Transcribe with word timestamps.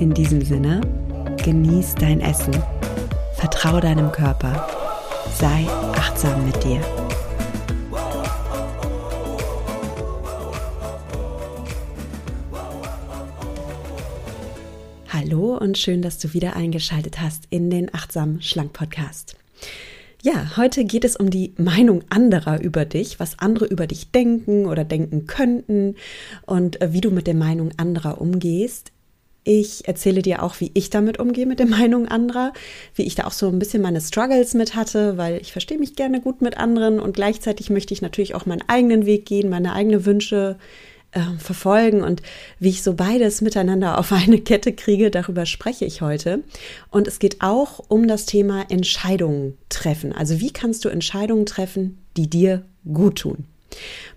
In 0.00 0.14
diesem 0.14 0.40
Sinne, 0.40 0.80
genieß 1.44 1.94
dein 1.96 2.22
Essen, 2.22 2.54
vertraue 3.34 3.82
deinem 3.82 4.10
Körper, 4.10 4.66
sei 5.38 5.66
achtsam 5.92 6.46
mit 6.46 6.64
dir. 6.64 6.80
Hallo 15.10 15.58
und 15.58 15.76
schön, 15.76 16.00
dass 16.00 16.18
du 16.18 16.32
wieder 16.32 16.56
eingeschaltet 16.56 17.20
hast 17.20 17.44
in 17.50 17.68
den 17.68 17.92
Achtsam 17.92 18.40
Schlank 18.40 18.72
Podcast. 18.72 19.36
Ja, 20.22 20.56
heute 20.56 20.86
geht 20.86 21.04
es 21.04 21.16
um 21.16 21.28
die 21.28 21.52
Meinung 21.58 22.04
anderer 22.08 22.62
über 22.62 22.86
dich, 22.86 23.20
was 23.20 23.38
andere 23.38 23.66
über 23.66 23.86
dich 23.86 24.10
denken 24.12 24.64
oder 24.64 24.84
denken 24.84 25.26
könnten 25.26 25.96
und 26.46 26.80
äh, 26.80 26.94
wie 26.94 27.02
du 27.02 27.10
mit 27.10 27.26
der 27.26 27.34
Meinung 27.34 27.72
anderer 27.76 28.18
umgehst. 28.18 28.92
Ich 29.42 29.88
erzähle 29.88 30.22
dir 30.22 30.42
auch, 30.42 30.60
wie 30.60 30.70
ich 30.74 30.90
damit 30.90 31.18
umgehe 31.18 31.46
mit 31.46 31.58
der 31.58 31.66
Meinung 31.78 32.08
anderer, 32.08 32.52
wie 32.94 33.04
ich 33.04 33.14
da 33.14 33.26
auch 33.26 33.32
so 33.32 33.48
ein 33.48 33.58
bisschen 33.58 33.82
meine 33.82 34.00
Struggles 34.00 34.54
mit 34.54 34.74
hatte, 34.74 35.16
weil 35.16 35.40
ich 35.40 35.52
verstehe 35.52 35.78
mich 35.78 35.96
gerne 35.96 36.20
gut 36.20 36.42
mit 36.42 36.56
anderen 36.56 37.00
und 37.00 37.14
gleichzeitig 37.14 37.70
möchte 37.70 37.94
ich 37.94 38.02
natürlich 38.02 38.34
auch 38.34 38.46
meinen 38.46 38.64
eigenen 38.68 39.06
Weg 39.06 39.26
gehen, 39.26 39.48
meine 39.48 39.72
eigenen 39.72 40.04
Wünsche 40.04 40.58
äh, 41.12 41.20
verfolgen 41.38 42.02
und 42.02 42.22
wie 42.58 42.68
ich 42.68 42.82
so 42.82 42.94
beides 42.94 43.40
miteinander 43.40 43.98
auf 43.98 44.12
eine 44.12 44.40
Kette 44.40 44.72
kriege, 44.72 45.10
darüber 45.10 45.46
spreche 45.46 45.84
ich 45.84 46.02
heute. 46.02 46.44
Und 46.90 47.08
es 47.08 47.18
geht 47.18 47.40
auch 47.40 47.80
um 47.88 48.06
das 48.06 48.26
Thema 48.26 48.66
Entscheidungen 48.68 49.56
treffen. 49.68 50.12
Also 50.12 50.40
wie 50.40 50.52
kannst 50.52 50.84
du 50.84 50.88
Entscheidungen 50.88 51.46
treffen, 51.46 51.98
die 52.16 52.28
dir 52.28 52.64
gut 52.84 53.20
tun? 53.20 53.46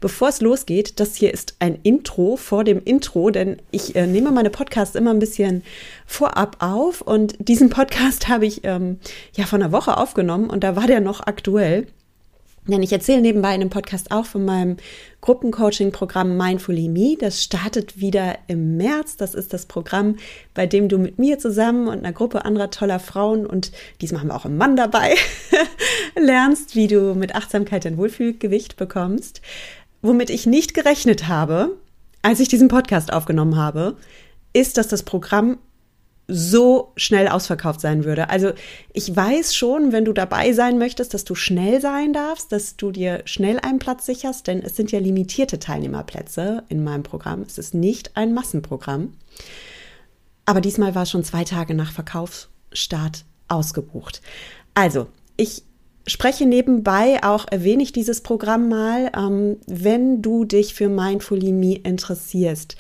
Bevor 0.02 0.30
es 0.30 0.42
losgeht, 0.42 1.00
das 1.00 1.16
hier 1.16 1.34
ist 1.34 1.56
ein 1.60 1.80
Intro 1.84 2.36
vor 2.36 2.64
dem 2.64 2.84
Intro, 2.84 3.30
denn 3.30 3.62
ich 3.72 3.96
äh, 3.96 4.08
nehme 4.08 4.32
meine 4.32 4.50
Podcasts 4.50 4.96
immer 4.96 5.12
ein 5.12 5.20
bisschen 5.20 5.64
vorab 6.06 6.58
auf 6.60 7.02
und 7.02 7.36
diesen 7.40 7.70
Podcast 7.70 8.28
habe 8.28 8.46
ich 8.46 8.62
ähm, 8.64 9.00
ja 9.36 9.46
vor 9.46 9.60
einer 9.60 9.72
Woche 9.72 9.98
aufgenommen 9.98 10.50
und 10.50 10.64
da 10.64 10.76
war 10.76 10.88
der 10.88 11.00
noch 11.00 11.22
aktuell. 11.26 11.88
Denn 12.66 12.82
ich 12.82 12.94
erzähle 12.94 13.22
nebenbei 13.22 13.54
in 13.54 13.60
dem 13.60 13.70
Podcast 13.70 14.12
auch 14.12 14.26
von 14.26 14.46
meinem 14.46 14.78
Gruppencoaching-Programm 15.20 16.38
Mindfully 16.38 16.88
Me. 16.88 17.18
Das 17.20 17.44
startet 17.44 18.00
wieder 18.00 18.38
im 18.48 18.78
März. 18.78 19.18
Das 19.18 19.36
ist 19.36 19.52
das 19.52 19.66
Programm, 19.66 20.16
bei 20.54 20.66
dem 20.66 20.88
du 20.88 20.98
mit 20.98 21.20
mir 21.20 21.40
zusammen 21.40 21.88
und 21.88 22.00
einer 22.00 22.14
Gruppe 22.14 22.46
anderer 22.46 22.70
toller 22.70 23.00
Frauen 23.00 23.46
und 23.46 23.72
diesmal 24.02 24.22
haben 24.22 24.30
wir 24.30 24.36
auch 24.36 24.46
einen 24.46 24.58
Mann 24.58 24.78
dabei, 24.78 25.16
lernst, 26.18 26.76
wie 26.76 26.88
du 26.88 27.16
mit 27.16 27.36
Achtsamkeit 27.36 27.84
dein 27.84 27.98
Wohlfühlgewicht 27.98 28.78
bekommst. 28.78 29.42
Womit 30.02 30.30
ich 30.30 30.46
nicht 30.46 30.74
gerechnet 30.74 31.28
habe, 31.28 31.78
als 32.22 32.40
ich 32.40 32.48
diesen 32.48 32.70
Podcast 32.70 33.12
aufgenommen 33.12 33.58
habe, 33.58 33.98
ist, 34.54 34.78
dass 34.78 34.88
das 34.88 35.04
Programm 35.04 35.58
so 36.28 36.94
schnell 36.96 37.28
ausverkauft 37.28 37.82
sein 37.82 38.06
würde. 38.06 38.30
Also 38.30 38.52
ich 38.94 39.14
weiß 39.14 39.56
schon, 39.56 39.92
wenn 39.92 40.06
du 40.06 40.14
dabei 40.14 40.54
sein 40.54 40.78
möchtest, 40.78 41.14
dass 41.14 41.26
du 41.26 41.36
schnell 41.36 41.82
sein 41.82 42.14
darfst, 42.14 42.52
dass 42.52 42.78
du 42.78 42.92
dir 42.92 43.22
schnell 43.26 43.60
einen 43.60 43.80
Platz 43.80 44.06
sicherst, 44.06 44.48
denn 44.48 44.62
es 44.62 44.76
sind 44.76 44.92
ja 44.92 45.00
limitierte 45.00 45.60
Teilnehmerplätze 45.60 46.64
in 46.70 46.84
meinem 46.84 47.04
Programm. 47.04 47.42
Es 47.42 47.58
ist 47.58 47.74
nicht 47.74 48.16
ein 48.16 48.34
Massenprogramm. 48.34 49.14
Aber 50.46 50.62
diesmal 50.62 50.96
war 50.96 51.06
schon 51.06 51.24
zwei 51.24 51.44
Tage 51.44 51.74
nach 51.74 51.92
Verkaufsstart 51.92 53.26
ausgebucht. 53.48 54.22
Also, 54.74 55.08
ich 55.38 55.64
spreche 56.08 56.46
nebenbei 56.46 57.24
auch, 57.24 57.46
erwähne 57.50 57.84
ich 57.84 57.92
dieses 57.92 58.22
Programm 58.22 58.70
mal, 58.70 59.12
ähm, 59.16 59.58
wenn 59.68 60.22
du 60.22 60.46
dich 60.46 60.74
für 60.74 60.90
Mindfully 60.90 61.52
Me 61.52 61.76
interessierst, 61.76 62.76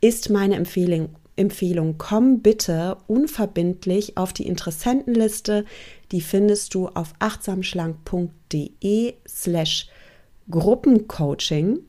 ist 0.00 0.30
meine 0.30 0.56
Empfehlung 0.56 1.10
Empfehlung, 1.36 1.96
komm 1.98 2.40
bitte 2.40 2.96
unverbindlich 3.06 4.16
auf 4.16 4.32
die 4.32 4.46
Interessentenliste. 4.46 5.64
Die 6.12 6.20
findest 6.20 6.74
du 6.74 6.88
auf 6.88 7.12
achtsamschlank.de 7.18 9.14
slash 9.28 9.88
Gruppencoaching 10.48 11.80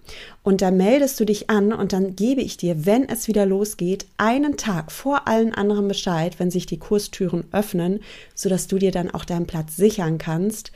und 0.41 0.61
da 0.63 0.71
meldest 0.71 1.19
du 1.19 1.25
dich 1.25 1.49
an 1.49 1.71
und 1.71 1.93
dann 1.93 2.15
gebe 2.15 2.41
ich 2.41 2.57
dir, 2.57 2.87
wenn 2.87 3.07
es 3.07 3.27
wieder 3.27 3.45
losgeht, 3.45 4.07
einen 4.17 4.57
Tag 4.57 4.91
vor 4.91 5.27
allen 5.27 5.53
anderen 5.53 5.87
Bescheid, 5.87 6.39
wenn 6.39 6.49
sich 6.49 6.65
die 6.65 6.79
Kurstüren 6.79 7.43
öffnen, 7.51 7.99
sodass 8.33 8.65
du 8.65 8.79
dir 8.79 8.91
dann 8.91 9.11
auch 9.11 9.25
deinen 9.25 9.45
Platz 9.45 9.75
sichern 9.75 10.17
kannst. 10.17 10.71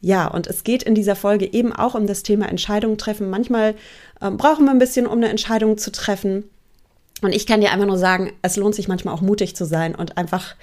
Ja, 0.00 0.26
und 0.26 0.46
es 0.48 0.64
geht 0.64 0.82
in 0.82 0.94
dieser 0.94 1.14
Folge 1.14 1.52
eben 1.52 1.72
auch 1.72 1.94
um 1.94 2.06
das 2.06 2.22
Thema 2.22 2.48
Entscheidungen 2.48 2.98
treffen. 2.98 3.30
Manchmal 3.30 3.74
äh, 4.20 4.30
brauchen 4.30 4.64
wir 4.64 4.72
ein 4.72 4.78
bisschen, 4.78 5.06
um 5.06 5.18
eine 5.18 5.28
Entscheidung 5.28 5.78
zu 5.78 5.92
treffen. 5.92 6.44
Und 7.22 7.34
ich 7.34 7.46
kann 7.46 7.60
dir 7.60 7.72
einfach 7.72 7.86
nur 7.86 7.98
sagen, 7.98 8.32
es 8.42 8.56
lohnt 8.56 8.74
sich 8.74 8.88
manchmal 8.88 9.14
auch 9.14 9.20
mutig 9.20 9.56
zu 9.56 9.64
sein 9.64 9.94
und 9.94 10.16
einfach 10.16 10.54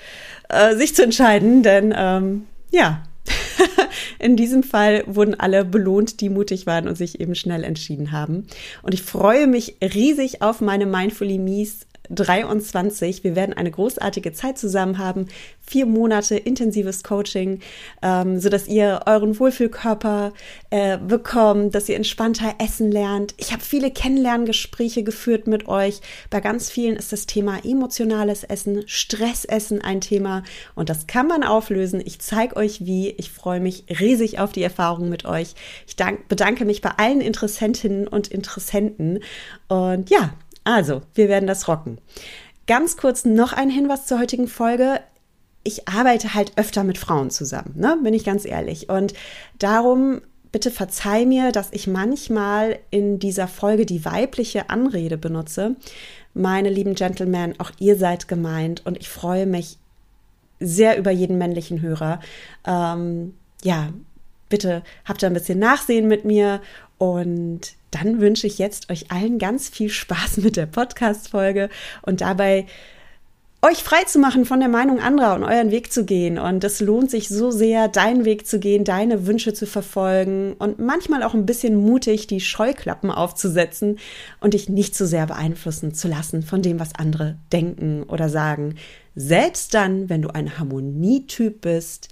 äh, 0.50 0.75
sich 0.75 0.95
zu 0.95 1.03
entscheiden, 1.03 1.63
denn 1.63 1.94
ähm, 1.95 2.45
ja, 2.72 3.03
in 4.19 4.35
diesem 4.35 4.63
Fall 4.63 5.03
wurden 5.07 5.40
alle 5.40 5.66
belohnt, 5.66 6.22
die 6.22 6.29
mutig 6.29 6.66
waren 6.66 6.88
und 6.88 6.97
sich 6.97 7.19
eben 7.19 7.35
schnell 7.35 7.63
entschieden 7.63 8.12
haben. 8.12 8.47
Und 8.84 8.94
ich 8.94 9.01
freue 9.01 9.47
mich 9.47 9.78
riesig 9.81 10.41
auf 10.41 10.62
meine 10.62 10.85
Mindfully 10.85 11.38
Mies 11.38 11.86
23. 12.09 13.23
Wir 13.23 13.35
werden 13.35 13.53
eine 13.53 13.72
großartige 13.72 14.34
Zeit 14.34 14.57
zusammen 14.57 14.97
haben. 14.97 15.28
Vier 15.59 15.85
Monate 15.85 16.35
intensives 16.35 17.03
Coaching, 17.03 17.59
ähm, 18.01 18.40
sodass 18.40 18.68
ihr 18.68 19.01
euren 19.06 19.38
Wohlfühlkörper 19.40 20.34
äh, 20.69 20.97
bekommt, 20.97 21.75
dass 21.75 21.90
ihr 21.90 21.95
entspannter 21.95 22.56
essen 22.63 22.91
lernt. 22.91 23.34
Ich 23.38 23.51
habe 23.51 23.63
viele 23.63 23.91
Kennenlerngespräche 23.91 25.03
geführt 25.03 25.47
mit 25.47 25.68
euch. 25.68 26.01
Bei 26.29 26.40
ganz 26.40 26.69
vielen 26.69 26.95
ist 26.95 27.12
das 27.12 27.25
Thema 27.25 27.59
emotionales 27.66 28.44
Essen, 28.44 28.84
Stressessen 28.88 29.81
ein 29.81 30.01
Thema 30.01 30.44
und 30.75 30.89
das 30.89 31.07
kann 31.07 31.28
man 31.28 31.44
auflösen. 31.44 32.01
Ich 32.03 32.19
zeige 32.19 32.56
euch 32.56 32.85
wie. 32.85 33.09
Ich 33.12 33.31
freue 33.31 33.59
mich 33.59 33.85
riesig 34.00 34.39
auf 34.39 34.51
die 34.51 34.63
Erfahrung 34.63 35.09
mit 35.09 35.25
euch. 35.25 35.53
Ich 35.88 35.95
dank, 35.95 36.28
bedanke 36.28 36.66
mich 36.66 36.81
bei 36.81 36.91
allen 36.97 37.22
Interessentinnen 37.22 38.07
und 38.07 38.28
Interessenten 38.28 39.19
und 39.68 40.09
ja, 40.09 40.34
also, 40.67 41.01
wir 41.13 41.29
werden 41.29 41.47
das 41.47 41.69
rocken. 41.69 41.97
Ganz 42.67 42.97
kurz 42.97 43.23
noch 43.23 43.53
ein 43.53 43.69
Hinweis 43.69 44.05
zur 44.05 44.19
heutigen 44.19 44.50
Folge. 44.50 45.00
Ich 45.63 45.88
arbeite 45.88 46.33
halt 46.33 46.51
öfter 46.57 46.83
mit 46.83 46.97
Frauen 46.97 47.29
zusammen, 47.29 47.75
ne? 47.78 47.97
bin 48.03 48.13
ich 48.13 48.25
ganz 48.25 48.44
ehrlich. 48.44 48.89
Und 48.89 49.13
darum 49.59 50.19
bitte 50.51 50.69
verzeih 50.69 51.25
mir, 51.25 51.53
dass 51.53 51.69
ich 51.72 51.88
manchmal 51.88 52.79
in 52.89 53.17
dieser 53.17 53.47
Folge 53.47 53.85
die 53.85 54.03
weibliche 54.03 54.69
Anrede 54.69 55.17
benutze. 55.17 55.77
Meine 56.33 56.69
lieben 56.69 56.95
Gentlemen, 56.95 57.56
auch 57.59 57.72
ihr 57.79 57.95
seid 57.95 58.27
gemeint 58.27 58.85
und 58.85 58.97
ich 58.97 59.07
freue 59.07 59.45
mich 59.45 59.77
sehr 60.59 60.97
über 60.97 61.11
jeden 61.11 61.38
männlichen 61.38 61.81
Hörer. 61.81 62.19
Ähm, 62.66 63.35
ja, 63.63 63.94
bitte 64.50 64.83
habt 65.06 65.23
ihr 65.23 65.29
ein 65.29 65.33
bisschen 65.33 65.59
Nachsehen 65.59 66.09
mit 66.09 66.25
mir 66.25 66.59
und 66.97 67.76
dann 67.91 68.19
wünsche 68.19 68.47
ich 68.47 68.57
jetzt 68.57 68.91
euch 68.91 69.11
allen 69.11 69.39
ganz 69.39 69.69
viel 69.69 69.89
Spaß 69.89 70.37
mit 70.37 70.57
der 70.57 70.65
Podcast-Folge 70.65 71.69
und 72.01 72.21
dabei 72.21 72.65
euch 73.63 73.83
frei 73.83 74.03
zu 74.03 74.19
machen 74.19 74.45
von 74.45 74.59
der 74.59 74.69
Meinung 74.69 75.00
anderer 75.00 75.33
und 75.33 75.44
euren 75.44 75.71
Weg 75.71 75.91
zu 75.91 76.06
gehen. 76.06 76.38
Und 76.38 76.63
es 76.63 76.79
lohnt 76.79 77.09
sich 77.09 77.27
so 77.27 77.50
sehr, 77.50 77.88
deinen 77.88 78.23
Weg 78.23 78.45
zu 78.45 78.59
gehen, 78.59 78.83
deine 78.83 79.25
Wünsche 79.25 79.53
zu 79.53 79.65
verfolgen 79.65 80.53
und 80.59 80.79
manchmal 80.79 81.23
auch 81.23 81.33
ein 81.33 81.47
bisschen 81.47 81.75
mutig 81.75 82.27
die 82.27 82.39
Scheuklappen 82.39 83.09
aufzusetzen 83.09 83.97
und 84.39 84.53
dich 84.53 84.69
nicht 84.69 84.95
zu 84.95 85.06
so 85.06 85.09
sehr 85.09 85.25
beeinflussen 85.25 85.94
zu 85.94 86.07
lassen 86.07 86.44
von 86.44 86.62
dem, 86.62 86.79
was 86.79 86.94
andere 86.95 87.38
denken 87.51 88.03
oder 88.03 88.29
sagen. 88.29 88.75
Selbst 89.15 89.73
dann, 89.73 90.07
wenn 90.07 90.21
du 90.21 90.29
ein 90.29 90.59
Harmonietyp 90.59 91.62
bist, 91.62 92.09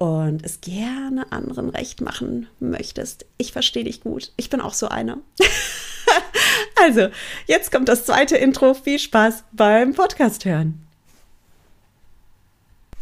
und 0.00 0.46
es 0.46 0.62
gerne 0.62 1.30
anderen 1.30 1.68
recht 1.68 2.00
machen 2.00 2.48
möchtest. 2.58 3.26
Ich 3.36 3.52
verstehe 3.52 3.84
dich 3.84 4.00
gut. 4.00 4.32
Ich 4.38 4.48
bin 4.48 4.62
auch 4.62 4.72
so 4.72 4.88
eine. 4.88 5.18
also, 6.82 7.08
jetzt 7.46 7.70
kommt 7.70 7.86
das 7.90 8.06
zweite 8.06 8.38
Intro. 8.38 8.72
Viel 8.72 8.98
Spaß 8.98 9.44
beim 9.52 9.92
Podcast 9.92 10.46
hören. 10.46 10.80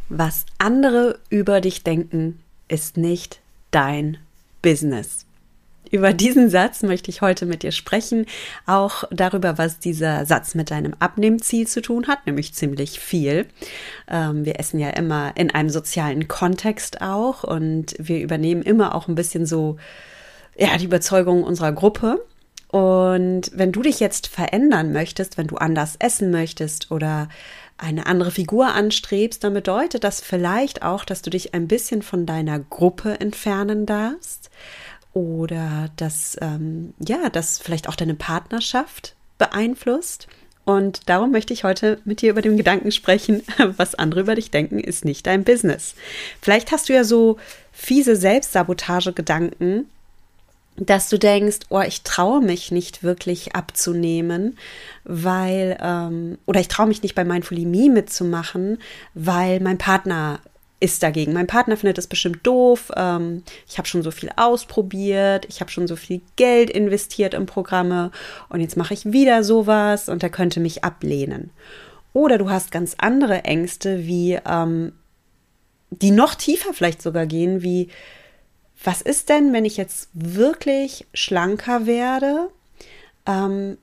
Was 0.09 0.45
andere 0.59 1.21
über 1.31 1.61
dich 1.61 1.85
denken, 1.85 2.43
ist 2.67 2.97
nicht 2.97 3.39
dein 3.71 4.19
Business. 4.61 5.25
Über 5.91 6.13
diesen 6.13 6.51
Satz 6.51 6.83
möchte 6.83 7.11
ich 7.11 7.23
heute 7.23 7.47
mit 7.47 7.63
dir 7.63 7.73
sprechen, 7.73 8.27
auch 8.67 9.05
darüber, 9.11 9.59
was 9.59 9.79
dieser 9.79 10.27
Satz 10.27 10.55
mit 10.55 10.71
deinem 10.71 10.95
Abnehmziel 10.99 11.67
zu 11.67 11.81
tun 11.81 12.09
hat, 12.09 12.27
nämlich 12.27 12.55
ziemlich 12.55 13.01
viel. 13.01 13.47
Ähm, 14.09 14.45
wir 14.45 14.59
essen 14.61 14.79
ja 14.79 14.91
immer 14.91 15.33
in 15.37 15.51
einem 15.51 15.71
sozialen 15.71 16.29
Kontext 16.29 17.01
auch 17.01 17.45
und 17.45 17.95
wir 17.99 18.21
übernehmen 18.21 18.63
immer 18.63 18.95
auch 18.95 19.09
ein 19.09 19.15
bisschen 19.15 19.47
so, 19.47 19.77
ja, 20.57 20.77
die 20.77 20.87
Überzeugung 20.87 21.45
unserer 21.45 21.73
Gruppe. 21.73 22.25
Und 22.71 23.51
wenn 23.55 23.73
du 23.73 23.81
dich 23.81 23.99
jetzt 23.99 24.27
verändern 24.27 24.93
möchtest, 24.93 25.39
wenn 25.39 25.47
du 25.47 25.57
anders 25.57 25.97
essen 26.01 26.31
möchtest 26.31 26.91
oder 26.91 27.29
eine 27.79 28.07
andere 28.07 28.31
Figur 28.31 28.75
anstrebst, 28.75 29.43
dann 29.43 29.55
bedeutet 29.55 30.05
das 30.05 30.21
vielleicht 30.21 30.83
auch, 30.83 31.05
dass 31.05 31.23
du 31.23 31.31
dich 31.31 31.55
ein 31.55 31.69
bisschen 31.69 32.03
von 32.03 32.27
deiner 32.27 32.59
Gruppe 32.59 33.21
entfernen 33.21 33.87
darfst 33.87 34.51
oder 35.19 35.89
dass, 35.97 36.37
ähm, 36.41 36.95
ja, 37.05 37.29
das 37.29 37.59
vielleicht 37.59 37.89
auch 37.89 37.97
deine 37.97 38.15
Partnerschaft 38.15 39.17
beeinflusst. 39.37 40.29
Und 40.65 41.09
darum 41.09 41.33
möchte 41.33 41.53
ich 41.53 41.65
heute 41.65 41.99
mit 42.05 42.21
dir 42.21 42.31
über 42.31 42.43
den 42.43 42.57
Gedanken 42.57 42.93
sprechen, 42.93 43.43
was 43.77 43.97
andere 43.97 44.21
über 44.21 44.37
dich 44.37 44.53
denken, 44.53 44.79
ist 44.79 45.05
nicht 45.05 45.27
dein 45.27 45.43
Business. 45.43 45.97
Vielleicht 46.41 46.71
hast 46.71 46.89
du 46.89 46.93
ja 46.93 47.03
so 47.03 47.39
fiese 47.73 48.15
Selbstsabotage-Gedanken, 48.15 49.87
dass 50.77 51.09
du 51.09 51.19
denkst, 51.19 51.61
oh, 51.71 51.81
ich 51.81 52.03
traue 52.03 52.41
mich 52.41 52.71
nicht 52.71 53.03
wirklich 53.03 53.57
abzunehmen, 53.57 54.57
weil, 55.03 55.77
ähm, 55.83 56.39
oder 56.47 56.61
ich 56.61 56.69
traue 56.69 56.87
mich 56.87 57.03
nicht 57.03 57.17
bei 57.17 57.25
Mindfully 57.25 57.65
Me 57.65 57.91
mitzumachen, 57.91 58.79
weil 59.15 59.59
mein 59.59 59.79
Partner 59.79 60.39
ist 60.81 61.03
dagegen. 61.03 61.33
Mein 61.33 61.47
Partner 61.47 61.77
findet 61.77 61.99
das 61.99 62.07
bestimmt 62.07 62.47
doof. 62.47 62.93
Ähm, 62.97 63.43
ich 63.69 63.79
habe 63.79 63.89
schon 63.89 64.03
so 64.03 64.11
viel 64.11 64.31
ausprobiert. 64.37 65.47
Ich 65.49 65.61
habe 65.61 65.71
schon 65.71 65.89
so 65.89 65.97
viel 65.97 66.21
Geld 66.37 66.71
investiert 66.71 67.35
in 67.35 67.47
Programme 67.47 68.11
und 68.49 68.61
jetzt 68.61 68.77
mache 68.77 68.95
ich 68.95 69.13
wieder 69.13 69.43
sowas 69.43 70.09
und 70.09 70.23
er 70.23 70.31
könnte 70.31 70.61
mich 70.61 70.85
ablehnen. 70.85 71.51
Oder 72.13 72.39
du 72.39 72.51
hast 72.51 72.71
ganz 72.71 72.95
andere 72.99 73.45
Ängste, 73.45 74.07
wie 74.07 74.39
ähm, 74.47 74.93
die 75.91 76.11
noch 76.11 76.35
tiefer 76.35 76.73
vielleicht 76.73 77.03
sogar 77.03 77.27
gehen, 77.27 77.63
wie 77.63 77.89
was 78.83 79.03
ist 79.03 79.29
denn, 79.29 79.53
wenn 79.53 79.65
ich 79.65 79.77
jetzt 79.77 80.09
wirklich 80.13 81.07
schlanker 81.13 81.87
werde? 81.87 82.49
Ähm, 83.27 83.77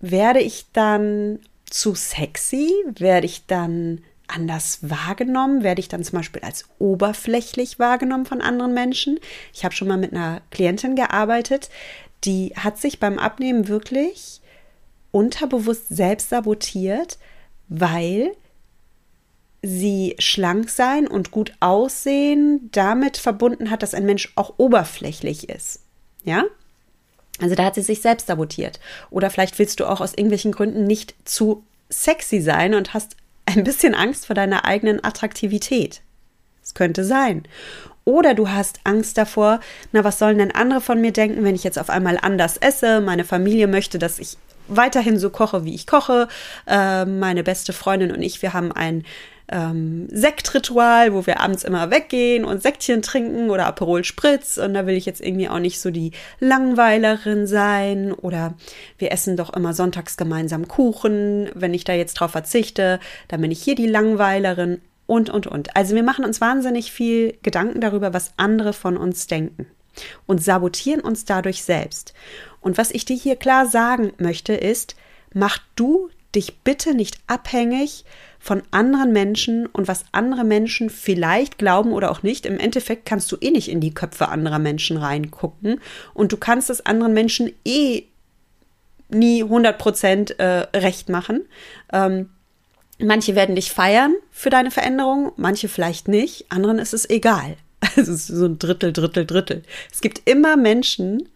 werde 0.00 0.40
ich 0.40 0.66
dann 0.72 1.40
zu 1.68 1.94
sexy? 1.94 2.72
Werde 2.98 3.26
ich 3.26 3.44
dann 3.46 4.02
anders 4.28 4.78
wahrgenommen? 4.82 5.62
Werde 5.62 5.80
ich 5.80 5.88
dann 5.88 6.04
zum 6.04 6.18
Beispiel 6.18 6.42
als 6.42 6.64
oberflächlich 6.78 7.78
wahrgenommen 7.78 8.26
von 8.26 8.40
anderen 8.40 8.74
Menschen? 8.74 9.18
Ich 9.52 9.64
habe 9.64 9.74
schon 9.74 9.88
mal 9.88 9.96
mit 9.96 10.12
einer 10.12 10.40
Klientin 10.50 10.96
gearbeitet, 10.96 11.70
die 12.24 12.52
hat 12.56 12.78
sich 12.78 12.98
beim 12.98 13.18
Abnehmen 13.18 13.68
wirklich 13.68 14.40
unterbewusst 15.12 15.88
selbst 15.88 16.30
sabotiert, 16.30 17.18
weil 17.68 18.32
sie 19.62 20.14
schlank 20.18 20.70
sein 20.70 21.06
und 21.08 21.30
gut 21.30 21.52
aussehen 21.60 22.68
damit 22.72 23.16
verbunden 23.16 23.70
hat, 23.70 23.82
dass 23.82 23.94
ein 23.94 24.06
Mensch 24.06 24.32
auch 24.36 24.54
oberflächlich 24.58 25.48
ist. 25.48 25.80
Ja? 26.24 26.44
Also 27.40 27.54
da 27.54 27.64
hat 27.64 27.74
sie 27.74 27.82
sich 27.82 28.00
selbst 28.00 28.26
sabotiert. 28.28 28.80
Oder 29.10 29.30
vielleicht 29.30 29.58
willst 29.58 29.80
du 29.80 29.86
auch 29.86 30.00
aus 30.00 30.12
irgendwelchen 30.12 30.52
Gründen 30.52 30.86
nicht 30.86 31.14
zu 31.24 31.64
sexy 31.88 32.40
sein 32.40 32.74
und 32.74 32.94
hast 32.94 33.16
ein 33.56 33.64
bisschen 33.64 33.94
Angst 33.94 34.26
vor 34.26 34.34
deiner 34.34 34.64
eigenen 34.64 35.02
Attraktivität. 35.02 36.02
Es 36.62 36.74
könnte 36.74 37.04
sein. 37.04 37.44
Oder 38.04 38.34
du 38.34 38.48
hast 38.48 38.80
Angst 38.84 39.18
davor, 39.18 39.60
na, 39.92 40.04
was 40.04 40.18
sollen 40.18 40.38
denn 40.38 40.52
andere 40.52 40.80
von 40.80 41.00
mir 41.00 41.12
denken, 41.12 41.42
wenn 41.42 41.54
ich 41.54 41.64
jetzt 41.64 41.78
auf 41.78 41.90
einmal 41.90 42.18
anders 42.20 42.56
esse? 42.56 43.00
Meine 43.00 43.24
Familie 43.24 43.66
möchte, 43.66 43.98
dass 43.98 44.18
ich 44.18 44.36
weiterhin 44.68 45.18
so 45.18 45.30
koche, 45.30 45.64
wie 45.64 45.74
ich 45.74 45.86
koche. 45.86 46.28
Äh, 46.66 47.04
meine 47.04 47.42
beste 47.42 47.72
Freundin 47.72 48.12
und 48.12 48.22
ich, 48.22 48.42
wir 48.42 48.52
haben 48.52 48.72
ein 48.72 49.04
ähm, 49.48 50.08
Sektritual, 50.10 51.14
wo 51.14 51.26
wir 51.26 51.40
abends 51.40 51.64
immer 51.64 51.90
weggehen 51.90 52.44
und 52.44 52.62
Sektchen 52.62 53.02
trinken 53.02 53.50
oder 53.50 53.66
Aperol 53.66 54.04
Spritz 54.04 54.58
und 54.58 54.74
da 54.74 54.86
will 54.86 54.96
ich 54.96 55.06
jetzt 55.06 55.20
irgendwie 55.20 55.48
auch 55.48 55.58
nicht 55.58 55.80
so 55.80 55.90
die 55.90 56.12
Langweilerin 56.40 57.46
sein 57.46 58.12
oder 58.12 58.54
wir 58.98 59.12
essen 59.12 59.36
doch 59.36 59.52
immer 59.54 59.72
sonntags 59.72 60.16
gemeinsam 60.16 60.66
Kuchen, 60.68 61.50
wenn 61.54 61.74
ich 61.74 61.84
da 61.84 61.92
jetzt 61.92 62.14
drauf 62.14 62.32
verzichte, 62.32 62.98
dann 63.28 63.40
bin 63.40 63.50
ich 63.50 63.62
hier 63.62 63.76
die 63.76 63.86
Langweilerin 63.86 64.80
und, 65.06 65.30
und, 65.30 65.46
und. 65.46 65.76
Also 65.76 65.94
wir 65.94 66.02
machen 66.02 66.24
uns 66.24 66.40
wahnsinnig 66.40 66.90
viel 66.90 67.38
Gedanken 67.42 67.80
darüber, 67.80 68.12
was 68.12 68.32
andere 68.36 68.72
von 68.72 68.96
uns 68.96 69.28
denken 69.28 69.66
und 70.26 70.42
sabotieren 70.42 71.00
uns 71.00 71.24
dadurch 71.24 71.62
selbst. 71.62 72.14
Und 72.60 72.78
was 72.78 72.90
ich 72.90 73.04
dir 73.04 73.16
hier 73.16 73.36
klar 73.36 73.66
sagen 73.66 74.12
möchte, 74.18 74.54
ist, 74.54 74.96
mach 75.32 75.58
du 75.76 76.10
dich 76.36 76.58
bitte 76.58 76.94
nicht 76.94 77.18
abhängig 77.26 78.04
von 78.38 78.62
anderen 78.70 79.12
Menschen 79.12 79.66
und 79.66 79.88
was 79.88 80.04
andere 80.12 80.44
Menschen 80.44 80.88
vielleicht 80.90 81.58
glauben 81.58 81.92
oder 81.92 82.10
auch 82.10 82.22
nicht. 82.22 82.46
Im 82.46 82.58
Endeffekt 82.58 83.06
kannst 83.06 83.32
du 83.32 83.36
eh 83.40 83.50
nicht 83.50 83.68
in 83.68 83.80
die 83.80 83.94
Köpfe 83.94 84.28
anderer 84.28 84.60
Menschen 84.60 84.96
reingucken 84.96 85.80
und 86.14 86.32
du 86.32 86.36
kannst 86.36 86.70
es 86.70 86.86
anderen 86.86 87.12
Menschen 87.12 87.52
eh 87.64 88.04
nie 89.08 89.42
100% 89.42 90.38
äh, 90.38 90.78
recht 90.78 91.08
machen. 91.08 91.46
Ähm, 91.92 92.30
manche 92.98 93.34
werden 93.34 93.56
dich 93.56 93.72
feiern 93.72 94.14
für 94.30 94.50
deine 94.50 94.70
Veränderung, 94.70 95.32
manche 95.36 95.68
vielleicht 95.68 96.08
nicht, 96.08 96.46
anderen 96.50 96.78
ist 96.78 96.94
es 96.94 97.08
egal. 97.08 97.56
Also 97.96 98.12
es 98.12 98.20
ist 98.20 98.26
so 98.28 98.46
ein 98.46 98.58
Drittel, 98.58 98.92
Drittel, 98.92 99.26
Drittel. 99.26 99.62
Es 99.92 100.00
gibt 100.00 100.22
immer 100.28 100.56
Menschen, 100.56 101.28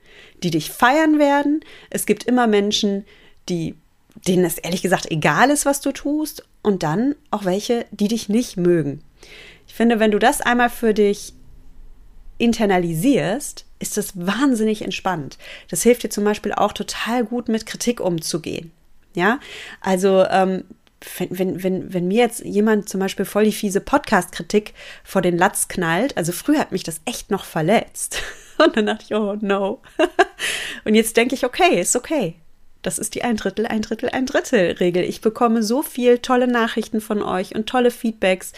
die 0.42 0.50
dich 0.50 0.70
feiern 0.70 1.18
werden. 1.18 1.60
Es 1.90 2.06
gibt 2.06 2.24
immer 2.24 2.46
Menschen, 2.46 3.04
die 3.48 3.74
denen 4.26 4.44
es 4.44 4.58
ehrlich 4.58 4.82
gesagt 4.82 5.10
egal 5.10 5.50
ist, 5.50 5.66
was 5.66 5.80
du 5.80 5.92
tust, 5.92 6.46
und 6.62 6.82
dann 6.82 7.14
auch 7.30 7.44
welche, 7.44 7.86
die 7.90 8.08
dich 8.08 8.28
nicht 8.28 8.56
mögen. 8.56 9.02
Ich 9.66 9.74
finde, 9.74 9.98
wenn 9.98 10.10
du 10.10 10.18
das 10.18 10.40
einmal 10.40 10.70
für 10.70 10.94
dich 10.94 11.32
internalisierst, 12.38 13.66
ist 13.78 13.96
das 13.96 14.12
wahnsinnig 14.14 14.82
entspannt. 14.82 15.38
Das 15.70 15.82
hilft 15.82 16.02
dir 16.02 16.10
zum 16.10 16.24
Beispiel 16.24 16.52
auch 16.52 16.72
total 16.72 17.24
gut, 17.24 17.48
mit 17.48 17.66
Kritik 17.66 18.00
umzugehen. 18.00 18.72
Ja, 19.14 19.40
also 19.80 20.24
ähm, 20.26 20.64
wenn, 21.18 21.38
wenn, 21.38 21.62
wenn, 21.62 21.92
wenn 21.94 22.08
mir 22.08 22.18
jetzt 22.18 22.44
jemand 22.44 22.88
zum 22.88 23.00
Beispiel 23.00 23.24
voll 23.24 23.44
die 23.44 23.52
fiese 23.52 23.80
Podcast-Kritik 23.80 24.74
vor 25.02 25.22
den 25.22 25.36
Latz 25.36 25.68
knallt, 25.68 26.16
also 26.16 26.32
früher 26.32 26.58
hat 26.58 26.72
mich 26.72 26.82
das 26.82 27.00
echt 27.06 27.30
noch 27.30 27.44
verletzt. 27.44 28.22
Und 28.58 28.76
dann 28.76 28.86
dachte 28.86 29.04
ich, 29.04 29.14
oh 29.14 29.36
no. 29.40 29.80
Und 30.84 30.94
jetzt 30.94 31.16
denke 31.16 31.34
ich, 31.34 31.44
okay, 31.44 31.80
ist 31.80 31.96
okay. 31.96 32.36
Das 32.82 32.98
ist 32.98 33.14
die 33.14 33.22
ein 33.22 33.36
Drittel, 33.36 33.66
ein 33.66 33.82
Drittel, 33.82 34.08
ein 34.10 34.26
Drittel 34.26 34.72
Regel. 34.72 35.04
Ich 35.04 35.20
bekomme 35.20 35.62
so 35.62 35.82
viel 35.82 36.18
tolle 36.18 36.46
Nachrichten 36.46 37.00
von 37.00 37.22
euch 37.22 37.54
und 37.54 37.68
tolle 37.68 37.90
Feedbacks. 37.90 38.52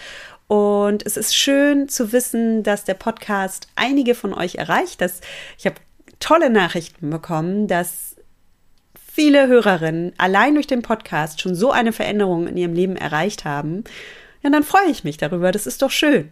Und 0.46 1.04
es 1.06 1.16
ist 1.16 1.34
schön 1.34 1.88
zu 1.88 2.12
wissen, 2.12 2.62
dass 2.62 2.84
der 2.84 2.94
Podcast 2.94 3.68
einige 3.74 4.14
von 4.14 4.34
euch 4.34 4.56
erreicht. 4.56 5.00
Dass 5.00 5.20
ich 5.58 5.66
habe 5.66 5.76
tolle 6.20 6.50
Nachrichten 6.50 7.10
bekommen, 7.10 7.66
dass 7.66 8.16
viele 9.12 9.46
Hörerinnen 9.46 10.12
allein 10.18 10.54
durch 10.54 10.66
den 10.66 10.82
Podcast 10.82 11.40
schon 11.40 11.54
so 11.54 11.70
eine 11.70 11.92
Veränderung 11.92 12.46
in 12.46 12.56
ihrem 12.56 12.74
Leben 12.74 12.96
erreicht 12.96 13.44
haben. 13.44 13.84
Ja, 14.42 14.50
dann 14.50 14.62
freue 14.62 14.90
ich 14.90 15.04
mich 15.04 15.18
darüber. 15.18 15.52
Das 15.52 15.66
ist 15.66 15.82
doch 15.82 15.90
schön. 15.90 16.30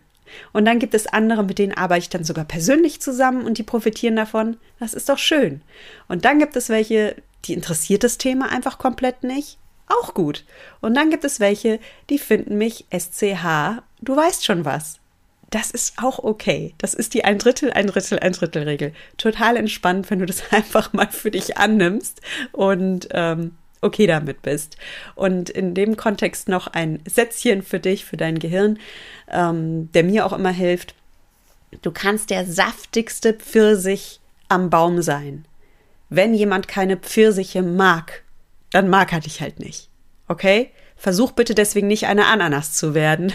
Und 0.52 0.64
dann 0.64 0.78
gibt 0.78 0.94
es 0.94 1.06
andere, 1.06 1.42
mit 1.42 1.58
denen 1.58 1.74
arbeite 1.74 2.02
ich 2.02 2.08
dann 2.08 2.24
sogar 2.24 2.44
persönlich 2.44 3.00
zusammen 3.00 3.44
und 3.44 3.58
die 3.58 3.62
profitieren 3.62 4.16
davon. 4.16 4.56
Das 4.78 4.94
ist 4.94 5.08
doch 5.08 5.18
schön. 5.18 5.60
Und 6.08 6.24
dann 6.24 6.38
gibt 6.38 6.56
es 6.56 6.68
welche, 6.68 7.16
die 7.44 7.54
interessiert 7.54 8.04
das 8.04 8.18
Thema 8.18 8.50
einfach 8.50 8.78
komplett 8.78 9.22
nicht. 9.22 9.58
Auch 9.86 10.14
gut. 10.14 10.44
Und 10.80 10.94
dann 10.94 11.10
gibt 11.10 11.24
es 11.24 11.40
welche, 11.40 11.80
die 12.10 12.18
finden 12.18 12.58
mich 12.58 12.86
SCH, 12.90 13.82
du 14.00 14.16
weißt 14.16 14.44
schon 14.44 14.64
was. 14.64 15.00
Das 15.50 15.72
ist 15.72 15.94
auch 16.00 16.20
okay. 16.20 16.74
Das 16.78 16.94
ist 16.94 17.12
die 17.12 17.24
ein 17.24 17.38
Drittel, 17.38 17.72
ein 17.72 17.88
Drittel, 17.88 18.20
ein 18.20 18.32
Drittel 18.32 18.62
Regel. 18.62 18.92
Total 19.16 19.56
entspannt, 19.56 20.08
wenn 20.10 20.20
du 20.20 20.26
das 20.26 20.44
einfach 20.52 20.92
mal 20.92 21.08
für 21.10 21.32
dich 21.32 21.56
annimmst 21.58 22.20
und 22.52 23.08
ähm, 23.10 23.56
okay 23.80 24.06
damit 24.06 24.42
bist. 24.42 24.76
Und 25.16 25.50
in 25.50 25.74
dem 25.74 25.96
Kontext 25.96 26.48
noch 26.48 26.68
ein 26.68 27.00
Sätzchen 27.08 27.62
für 27.62 27.80
dich, 27.80 28.04
für 28.04 28.16
dein 28.16 28.38
Gehirn, 28.38 28.78
ähm, 29.28 29.90
der 29.92 30.04
mir 30.04 30.24
auch 30.24 30.32
immer 30.32 30.52
hilft. 30.52 30.94
Du 31.82 31.90
kannst 31.90 32.30
der 32.30 32.46
saftigste 32.46 33.34
Pfirsich 33.34 34.20
am 34.48 34.70
Baum 34.70 35.02
sein. 35.02 35.46
Wenn 36.10 36.34
jemand 36.34 36.68
keine 36.68 36.96
Pfirsiche 36.96 37.62
mag, 37.62 38.24
dann 38.70 38.88
mag 38.88 39.12
er 39.12 39.20
dich 39.20 39.40
halt 39.40 39.60
nicht. 39.60 39.88
Okay? 40.28 40.70
Versuch 40.96 41.32
bitte 41.32 41.54
deswegen 41.54 41.86
nicht 41.86 42.06
eine 42.06 42.26
Ananas 42.26 42.74
zu 42.74 42.94
werden. 42.94 43.32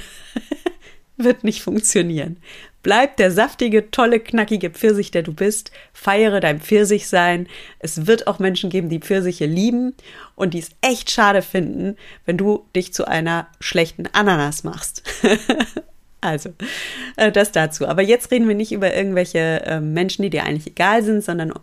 Wird 1.18 1.46
nicht 1.46 1.64
funktionieren. 1.64 2.38
Bleib 2.84 3.18
der 3.18 3.32
saftige, 3.32 3.90
tolle, 3.90 4.20
knackige 4.20 4.70
Pfirsich, 4.70 5.10
der 5.10 5.24
du 5.24 5.34
bist. 5.34 5.72
Feiere 5.94 6.42
dein 6.42 6.60
Pfirsichsein. 6.60 7.48
Es 7.80 8.06
wird 8.06 8.28
auch 8.28 8.38
Menschen 8.38 8.70
geben, 8.70 8.90
die 8.90 9.00
Pfirsiche 9.00 9.46
lieben 9.46 9.96
und 10.36 10.54
die 10.54 10.60
es 10.60 10.70
echt 10.82 11.10
schade 11.10 11.42
finden, 11.42 11.96
wenn 12.26 12.38
du 12.38 12.66
dich 12.76 12.94
zu 12.94 13.08
einer 13.08 13.48
schlechten 13.60 14.08
Ananas 14.12 14.64
machst. 14.64 15.04
Also, 16.22 16.50
äh, 17.18 17.32
das 17.32 17.52
dazu. 17.52 17.88
Aber 17.88 18.02
jetzt 18.02 18.32
reden 18.32 18.48
wir 18.48 18.56
nicht 18.56 18.72
über 18.72 18.96
irgendwelche 18.96 19.62
äh, 19.64 19.80
Menschen, 19.80 20.24
die 20.24 20.32
dir 20.32 20.44
eigentlich 20.44 20.66
egal 20.66 21.04
sind, 21.04 21.24
sondern 21.24 21.54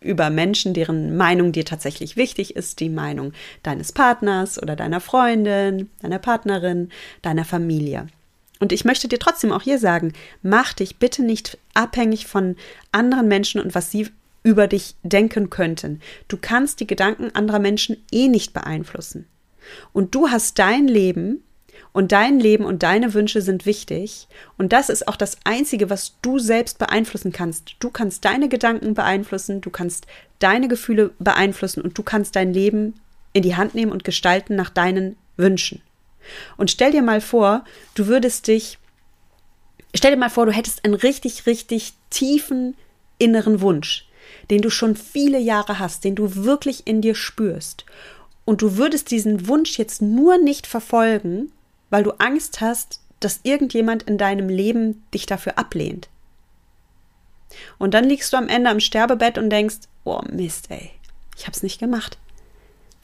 über 0.00 0.30
Menschen, 0.30 0.74
deren 0.74 1.16
Meinung 1.16 1.52
dir 1.52 1.64
tatsächlich 1.64 2.16
wichtig 2.16 2.56
ist, 2.56 2.80
die 2.80 2.88
Meinung 2.88 3.32
deines 3.62 3.92
Partners 3.92 4.62
oder 4.62 4.76
deiner 4.76 5.00
Freundin, 5.00 5.90
deiner 6.00 6.18
Partnerin, 6.18 6.90
deiner 7.22 7.44
Familie. 7.44 8.06
Und 8.60 8.72
ich 8.72 8.84
möchte 8.84 9.08
dir 9.08 9.18
trotzdem 9.18 9.52
auch 9.52 9.62
hier 9.62 9.78
sagen, 9.78 10.12
mach 10.42 10.72
dich 10.72 10.96
bitte 10.96 11.22
nicht 11.22 11.58
abhängig 11.74 12.26
von 12.26 12.56
anderen 12.92 13.28
Menschen 13.28 13.60
und 13.60 13.74
was 13.74 13.90
sie 13.90 14.08
über 14.42 14.66
dich 14.66 14.96
denken 15.02 15.50
könnten. 15.50 16.00
Du 16.28 16.36
kannst 16.40 16.80
die 16.80 16.86
Gedanken 16.86 17.34
anderer 17.34 17.58
Menschen 17.58 18.04
eh 18.10 18.28
nicht 18.28 18.52
beeinflussen. 18.52 19.26
Und 19.92 20.14
du 20.14 20.28
hast 20.28 20.58
dein 20.58 20.88
Leben 20.88 21.42
und 21.98 22.12
dein 22.12 22.38
Leben 22.38 22.64
und 22.64 22.84
deine 22.84 23.12
Wünsche 23.12 23.42
sind 23.42 23.66
wichtig. 23.66 24.28
Und 24.56 24.72
das 24.72 24.88
ist 24.88 25.08
auch 25.08 25.16
das 25.16 25.36
Einzige, 25.42 25.90
was 25.90 26.14
du 26.22 26.38
selbst 26.38 26.78
beeinflussen 26.78 27.32
kannst. 27.32 27.74
Du 27.80 27.90
kannst 27.90 28.24
deine 28.24 28.48
Gedanken 28.48 28.94
beeinflussen, 28.94 29.60
du 29.62 29.70
kannst 29.70 30.06
deine 30.38 30.68
Gefühle 30.68 31.10
beeinflussen 31.18 31.80
und 31.80 31.98
du 31.98 32.04
kannst 32.04 32.36
dein 32.36 32.52
Leben 32.52 32.94
in 33.32 33.42
die 33.42 33.56
Hand 33.56 33.74
nehmen 33.74 33.90
und 33.90 34.04
gestalten 34.04 34.54
nach 34.54 34.70
deinen 34.70 35.16
Wünschen. 35.36 35.82
Und 36.56 36.70
stell 36.70 36.92
dir 36.92 37.02
mal 37.02 37.20
vor, 37.20 37.64
du 37.96 38.06
würdest 38.06 38.46
dich, 38.46 38.78
stell 39.92 40.12
dir 40.12 40.18
mal 40.18 40.30
vor, 40.30 40.46
du 40.46 40.52
hättest 40.52 40.84
einen 40.84 40.94
richtig, 40.94 41.46
richtig 41.46 41.94
tiefen 42.10 42.76
inneren 43.18 43.60
Wunsch, 43.60 44.06
den 44.50 44.62
du 44.62 44.70
schon 44.70 44.94
viele 44.94 45.40
Jahre 45.40 45.80
hast, 45.80 46.04
den 46.04 46.14
du 46.14 46.44
wirklich 46.44 46.86
in 46.86 47.02
dir 47.02 47.16
spürst. 47.16 47.84
Und 48.44 48.62
du 48.62 48.76
würdest 48.76 49.10
diesen 49.10 49.48
Wunsch 49.48 49.80
jetzt 49.80 50.00
nur 50.00 50.38
nicht 50.38 50.68
verfolgen, 50.68 51.50
weil 51.90 52.02
du 52.02 52.12
Angst 52.18 52.60
hast, 52.60 53.00
dass 53.20 53.40
irgendjemand 53.42 54.04
in 54.04 54.18
deinem 54.18 54.48
Leben 54.48 55.04
dich 55.12 55.26
dafür 55.26 55.58
ablehnt. 55.58 56.08
Und 57.78 57.94
dann 57.94 58.04
liegst 58.04 58.32
du 58.32 58.36
am 58.36 58.48
Ende 58.48 58.70
am 58.70 58.80
Sterbebett 58.80 59.38
und 59.38 59.50
denkst, 59.50 59.78
oh 60.04 60.20
Mist, 60.30 60.70
ey, 60.70 60.90
ich 61.36 61.46
hab's 61.46 61.62
nicht 61.62 61.80
gemacht, 61.80 62.18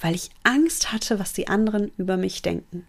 weil 0.00 0.14
ich 0.14 0.30
Angst 0.42 0.92
hatte, 0.92 1.18
was 1.18 1.32
die 1.32 1.48
anderen 1.48 1.92
über 1.96 2.16
mich 2.16 2.42
denken. 2.42 2.86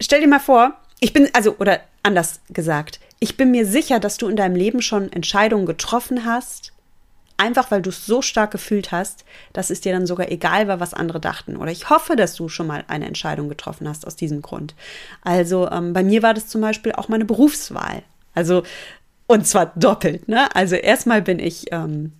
Stell 0.00 0.20
dir 0.20 0.28
mal 0.28 0.40
vor, 0.40 0.78
ich 1.00 1.12
bin, 1.12 1.28
also, 1.32 1.56
oder 1.58 1.80
anders 2.02 2.40
gesagt, 2.48 3.00
ich 3.18 3.36
bin 3.36 3.50
mir 3.50 3.66
sicher, 3.66 4.00
dass 4.00 4.18
du 4.18 4.28
in 4.28 4.36
deinem 4.36 4.56
Leben 4.56 4.82
schon 4.82 5.10
Entscheidungen 5.12 5.66
getroffen 5.66 6.24
hast, 6.24 6.72
einfach 7.36 7.70
weil 7.70 7.82
du 7.82 7.90
es 7.90 8.06
so 8.06 8.22
stark 8.22 8.50
gefühlt 8.50 8.92
hast, 8.92 9.24
dass 9.52 9.70
es 9.70 9.80
dir 9.80 9.92
dann 9.92 10.06
sogar 10.06 10.30
egal 10.30 10.68
war, 10.68 10.80
was 10.80 10.94
andere 10.94 11.20
dachten. 11.20 11.56
Oder 11.56 11.70
ich 11.70 11.90
hoffe, 11.90 12.16
dass 12.16 12.34
du 12.34 12.48
schon 12.48 12.66
mal 12.66 12.84
eine 12.88 13.06
Entscheidung 13.06 13.48
getroffen 13.48 13.88
hast 13.88 14.06
aus 14.06 14.16
diesem 14.16 14.42
Grund. 14.42 14.74
Also 15.22 15.70
ähm, 15.70 15.92
bei 15.92 16.02
mir 16.02 16.22
war 16.22 16.34
das 16.34 16.48
zum 16.48 16.60
Beispiel 16.60 16.92
auch 16.92 17.08
meine 17.08 17.24
Berufswahl. 17.24 18.02
Also, 18.34 18.62
und 19.26 19.46
zwar 19.46 19.72
doppelt, 19.76 20.28
ne? 20.28 20.54
Also 20.54 20.76
erstmal 20.76 21.22
bin 21.22 21.38
ich 21.38 21.72
ähm, 21.72 22.12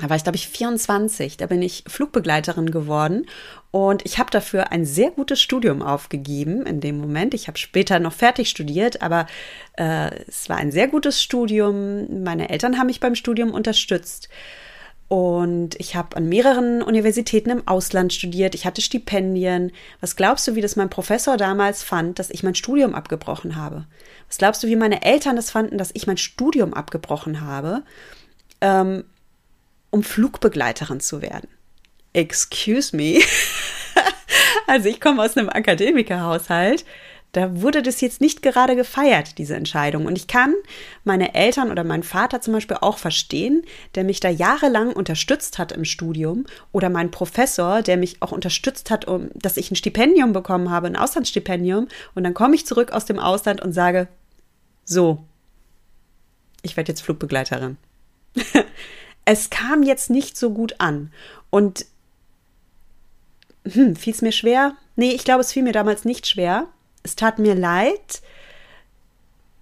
da 0.00 0.08
war 0.08 0.16
ich, 0.16 0.22
glaube 0.22 0.36
ich, 0.36 0.48
24. 0.48 1.36
Da 1.36 1.46
bin 1.46 1.62
ich 1.62 1.84
Flugbegleiterin 1.86 2.70
geworden 2.70 3.26
und 3.70 4.04
ich 4.04 4.18
habe 4.18 4.30
dafür 4.30 4.72
ein 4.72 4.84
sehr 4.84 5.10
gutes 5.10 5.40
Studium 5.40 5.82
aufgegeben 5.82 6.66
in 6.66 6.80
dem 6.80 6.98
Moment. 6.98 7.34
Ich 7.34 7.48
habe 7.48 7.58
später 7.58 8.00
noch 8.00 8.12
fertig 8.12 8.48
studiert, 8.48 9.02
aber 9.02 9.26
äh, 9.76 10.10
es 10.26 10.48
war 10.48 10.56
ein 10.56 10.72
sehr 10.72 10.88
gutes 10.88 11.22
Studium. 11.22 12.22
Meine 12.24 12.48
Eltern 12.50 12.78
haben 12.78 12.86
mich 12.86 13.00
beim 13.00 13.14
Studium 13.14 13.52
unterstützt. 13.52 14.28
Und 15.08 15.74
ich 15.80 15.96
habe 15.96 16.16
an 16.16 16.28
mehreren 16.28 16.82
Universitäten 16.82 17.50
im 17.50 17.66
Ausland 17.66 18.12
studiert. 18.12 18.54
Ich 18.54 18.64
hatte 18.64 18.80
Stipendien. 18.80 19.72
Was 20.00 20.14
glaubst 20.14 20.46
du, 20.46 20.54
wie 20.54 20.60
das 20.60 20.76
mein 20.76 20.88
Professor 20.88 21.36
damals 21.36 21.82
fand, 21.82 22.20
dass 22.20 22.30
ich 22.30 22.44
mein 22.44 22.54
Studium 22.54 22.94
abgebrochen 22.94 23.56
habe? 23.56 23.86
Was 24.28 24.38
glaubst 24.38 24.62
du, 24.62 24.68
wie 24.68 24.76
meine 24.76 25.04
Eltern 25.04 25.34
das 25.34 25.50
fanden, 25.50 25.78
dass 25.78 25.90
ich 25.94 26.06
mein 26.06 26.16
Studium 26.16 26.74
abgebrochen 26.74 27.40
habe? 27.40 27.82
Ähm, 28.60 29.02
um 29.90 30.02
Flugbegleiterin 30.02 31.00
zu 31.00 31.22
werden. 31.22 31.48
Excuse 32.12 32.96
me. 32.96 33.20
also 34.66 34.88
ich 34.88 35.00
komme 35.00 35.22
aus 35.22 35.36
einem 35.36 35.48
Akademikerhaushalt. 35.48 36.84
Da 37.32 37.62
wurde 37.62 37.80
das 37.82 38.00
jetzt 38.00 38.20
nicht 38.20 38.42
gerade 38.42 38.74
gefeiert, 38.74 39.38
diese 39.38 39.54
Entscheidung. 39.54 40.06
Und 40.06 40.16
ich 40.16 40.26
kann 40.26 40.52
meine 41.04 41.34
Eltern 41.34 41.70
oder 41.70 41.84
meinen 41.84 42.02
Vater 42.02 42.40
zum 42.40 42.54
Beispiel 42.54 42.78
auch 42.80 42.98
verstehen, 42.98 43.62
der 43.94 44.02
mich 44.02 44.18
da 44.18 44.28
jahrelang 44.28 44.92
unterstützt 44.92 45.58
hat 45.58 45.70
im 45.70 45.84
Studium. 45.84 46.46
Oder 46.72 46.90
mein 46.90 47.12
Professor, 47.12 47.82
der 47.82 47.96
mich 47.96 48.20
auch 48.20 48.32
unterstützt 48.32 48.90
hat, 48.90 49.04
um, 49.04 49.30
dass 49.34 49.56
ich 49.56 49.70
ein 49.70 49.76
Stipendium 49.76 50.32
bekommen 50.32 50.70
habe, 50.70 50.88
ein 50.88 50.96
Auslandsstipendium. 50.96 51.86
Und 52.16 52.24
dann 52.24 52.34
komme 52.34 52.56
ich 52.56 52.66
zurück 52.66 52.90
aus 52.90 53.04
dem 53.04 53.20
Ausland 53.20 53.60
und 53.60 53.72
sage, 53.72 54.08
so, 54.84 55.22
ich 56.62 56.76
werde 56.76 56.90
jetzt 56.90 57.02
Flugbegleiterin. 57.02 57.76
es 59.30 59.48
kam 59.48 59.82
jetzt 59.82 60.10
nicht 60.10 60.36
so 60.36 60.50
gut 60.50 60.74
an. 60.78 61.12
Und 61.50 61.86
hm, 63.64 63.94
fiel 63.94 64.12
es 64.12 64.22
mir 64.22 64.32
schwer? 64.32 64.74
Nee, 64.96 65.12
ich 65.12 65.24
glaube, 65.24 65.40
es 65.40 65.52
fiel 65.52 65.62
mir 65.62 65.72
damals 65.72 66.04
nicht 66.04 66.26
schwer. 66.26 66.66
Es 67.02 67.16
tat 67.16 67.38
mir 67.38 67.54
leid, 67.54 68.22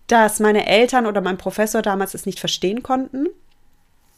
dass 0.07 0.41
meine 0.41 0.67
Eltern 0.67 1.07
oder 1.07 1.21
mein 1.21 1.37
Professor 1.37 1.83
damals 1.83 2.15
es 2.15 2.25
nicht 2.25 2.41
verstehen 2.41 2.83
konnten. 2.83 3.29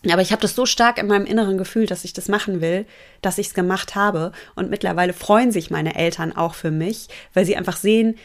Aber 0.08 0.22
ich 0.22 0.32
habe 0.32 0.40
das 0.40 0.54
so 0.54 0.64
stark 0.66 0.98
in 0.98 1.08
meinem 1.08 1.26
inneren 1.26 1.58
Gefühl, 1.58 1.86
dass 1.86 2.04
ich 2.04 2.12
das 2.12 2.28
machen 2.28 2.60
will, 2.60 2.86
dass 3.20 3.36
ich 3.36 3.48
es 3.48 3.54
gemacht 3.54 3.94
habe. 3.96 4.32
Und 4.54 4.70
mittlerweile 4.70 5.12
freuen 5.12 5.50
sich 5.50 5.70
meine 5.70 5.96
Eltern 5.96 6.34
auch 6.34 6.54
für 6.54 6.70
mich, 6.70 7.08
weil 7.34 7.44
sie 7.44 7.56
einfach 7.56 7.76
sehen, 7.76 8.16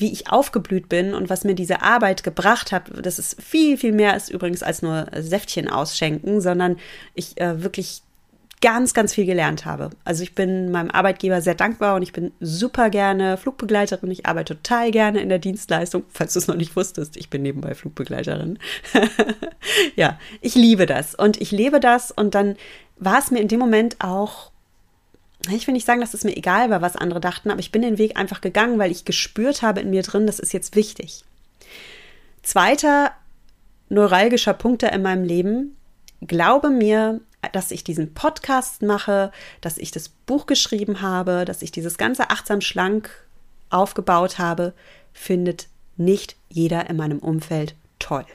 wie 0.00 0.12
ich 0.12 0.30
aufgeblüht 0.30 0.88
bin 0.88 1.14
und 1.14 1.30
was 1.30 1.44
mir 1.44 1.54
diese 1.54 1.82
Arbeit 1.82 2.22
gebracht 2.22 2.72
hat, 2.72 2.90
das 3.02 3.18
ist 3.18 3.40
viel, 3.42 3.76
viel 3.76 3.92
mehr 3.92 4.16
ist 4.16 4.30
übrigens 4.30 4.62
als 4.62 4.82
nur 4.82 5.06
Säftchen 5.16 5.68
ausschenken, 5.68 6.40
sondern 6.40 6.76
ich 7.14 7.40
äh, 7.40 7.62
wirklich 7.62 8.02
ganz, 8.62 8.94
ganz 8.94 9.14
viel 9.14 9.26
gelernt 9.26 9.66
habe. 9.66 9.90
Also 10.04 10.22
ich 10.22 10.34
bin 10.34 10.70
meinem 10.70 10.90
Arbeitgeber 10.90 11.40
sehr 11.40 11.54
dankbar 11.54 11.96
und 11.96 12.02
ich 12.02 12.12
bin 12.12 12.32
super 12.40 12.90
gerne 12.90 13.36
Flugbegleiterin. 13.36 14.10
Ich 14.10 14.26
arbeite 14.26 14.56
total 14.56 14.90
gerne 14.90 15.20
in 15.20 15.28
der 15.28 15.38
Dienstleistung, 15.38 16.04
falls 16.08 16.32
du 16.32 16.38
es 16.38 16.48
noch 16.48 16.56
nicht 16.56 16.74
wusstest. 16.74 17.16
Ich 17.16 17.28
bin 17.28 17.42
nebenbei 17.42 17.74
Flugbegleiterin. 17.74 18.58
ja, 19.96 20.18
ich 20.40 20.54
liebe 20.54 20.86
das 20.86 21.14
und 21.14 21.40
ich 21.40 21.50
lebe 21.50 21.80
das 21.80 22.10
und 22.10 22.34
dann 22.34 22.56
war 22.98 23.18
es 23.18 23.30
mir 23.30 23.40
in 23.40 23.48
dem 23.48 23.60
Moment 23.60 23.96
auch 24.00 24.50
ich 25.54 25.66
will 25.66 25.74
nicht 25.74 25.86
sagen, 25.86 26.00
dass 26.00 26.14
es 26.14 26.24
mir 26.24 26.36
egal 26.36 26.70
war, 26.70 26.82
was 26.82 26.96
andere 26.96 27.20
dachten, 27.20 27.50
aber 27.50 27.60
ich 27.60 27.72
bin 27.72 27.82
den 27.82 27.98
Weg 27.98 28.16
einfach 28.16 28.40
gegangen, 28.40 28.78
weil 28.78 28.90
ich 28.90 29.04
gespürt 29.04 29.62
habe 29.62 29.80
in 29.80 29.90
mir 29.90 30.02
drin, 30.02 30.26
das 30.26 30.38
ist 30.38 30.52
jetzt 30.52 30.76
wichtig. 30.76 31.24
Zweiter 32.42 33.12
neuralgischer 33.88 34.54
Punkt 34.54 34.82
in 34.82 35.02
meinem 35.02 35.24
Leben, 35.24 35.76
glaube 36.20 36.70
mir, 36.70 37.20
dass 37.52 37.70
ich 37.70 37.84
diesen 37.84 38.14
Podcast 38.14 38.82
mache, 38.82 39.30
dass 39.60 39.78
ich 39.78 39.90
das 39.90 40.08
Buch 40.08 40.46
geschrieben 40.46 41.00
habe, 41.00 41.44
dass 41.44 41.62
ich 41.62 41.70
dieses 41.70 41.98
ganze 41.98 42.30
achtsam 42.30 42.60
schlank 42.60 43.10
aufgebaut 43.70 44.38
habe, 44.38 44.74
findet 45.12 45.68
nicht 45.96 46.36
jeder 46.48 46.88
in 46.90 46.96
meinem 46.96 47.18
Umfeld 47.18 47.74
toll. 47.98 48.26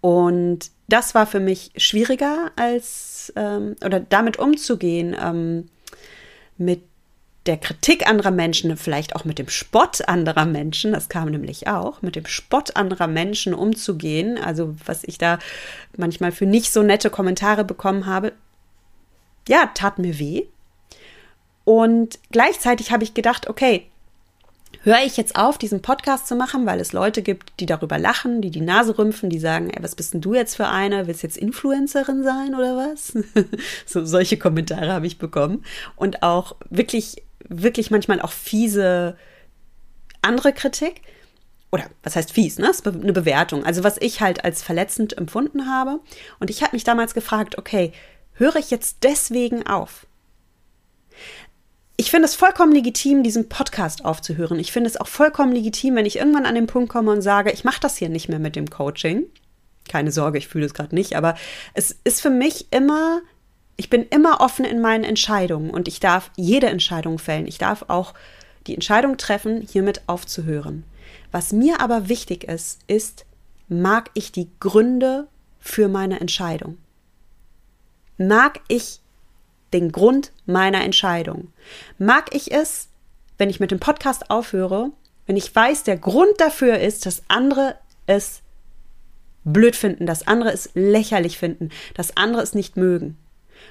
Und 0.00 0.70
das 0.88 1.14
war 1.14 1.26
für 1.26 1.40
mich 1.40 1.72
schwieriger 1.76 2.52
als 2.56 3.32
ähm, 3.36 3.76
oder 3.84 4.00
damit 4.00 4.38
umzugehen, 4.38 5.16
ähm, 5.20 5.68
mit 6.56 6.82
der 7.46 7.56
Kritik 7.56 8.06
anderer 8.06 8.30
Menschen, 8.30 8.76
vielleicht 8.76 9.16
auch 9.16 9.24
mit 9.24 9.38
dem 9.38 9.48
Spott 9.48 10.06
anderer 10.06 10.44
Menschen, 10.44 10.92
das 10.92 11.08
kam 11.08 11.30
nämlich 11.30 11.66
auch, 11.66 12.02
mit 12.02 12.14
dem 12.14 12.26
Spott 12.26 12.76
anderer 12.76 13.06
Menschen 13.06 13.54
umzugehen, 13.54 14.38
also 14.38 14.76
was 14.84 15.02
ich 15.04 15.16
da 15.16 15.38
manchmal 15.96 16.30
für 16.30 16.44
nicht 16.44 16.72
so 16.72 16.82
nette 16.82 17.08
Kommentare 17.08 17.64
bekommen 17.64 18.04
habe, 18.04 18.34
ja, 19.48 19.70
tat 19.74 19.98
mir 19.98 20.18
weh. 20.18 20.44
Und 21.64 22.18
gleichzeitig 22.30 22.92
habe 22.92 23.04
ich 23.04 23.14
gedacht, 23.14 23.48
okay, 23.48 23.86
höre 24.88 25.04
ich 25.04 25.16
jetzt 25.16 25.36
auf, 25.36 25.58
diesen 25.58 25.82
Podcast 25.82 26.26
zu 26.26 26.34
machen, 26.34 26.66
weil 26.66 26.80
es 26.80 26.92
Leute 26.92 27.22
gibt, 27.22 27.60
die 27.60 27.66
darüber 27.66 27.98
lachen, 27.98 28.40
die 28.40 28.50
die 28.50 28.62
Nase 28.62 28.98
rümpfen, 28.98 29.30
die 29.30 29.38
sagen, 29.38 29.70
ey, 29.70 29.82
was 29.82 29.94
bist 29.94 30.14
denn 30.14 30.20
du 30.20 30.34
jetzt 30.34 30.56
für 30.56 30.68
eine? 30.68 31.06
Willst 31.06 31.22
jetzt 31.22 31.36
Influencerin 31.36 32.24
sein 32.24 32.54
oder 32.54 32.76
was? 32.76 33.12
so 33.86 34.04
solche 34.04 34.38
Kommentare 34.38 34.92
habe 34.92 35.06
ich 35.06 35.18
bekommen 35.18 35.64
und 35.96 36.22
auch 36.22 36.56
wirklich, 36.70 37.22
wirklich 37.48 37.90
manchmal 37.90 38.20
auch 38.20 38.32
fiese 38.32 39.16
andere 40.22 40.52
Kritik. 40.52 41.02
Oder 41.70 41.84
was 42.02 42.16
heißt 42.16 42.32
fies, 42.32 42.58
ne? 42.58 42.68
Das 42.68 42.80
ist 42.80 42.86
eine 42.86 43.12
Bewertung. 43.12 43.64
Also 43.64 43.84
was 43.84 43.98
ich 44.00 44.22
halt 44.22 44.42
als 44.42 44.62
verletzend 44.62 45.18
empfunden 45.18 45.70
habe. 45.70 46.00
Und 46.40 46.48
ich 46.48 46.62
habe 46.62 46.74
mich 46.74 46.84
damals 46.84 47.12
gefragt, 47.12 47.58
okay, 47.58 47.92
höre 48.32 48.56
ich 48.56 48.70
jetzt 48.70 48.98
deswegen 49.02 49.66
auf? 49.66 50.06
Ich 52.00 52.12
finde 52.12 52.26
es 52.26 52.36
vollkommen 52.36 52.72
legitim, 52.72 53.24
diesen 53.24 53.48
Podcast 53.48 54.04
aufzuhören. 54.04 54.60
Ich 54.60 54.70
finde 54.70 54.88
es 54.88 54.96
auch 54.96 55.08
vollkommen 55.08 55.52
legitim, 55.52 55.96
wenn 55.96 56.06
ich 56.06 56.16
irgendwann 56.16 56.46
an 56.46 56.54
den 56.54 56.68
Punkt 56.68 56.90
komme 56.90 57.10
und 57.10 57.22
sage, 57.22 57.50
ich 57.50 57.64
mache 57.64 57.80
das 57.80 57.96
hier 57.96 58.08
nicht 58.08 58.28
mehr 58.28 58.38
mit 58.38 58.54
dem 58.54 58.70
Coaching. 58.70 59.24
Keine 59.88 60.12
Sorge, 60.12 60.38
ich 60.38 60.46
fühle 60.46 60.64
es 60.64 60.74
gerade 60.74 60.94
nicht, 60.94 61.16
aber 61.16 61.34
es 61.74 61.98
ist 62.04 62.22
für 62.22 62.30
mich 62.30 62.68
immer 62.70 63.20
Ich 63.76 63.90
bin 63.90 64.06
immer 64.10 64.40
offen 64.40 64.64
in 64.64 64.80
meinen 64.80 65.04
Entscheidungen 65.04 65.70
und 65.70 65.88
ich 65.88 65.98
darf 65.98 66.30
jede 66.36 66.68
Entscheidung 66.68 67.18
fällen. 67.18 67.48
Ich 67.48 67.58
darf 67.58 67.84
auch 67.88 68.14
die 68.68 68.74
Entscheidung 68.74 69.16
treffen, 69.16 69.60
hiermit 69.60 70.02
aufzuhören. 70.06 70.84
Was 71.32 71.52
mir 71.52 71.80
aber 71.80 72.08
wichtig 72.08 72.44
ist, 72.44 72.80
ist, 72.86 73.24
mag 73.68 74.10
ich 74.14 74.30
die 74.30 74.50
Gründe 74.60 75.26
für 75.58 75.88
meine 75.88 76.20
Entscheidung? 76.20 76.78
Mag 78.18 78.60
ich 78.68 79.00
den 79.72 79.92
Grund 79.92 80.32
meiner 80.46 80.82
Entscheidung? 80.82 81.52
Mag 81.98 82.34
ich 82.34 82.52
es, 82.52 82.88
wenn 83.36 83.50
ich 83.50 83.60
mit 83.60 83.70
dem 83.70 83.80
Podcast 83.80 84.30
aufhöre, 84.30 84.90
wenn 85.26 85.36
ich 85.36 85.54
weiß, 85.54 85.84
der 85.84 85.96
Grund 85.96 86.32
dafür 86.38 86.78
ist, 86.78 87.06
dass 87.06 87.22
andere 87.28 87.76
es 88.06 88.42
blöd 89.44 89.76
finden, 89.76 90.06
dass 90.06 90.26
andere 90.26 90.52
es 90.52 90.70
lächerlich 90.74 91.38
finden, 91.38 91.70
dass 91.94 92.16
andere 92.16 92.42
es 92.42 92.54
nicht 92.54 92.76
mögen? 92.76 93.16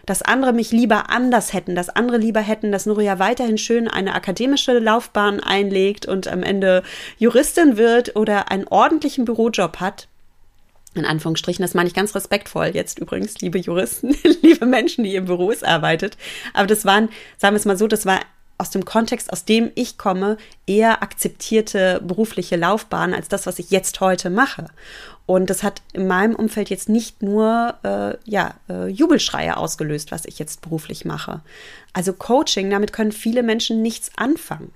dass 0.05 0.21
andere 0.21 0.53
mich 0.53 0.71
lieber 0.71 1.09
anders 1.09 1.53
hätten, 1.53 1.75
dass 1.75 1.89
andere 1.89 2.17
lieber 2.17 2.41
hätten, 2.41 2.71
dass 2.71 2.85
Nuria 2.85 3.19
weiterhin 3.19 3.57
schön 3.57 3.87
eine 3.87 4.13
akademische 4.13 4.79
Laufbahn 4.79 5.39
einlegt 5.39 6.05
und 6.05 6.27
am 6.27 6.43
Ende 6.43 6.83
Juristin 7.17 7.77
wird 7.77 8.15
oder 8.15 8.51
einen 8.51 8.67
ordentlichen 8.67 9.25
Bürojob 9.25 9.79
hat, 9.79 10.07
in 10.97 11.05
Anführungsstrichen, 11.05 11.63
das 11.63 11.73
meine 11.73 11.87
ich 11.87 11.93
ganz 11.93 12.15
respektvoll 12.15 12.67
jetzt 12.73 12.99
übrigens, 12.99 13.39
liebe 13.39 13.57
Juristen, 13.57 14.15
liebe 14.41 14.65
Menschen, 14.65 15.03
die 15.03 15.15
im 15.15 15.25
Büros 15.25 15.63
arbeitet. 15.63 16.17
Aber 16.53 16.67
das 16.67 16.85
waren, 16.85 17.09
sagen 17.37 17.55
wir 17.55 17.59
es 17.59 17.65
mal 17.65 17.77
so, 17.77 17.87
das 17.87 18.05
war 18.05 18.19
aus 18.57 18.71
dem 18.71 18.85
Kontext, 18.85 19.31
aus 19.31 19.45
dem 19.45 19.71
ich 19.75 19.97
komme, 19.97 20.37
eher 20.65 21.03
akzeptierte 21.03 22.01
berufliche 22.03 22.55
Laufbahn 22.55 23.13
als 23.13 23.27
das, 23.27 23.45
was 23.45 23.59
ich 23.59 23.69
jetzt 23.69 23.99
heute 24.01 24.29
mache. 24.29 24.67
Und 25.27 25.49
das 25.49 25.61
hat 25.61 25.81
in 25.93 26.07
meinem 26.07 26.35
Umfeld 26.35 26.69
jetzt 26.69 26.89
nicht 26.89 27.21
nur 27.21 27.75
äh, 27.83 28.15
ja, 28.25 28.55
äh, 28.69 28.87
Jubelschreie 28.87 29.57
ausgelöst, 29.57 30.11
was 30.11 30.25
ich 30.25 30.39
jetzt 30.39 30.61
beruflich 30.61 31.05
mache. 31.05 31.41
Also 31.93 32.13
Coaching, 32.13 32.69
damit 32.69 32.93
können 32.93 33.11
viele 33.11 33.43
Menschen 33.43 33.81
nichts 33.81 34.11
anfangen. 34.15 34.73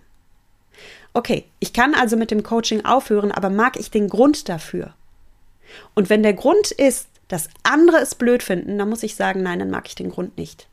Okay, 1.14 1.46
ich 1.60 1.74
kann 1.74 1.96
also 1.96 2.18
mit 2.18 2.32
dem 2.32 2.44
Coaching 2.44 2.86
aufhören, 2.86 3.32
aber 3.32 3.50
mag 3.50 3.80
ich 3.80 3.92
den 3.92 4.08
Grund 4.08 4.48
dafür? 4.50 4.94
Und 5.94 6.10
wenn 6.10 6.24
der 6.24 6.34
Grund 6.34 6.72
ist, 6.72 7.08
dass 7.28 7.50
andere 7.64 7.98
es 7.98 8.16
blöd 8.16 8.44
finden, 8.44 8.78
dann 8.78 8.90
muss 8.90 9.04
ich 9.04 9.16
sagen, 9.16 9.42
nein, 9.42 9.60
dann 9.60 9.70
mag 9.70 9.88
ich 9.88 9.96
den 9.96 10.10
Grund 10.10 10.38
nicht. 10.38 10.68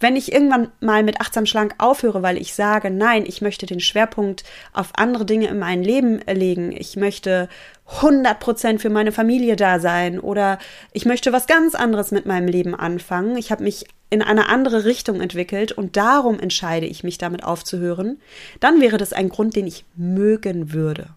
Wenn 0.00 0.16
ich 0.16 0.32
irgendwann 0.32 0.70
mal 0.80 1.02
mit 1.02 1.20
achtsam 1.20 1.46
schlank 1.46 1.74
aufhöre, 1.78 2.22
weil 2.22 2.38
ich 2.38 2.54
sage, 2.54 2.90
nein, 2.90 3.24
ich 3.26 3.42
möchte 3.42 3.66
den 3.66 3.80
Schwerpunkt 3.80 4.44
auf 4.72 4.92
andere 4.94 5.26
Dinge 5.26 5.48
in 5.48 5.58
meinem 5.58 5.82
Leben 5.82 6.20
legen, 6.26 6.72
ich 6.72 6.96
möchte 6.96 7.48
100 7.96 8.38
Prozent 8.40 8.80
für 8.80 8.90
meine 8.90 9.12
Familie 9.12 9.56
da 9.56 9.78
sein 9.78 10.20
oder 10.20 10.58
ich 10.92 11.04
möchte 11.04 11.32
was 11.32 11.46
ganz 11.46 11.74
anderes 11.74 12.10
mit 12.10 12.26
meinem 12.26 12.48
Leben 12.48 12.74
anfangen, 12.74 13.36
ich 13.36 13.50
habe 13.50 13.64
mich 13.64 13.86
in 14.10 14.22
eine 14.22 14.48
andere 14.48 14.84
Richtung 14.84 15.20
entwickelt 15.20 15.72
und 15.72 15.96
darum 15.96 16.40
entscheide 16.40 16.86
ich 16.86 17.04
mich 17.04 17.18
damit 17.18 17.44
aufzuhören, 17.44 18.20
dann 18.60 18.80
wäre 18.80 18.96
das 18.96 19.12
ein 19.12 19.28
Grund, 19.28 19.54
den 19.54 19.66
ich 19.66 19.84
mögen 19.96 20.72
würde 20.72 21.10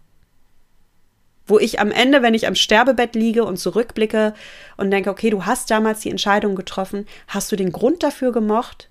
wo 1.51 1.60
ich 1.60 1.81
am 1.81 1.91
Ende, 1.91 2.22
wenn 2.22 2.34
ich 2.34 2.48
am 2.48 2.55
Sterbebett 2.55 3.13
liege 3.13 3.43
und 3.43 3.58
zurückblicke 3.58 4.34
und 4.77 4.89
denke, 4.89 5.10
okay, 5.10 5.29
du 5.29 5.46
hast 5.46 5.70
damals 5.70 6.00
die 6.00 6.10
Entscheidung 6.10 6.55
getroffen, 6.55 7.05
hast 7.27 7.51
du 7.51 7.58
den 7.58 7.74
Grund 7.74 8.03
dafür 8.03 8.31
gemocht? 8.31 8.89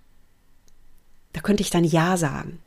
Da 1.32 1.40
könnte 1.40 1.62
ich 1.62 1.70
dann 1.70 1.84
Ja 1.84 2.18
sagen. 2.18 2.60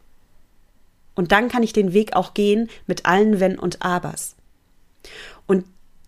Und 1.13 1.31
dann 1.31 1.47
kann 1.47 1.61
ich 1.61 1.73
den 1.73 1.93
Weg 1.93 2.15
auch 2.15 2.33
gehen 2.33 2.71
mit 2.87 3.05
allen 3.05 3.39
Wenn 3.39 3.59
und 3.59 3.83
Abers. 3.83 4.35
Und 5.45 5.65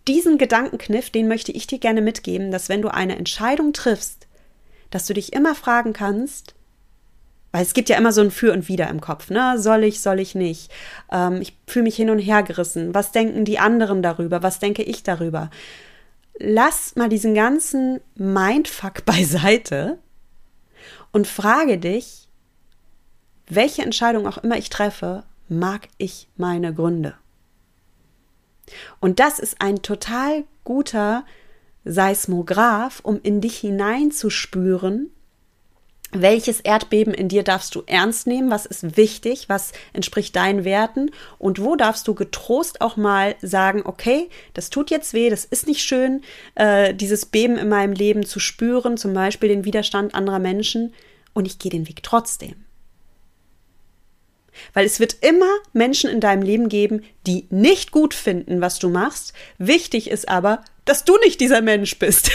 diesen 0.08 0.36
Gedankenkniff, 0.36 1.10
den 1.10 1.28
möchte 1.28 1.52
ich 1.52 1.68
dir 1.68 1.78
gerne 1.78 2.00
mitgeben, 2.00 2.50
dass 2.50 2.68
wenn 2.68 2.82
du 2.82 2.92
eine 2.92 3.16
Entscheidung 3.16 3.72
triffst, 3.72 4.26
dass 4.90 5.06
du 5.06 5.14
dich 5.14 5.32
immer 5.32 5.54
fragen 5.54 5.92
kannst, 5.92 6.55
weil 7.56 7.62
es 7.62 7.72
gibt 7.72 7.88
ja 7.88 7.96
immer 7.96 8.12
so 8.12 8.20
ein 8.20 8.30
Für 8.30 8.52
und 8.52 8.68
Wider 8.68 8.90
im 8.90 9.00
Kopf, 9.00 9.30
ne? 9.30 9.58
Soll 9.58 9.84
ich, 9.84 10.02
soll 10.02 10.20
ich 10.20 10.34
nicht? 10.34 10.70
Ähm, 11.10 11.40
ich 11.40 11.56
fühle 11.66 11.84
mich 11.84 11.96
hin 11.96 12.10
und 12.10 12.18
her 12.18 12.42
gerissen. 12.42 12.94
Was 12.94 13.12
denken 13.12 13.46
die 13.46 13.58
anderen 13.58 14.02
darüber? 14.02 14.42
Was 14.42 14.58
denke 14.58 14.82
ich 14.82 15.04
darüber? 15.04 15.48
Lass 16.38 16.96
mal 16.96 17.08
diesen 17.08 17.34
ganzen 17.34 18.02
Mindfuck 18.14 19.04
beiseite 19.06 19.98
und 21.12 21.26
frage 21.26 21.78
dich, 21.78 22.28
welche 23.48 23.80
Entscheidung 23.80 24.26
auch 24.26 24.36
immer 24.36 24.58
ich 24.58 24.68
treffe, 24.68 25.22
mag 25.48 25.88
ich 25.96 26.28
meine 26.36 26.74
Gründe? 26.74 27.14
Und 29.00 29.18
das 29.18 29.38
ist 29.38 29.62
ein 29.62 29.80
total 29.80 30.44
guter 30.62 31.24
Seismograph, 31.86 33.00
um 33.02 33.18
in 33.22 33.40
dich 33.40 33.56
hineinzuspüren, 33.56 35.10
welches 36.12 36.60
Erdbeben 36.60 37.12
in 37.12 37.28
dir 37.28 37.42
darfst 37.42 37.74
du 37.74 37.82
ernst 37.86 38.26
nehmen, 38.26 38.50
was 38.50 38.64
ist 38.66 38.96
wichtig, 38.96 39.48
was 39.48 39.72
entspricht 39.92 40.36
deinen 40.36 40.64
Werten? 40.64 41.10
Und 41.38 41.60
wo 41.60 41.76
darfst 41.76 42.06
du 42.08 42.14
getrost 42.14 42.80
auch 42.80 42.96
mal 42.96 43.34
sagen, 43.42 43.82
okay, 43.84 44.28
das 44.54 44.70
tut 44.70 44.90
jetzt 44.90 45.14
weh, 45.14 45.30
das 45.30 45.44
ist 45.44 45.66
nicht 45.66 45.82
schön, 45.82 46.22
äh, 46.54 46.94
dieses 46.94 47.26
Beben 47.26 47.56
in 47.58 47.68
meinem 47.68 47.92
Leben 47.92 48.24
zu 48.24 48.38
spüren, 48.38 48.96
zum 48.96 49.14
Beispiel 49.14 49.48
den 49.48 49.64
Widerstand 49.64 50.14
anderer 50.14 50.38
Menschen 50.38 50.94
und 51.34 51.46
ich 51.46 51.58
gehe 51.58 51.70
den 51.70 51.88
Weg 51.88 52.02
trotzdem. 52.02 52.65
Weil 54.72 54.86
es 54.86 55.00
wird 55.00 55.16
immer 55.20 55.50
Menschen 55.72 56.10
in 56.10 56.20
deinem 56.20 56.42
Leben 56.42 56.68
geben, 56.68 57.02
die 57.26 57.46
nicht 57.50 57.92
gut 57.92 58.14
finden, 58.14 58.60
was 58.60 58.78
du 58.78 58.88
machst. 58.88 59.32
Wichtig 59.58 60.10
ist 60.10 60.28
aber, 60.28 60.62
dass 60.84 61.04
du 61.04 61.16
nicht 61.18 61.40
dieser 61.40 61.62
Mensch 61.62 61.98
bist. 61.98 62.30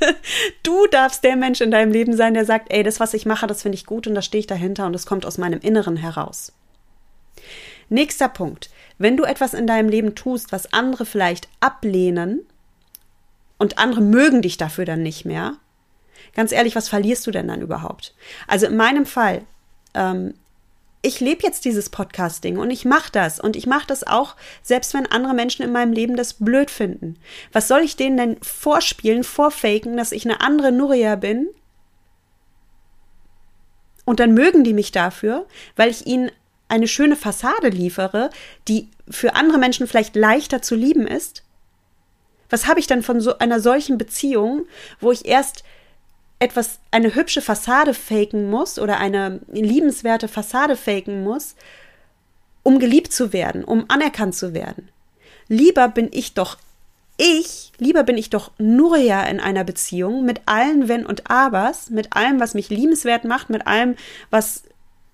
du 0.62 0.86
darfst 0.86 1.24
der 1.24 1.36
Mensch 1.36 1.60
in 1.60 1.70
deinem 1.70 1.92
Leben 1.92 2.16
sein, 2.16 2.34
der 2.34 2.44
sagt, 2.44 2.72
ey, 2.72 2.82
das, 2.82 3.00
was 3.00 3.14
ich 3.14 3.26
mache, 3.26 3.46
das 3.46 3.62
finde 3.62 3.76
ich 3.76 3.86
gut 3.86 4.06
und 4.06 4.14
da 4.14 4.22
stehe 4.22 4.40
ich 4.40 4.46
dahinter 4.46 4.86
und 4.86 4.92
das 4.92 5.06
kommt 5.06 5.26
aus 5.26 5.38
meinem 5.38 5.60
Inneren 5.60 5.96
heraus. 5.96 6.52
Nächster 7.88 8.28
Punkt. 8.28 8.70
Wenn 8.98 9.16
du 9.16 9.24
etwas 9.24 9.54
in 9.54 9.66
deinem 9.66 9.88
Leben 9.88 10.14
tust, 10.14 10.52
was 10.52 10.72
andere 10.72 11.06
vielleicht 11.06 11.48
ablehnen 11.60 12.40
und 13.58 13.78
andere 13.78 14.00
mögen 14.00 14.42
dich 14.42 14.56
dafür 14.56 14.84
dann 14.84 15.02
nicht 15.02 15.24
mehr, 15.24 15.56
ganz 16.34 16.52
ehrlich, 16.52 16.74
was 16.76 16.88
verlierst 16.88 17.26
du 17.26 17.30
denn 17.30 17.48
dann 17.48 17.60
überhaupt? 17.60 18.14
Also 18.46 18.66
in 18.66 18.76
meinem 18.76 19.06
Fall, 19.06 19.42
ähm, 19.94 20.34
ich 21.06 21.20
lebe 21.20 21.44
jetzt 21.44 21.64
dieses 21.64 21.88
Podcasting 21.88 22.58
und 22.58 22.70
ich 22.70 22.84
mache 22.84 23.12
das 23.12 23.38
und 23.38 23.54
ich 23.54 23.66
mache 23.66 23.86
das 23.86 24.04
auch, 24.04 24.34
selbst 24.62 24.92
wenn 24.92 25.06
andere 25.06 25.34
Menschen 25.34 25.62
in 25.62 25.70
meinem 25.70 25.92
Leben 25.92 26.16
das 26.16 26.34
blöd 26.34 26.68
finden. 26.68 27.16
Was 27.52 27.68
soll 27.68 27.82
ich 27.82 27.94
denen 27.94 28.16
denn 28.16 28.36
vorspielen, 28.42 29.22
vorfaken, 29.22 29.96
dass 29.96 30.10
ich 30.10 30.24
eine 30.24 30.40
andere 30.40 30.72
Nuria 30.72 31.14
bin? 31.14 31.48
Und 34.04 34.18
dann 34.18 34.34
mögen 34.34 34.64
die 34.64 34.72
mich 34.72 34.90
dafür, 34.90 35.46
weil 35.76 35.90
ich 35.90 36.06
ihnen 36.06 36.32
eine 36.68 36.88
schöne 36.88 37.14
Fassade 37.14 37.68
liefere, 37.68 38.30
die 38.66 38.88
für 39.08 39.36
andere 39.36 39.58
Menschen 39.58 39.86
vielleicht 39.86 40.16
leichter 40.16 40.60
zu 40.60 40.74
lieben 40.74 41.06
ist? 41.06 41.44
Was 42.50 42.66
habe 42.66 42.80
ich 42.80 42.88
dann 42.88 43.02
von 43.02 43.20
so 43.20 43.38
einer 43.38 43.60
solchen 43.60 43.96
Beziehung, 43.96 44.66
wo 44.98 45.12
ich 45.12 45.26
erst 45.26 45.62
etwas, 46.38 46.78
eine 46.90 47.14
hübsche 47.14 47.40
Fassade 47.40 47.94
faken 47.94 48.50
muss 48.50 48.78
oder 48.78 48.98
eine 48.98 49.40
liebenswerte 49.52 50.28
Fassade 50.28 50.76
faken 50.76 51.24
muss, 51.24 51.56
um 52.62 52.78
geliebt 52.78 53.12
zu 53.12 53.32
werden, 53.32 53.64
um 53.64 53.86
anerkannt 53.88 54.34
zu 54.34 54.52
werden. 54.52 54.88
Lieber 55.48 55.88
bin 55.88 56.08
ich 56.12 56.34
doch 56.34 56.58
ich, 57.18 57.72
lieber 57.78 58.02
bin 58.02 58.18
ich 58.18 58.28
doch 58.28 58.50
Nuria 58.58 59.22
in 59.24 59.40
einer 59.40 59.64
Beziehung 59.64 60.26
mit 60.26 60.42
allen 60.44 60.88
Wenn 60.88 61.06
und 61.06 61.30
Abers, 61.30 61.88
mit 61.88 62.14
allem, 62.14 62.40
was 62.40 62.52
mich 62.52 62.68
liebenswert 62.68 63.24
macht, 63.24 63.48
mit 63.48 63.66
allem, 63.66 63.96
was 64.28 64.64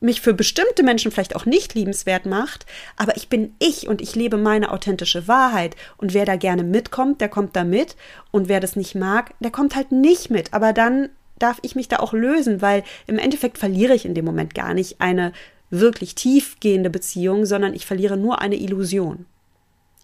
mich 0.03 0.21
für 0.21 0.35
bestimmte 0.35 0.83
Menschen 0.83 1.11
vielleicht 1.11 1.37
auch 1.37 1.47
nicht 1.47 1.75
liebenswert 1.75 2.27
macht, 2.27 2.67
aber 2.97 3.17
ich 3.17 3.29
bin 3.29 3.55
ich 3.59 3.89
und 3.89 4.01
ich 4.01 4.15
lebe 4.15 4.37
meine 4.37 4.71
authentische 4.73 5.29
Wahrheit. 5.29 5.77
Und 5.97 6.15
wer 6.15 6.25
da 6.25 6.37
gerne 6.37 6.65
mitkommt, 6.65 7.21
der 7.21 7.29
kommt 7.29 7.57
da 7.57 7.65
mit. 7.65 7.97
Und 8.31 8.49
wer 8.49 8.61
das 8.61 8.77
nicht 8.77 8.95
mag, 8.95 9.35
der 9.41 9.51
kommt 9.51 9.75
halt 9.75 9.93
nicht 9.93 10.31
mit. 10.31 10.53
Aber 10.53 10.73
dann 10.73 11.09
darf 11.39 11.59
ich 11.63 11.75
mich 11.75 11.89
da 11.89 11.99
auch 11.99 12.13
lösen, 12.13 12.63
weil 12.63 12.85
im 13.07 13.19
Endeffekt 13.19 13.59
verliere 13.59 13.95
ich 13.95 14.05
in 14.05 14.15
dem 14.15 14.25
Moment 14.25 14.55
gar 14.55 14.75
nicht 14.75 15.01
eine 15.01 15.33
wirklich 15.71 16.15
tiefgehende 16.15 16.91
Beziehung, 16.91 17.47
sondern 17.47 17.75
ich 17.75 17.87
verliere 17.87 18.17
nur 18.17 18.41
eine 18.41 18.57
Illusion. 18.57 19.27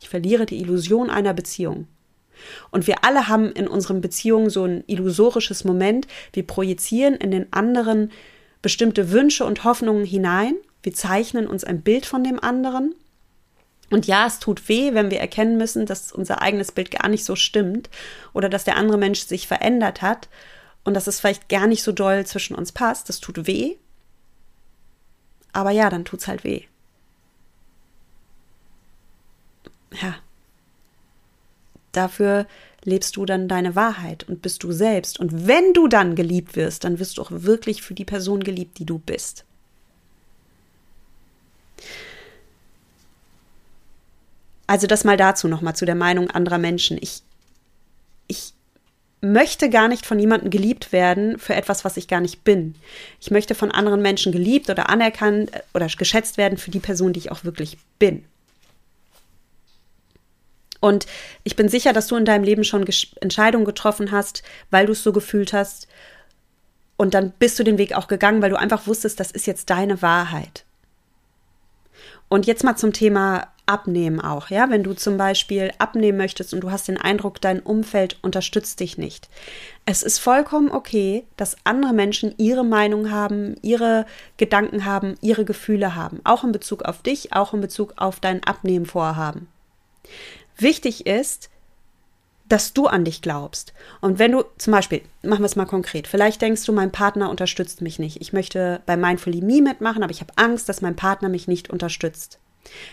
Ich 0.01 0.09
verliere 0.09 0.47
die 0.47 0.61
Illusion 0.61 1.11
einer 1.11 1.35
Beziehung. 1.35 1.87
Und 2.71 2.87
wir 2.87 3.05
alle 3.05 3.29
haben 3.29 3.53
in 3.53 3.69
unseren 3.69 4.01
Beziehungen 4.01 4.51
so 4.51 4.65
ein 4.65 4.85
illusorisches 4.87 5.65
Moment. 5.65 6.07
Wir 6.33 6.47
projizieren 6.47 7.15
in 7.15 7.31
den 7.31 7.53
anderen 7.53 8.11
bestimmte 8.63 9.11
Wünsche 9.11 9.45
und 9.45 9.65
Hoffnungen 9.65 10.05
hinein. 10.05 10.55
Wir 10.83 10.95
zeichnen 10.95 11.47
uns 11.47 11.65
ein 11.65 11.83
Bild 11.83 12.07
von 12.07 12.25
dem 12.25 12.43
anderen. 12.43 12.95
Und 13.91 14.07
ja, 14.07 14.27
es 14.27 14.39
tut 14.39 14.69
weh, 14.69 14.93
wenn 14.95 15.11
wir 15.11 15.21
erkennen 15.21 15.57
müssen, 15.57 15.87
dass 15.87 16.13
unser 16.13 16.43
eigenes 16.43 16.73
Bild 16.73 16.91
gar 16.91 17.09
nicht 17.09 17.25
so 17.25 17.37
stimmt 17.37 17.89
oder 18.35 18.49
dass 18.49 18.65
der 18.65 18.77
andere 18.77 18.99
Mensch 18.99 19.21
sich 19.21 19.47
verändert 19.47 20.03
hat 20.03 20.29
und 20.85 20.95
dass 20.95 21.07
es 21.07 21.21
vielleicht 21.21 21.49
gar 21.49 21.67
nicht 21.67 21.83
so 21.83 21.93
doll 21.93 22.27
zwischen 22.27 22.55
uns 22.55 22.73
passt. 22.73 23.09
Das 23.09 23.21
tut 23.21 23.47
weh. 23.47 23.77
Aber 25.53 25.71
ja, 25.71 25.89
dann 25.89 26.05
tut's 26.05 26.29
halt 26.29 26.45
weh. 26.45 26.65
dafür 31.93 32.47
lebst 32.85 33.17
du 33.17 33.25
dann 33.25 33.49
deine 33.49 33.75
Wahrheit 33.75 34.25
und 34.29 34.43
bist 34.43 34.63
du 34.63 34.73
selbst. 34.73 35.19
Und 35.19 35.47
wenn 35.47 35.73
du 35.73 35.89
dann 35.89 36.15
geliebt 36.15 36.57
wirst, 36.57 36.85
dann 36.85 36.99
wirst 36.99 37.19
du 37.19 37.23
auch 37.23 37.31
wirklich 37.31 37.83
für 37.83 37.95
die 37.95 38.05
Person 38.05 38.43
geliebt, 38.43 38.79
die 38.79 38.87
du 38.87 38.99
bist. 38.99 39.45
Also 44.67 44.87
das 44.87 45.05
mal 45.05 45.17
dazu 45.17 45.49
nochmal 45.49 45.75
zu 45.75 45.87
der 45.87 45.95
Meinung 45.95 46.31
anderer 46.31 46.59
Menschen. 46.59 46.99
Ich, 47.01 47.23
ich 48.27 48.53
möchte 49.21 49.71
gar 49.71 49.89
nicht 49.89 50.07
von 50.07 50.19
jemandem 50.19 50.51
geliebt 50.51 50.93
werden 50.93 51.39
für 51.39 51.55
etwas, 51.55 51.85
was 51.85 51.97
ich 51.97 52.07
gar 52.07 52.21
nicht 52.21 52.45
bin. 52.45 52.75
Ich 53.21 53.31
möchte 53.31 53.55
von 53.55 53.71
anderen 53.71 54.03
Menschen 54.03 54.31
geliebt 54.31 54.69
oder 54.71 54.89
anerkannt 54.91 55.55
äh, 55.55 55.61
oder 55.75 55.87
geschätzt 55.87 56.37
werden 56.37 56.59
für 56.59 56.71
die 56.71 56.81
Person, 56.81 57.13
die 57.13 57.21
ich 57.21 57.33
auch 57.33 57.45
wirklich 57.45 57.79
bin. 57.99 58.25
Und 60.81 61.07
ich 61.45 61.57
bin 61.57 61.69
sicher, 61.69 61.93
dass 61.93 62.07
du 62.07 62.17
in 62.17 62.25
deinem 62.25 62.45
Leben 62.45 62.65
schon 62.65 62.87
Entscheidungen 63.21 63.65
getroffen 63.65 64.13
hast, 64.13 64.43
weil 64.71 64.87
du 64.87 64.93
es 64.93 65.03
so 65.03 65.13
gefühlt 65.13 65.53
hast. 65.53 65.89
Und 66.97 67.15
dann 67.15 67.33
bist 67.39 67.59
du 67.59 67.65
den 67.65 67.79
Weg 67.79 67.95
auch 67.95 68.09
gegangen, 68.09 68.43
weil 68.43 68.51
du 68.51 68.59
einfach 68.59 68.87
wusstest, 68.87 69.21
das 69.21 69.31
ist 69.31 69.47
jetzt 69.47 69.71
deine 69.71 70.03
Wahrheit. 70.03 70.65
Und 72.29 72.47
jetzt 72.47 72.65
mal 72.65 72.77
zum 72.77 72.93
Thema 72.93 73.49
Abnehmen 73.67 74.21
auch, 74.21 74.49
ja, 74.49 74.71
wenn 74.71 74.83
du 74.83 74.95
zum 74.95 75.19
Beispiel 75.19 75.73
abnehmen 75.79 76.17
möchtest 76.17 76.55
und 76.55 76.61
du 76.61 76.71
hast 76.71 76.89
den 76.89 76.97
Eindruck, 76.97 77.41
dein 77.41 77.61
Umfeld 77.61 78.19
unterstützt 78.23 78.81
dich 78.81 78.97
nicht. 78.97 79.29
Es 79.85 80.03
ist 80.03 80.19
vollkommen 80.19 80.71
okay, 80.71 81.25
dass 81.37 81.57
andere 81.65 81.93
Menschen 81.93 82.35
ihre 82.39 82.65
Meinung 82.65 83.11
haben, 83.11 83.57
ihre 83.61 84.07
Gedanken 84.39 84.87
haben, 84.87 85.17
ihre 85.21 85.45
Gefühle 85.45 85.95
haben, 85.95 86.21
auch 86.25 86.45
in 86.45 86.53
Bezug 86.53 86.83
auf 86.83 87.03
dich, 87.03 87.35
auch 87.35 87.53
in 87.53 87.61
Bezug 87.61 87.95
auf 87.97 88.21
dein 88.21 88.43
Abnehmenvorhaben. 88.43 89.49
Wichtig 90.59 91.07
ist, 91.07 91.51
dass 92.49 92.73
du 92.73 92.87
an 92.87 93.05
dich 93.05 93.23
glaubst. 93.23 93.75
Und 94.01 94.19
wenn 94.19 94.33
du 94.33 94.45
zum 94.57 94.73
Beispiel, 94.73 95.03
machen 95.23 95.41
wir 95.41 95.47
es 95.47 95.57
mal 95.57 95.67
konkret, 95.67 96.09
vielleicht 96.09 96.41
denkst 96.41 96.65
du, 96.65 96.73
mein 96.73 96.91
Partner 96.91 97.31
unterstützt 97.31 97.83
mich 97.83 97.99
nicht. 97.99 98.21
Ich 98.21 98.33
möchte 98.33 98.81
bei 98.87 98.97
Mindfully 98.97 99.43
Me 99.43 99.61
mitmachen, 99.61 100.03
aber 100.03 100.13
ich 100.13 100.21
habe 100.21 100.33
Angst, 100.37 100.69
dass 100.69 100.81
mein 100.81 100.97
Partner 100.97 101.29
mich 101.29 101.47
nicht 101.47 101.71
unterstützt. 101.71 102.39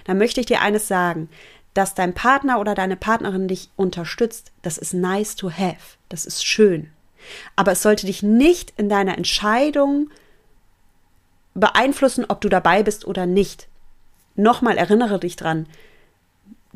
Dann 0.04 0.18
möchte 0.18 0.42
ich 0.42 0.46
dir 0.46 0.62
eines 0.62 0.88
sagen, 0.88 1.30
dass 1.74 1.96
dein 1.96 2.14
Partner 2.14 2.60
oder 2.60 2.76
deine 2.76 2.96
Partnerin 2.96 3.48
dich 3.48 3.70
unterstützt, 3.76 4.52
das 4.62 4.78
ist 4.78 4.94
nice 4.94 5.36
to 5.36 5.52
have, 5.52 5.98
das 6.10 6.26
ist 6.26 6.46
schön. 6.46 6.90
Aber 7.56 7.74
es 7.74 7.82
sollte 7.82 8.06
dich 8.06 8.24
nicht 8.24 8.74
in 8.78 8.88
deiner 8.88 9.18
Entscheidung 9.18 10.10
beeinflussen, 11.54 12.26
ob 12.28 12.42
du 12.42 12.50
dabei 12.50 12.84
bist 12.84 13.06
oder 13.06 13.26
nicht. 13.26 13.68
Nochmal 14.36 14.78
erinnere 14.78 15.20
dich 15.20 15.36
dran, 15.36 15.68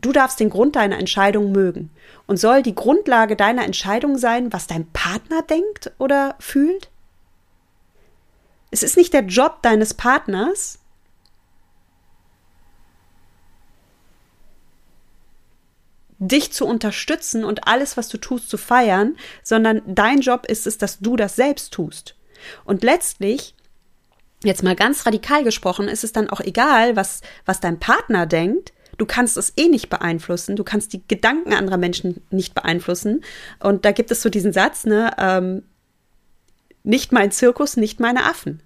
Du 0.02 0.14
darfst 0.14 0.40
den 0.40 0.50
Grund 0.50 0.78
deiner 0.78 0.98
Entscheidung 0.98 1.52
mögen. 1.52 1.90
Und 2.26 2.38
soll 2.38 2.64
die 2.64 2.76
Grundlage 2.76 3.36
deiner 3.36 3.66
Entscheidung 3.66 4.18
sein, 4.18 4.54
was 4.54 4.66
dein 4.66 4.90
Partner 4.92 5.42
denkt 5.42 5.92
oder 5.98 6.36
fühlt? 6.40 6.90
Es 8.72 8.82
ist 8.82 8.96
nicht 8.96 9.14
der 9.14 9.24
Job 9.24 9.62
deines 9.62 9.94
Partners, 9.94 10.80
dich 16.18 16.54
zu 16.54 16.66
unterstützen 16.66 17.44
und 17.44 17.68
alles, 17.68 17.98
was 17.98 18.08
du 18.10 18.18
tust, 18.18 18.50
zu 18.50 18.58
feiern, 18.58 19.18
sondern 19.44 19.82
dein 19.86 20.22
Job 20.22 20.46
ist 20.46 20.68
es, 20.68 20.78
dass 20.78 21.00
du 21.00 21.16
das 21.18 21.36
selbst 21.36 21.74
tust. 21.74 22.16
Und 22.64 22.84
letztlich, 22.84 23.56
jetzt 24.44 24.64
mal 24.64 24.76
ganz 24.76 25.06
radikal 25.06 25.44
gesprochen, 25.44 25.88
ist 25.88 26.04
es 26.04 26.14
dann 26.14 26.30
auch 26.30 26.42
egal, 26.42 26.96
was, 26.96 27.22
was 27.46 27.60
dein 27.60 27.80
Partner 27.80 28.26
denkt, 28.26 28.72
du 29.00 29.06
kannst 29.06 29.38
es 29.38 29.54
eh 29.58 29.68
nicht 29.68 29.90
beeinflussen, 29.90 30.56
du 30.56 30.64
kannst 30.64 30.94
die 30.94 31.02
Gedanken 31.08 31.54
anderer 31.54 31.78
Menschen 31.78 32.22
nicht 32.30 32.54
beeinflussen. 32.54 33.24
Und 33.60 33.86
da 33.86 33.92
gibt 33.92 34.12
es 34.12 34.22
so 34.22 34.30
diesen 34.30 34.54
Satz, 34.54 34.86
ne, 34.86 35.12
ähm, 35.18 35.64
nicht 36.84 37.12
mein 37.12 37.32
Zirkus, 37.32 37.78
nicht 37.78 38.00
meine 38.00 38.26
Affen. 38.26 38.62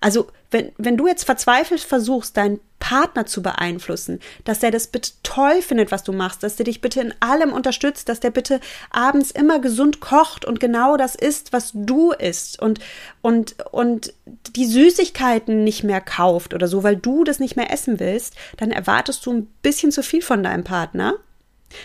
Also, 0.00 0.28
wenn, 0.50 0.72
wenn 0.76 0.96
du 0.96 1.06
jetzt 1.06 1.24
verzweifelt 1.24 1.80
versuchst, 1.80 2.36
deinen 2.36 2.60
Partner 2.78 3.26
zu 3.26 3.42
beeinflussen, 3.42 4.18
dass 4.44 4.62
er 4.62 4.72
das 4.72 4.88
bitte 4.88 5.12
toll 5.22 5.62
findet, 5.62 5.92
was 5.92 6.02
du 6.02 6.12
machst, 6.12 6.42
dass 6.42 6.56
der 6.56 6.64
dich 6.64 6.80
bitte 6.80 7.00
in 7.00 7.14
allem 7.20 7.52
unterstützt, 7.52 8.08
dass 8.08 8.18
der 8.18 8.30
bitte 8.30 8.60
abends 8.90 9.30
immer 9.30 9.60
gesund 9.60 10.00
kocht 10.00 10.44
und 10.44 10.58
genau 10.58 10.96
das 10.96 11.14
isst, 11.14 11.52
was 11.52 11.70
du 11.74 12.10
isst 12.10 12.60
und, 12.60 12.80
und, 13.22 13.54
und 13.70 14.12
die 14.56 14.66
Süßigkeiten 14.66 15.62
nicht 15.62 15.84
mehr 15.84 16.00
kauft 16.00 16.54
oder 16.54 16.66
so, 16.66 16.82
weil 16.82 16.96
du 16.96 17.22
das 17.22 17.38
nicht 17.38 17.56
mehr 17.56 17.72
essen 17.72 18.00
willst, 18.00 18.34
dann 18.56 18.72
erwartest 18.72 19.24
du 19.26 19.32
ein 19.32 19.46
bisschen 19.62 19.92
zu 19.92 20.02
viel 20.02 20.22
von 20.22 20.42
deinem 20.42 20.64
Partner 20.64 21.14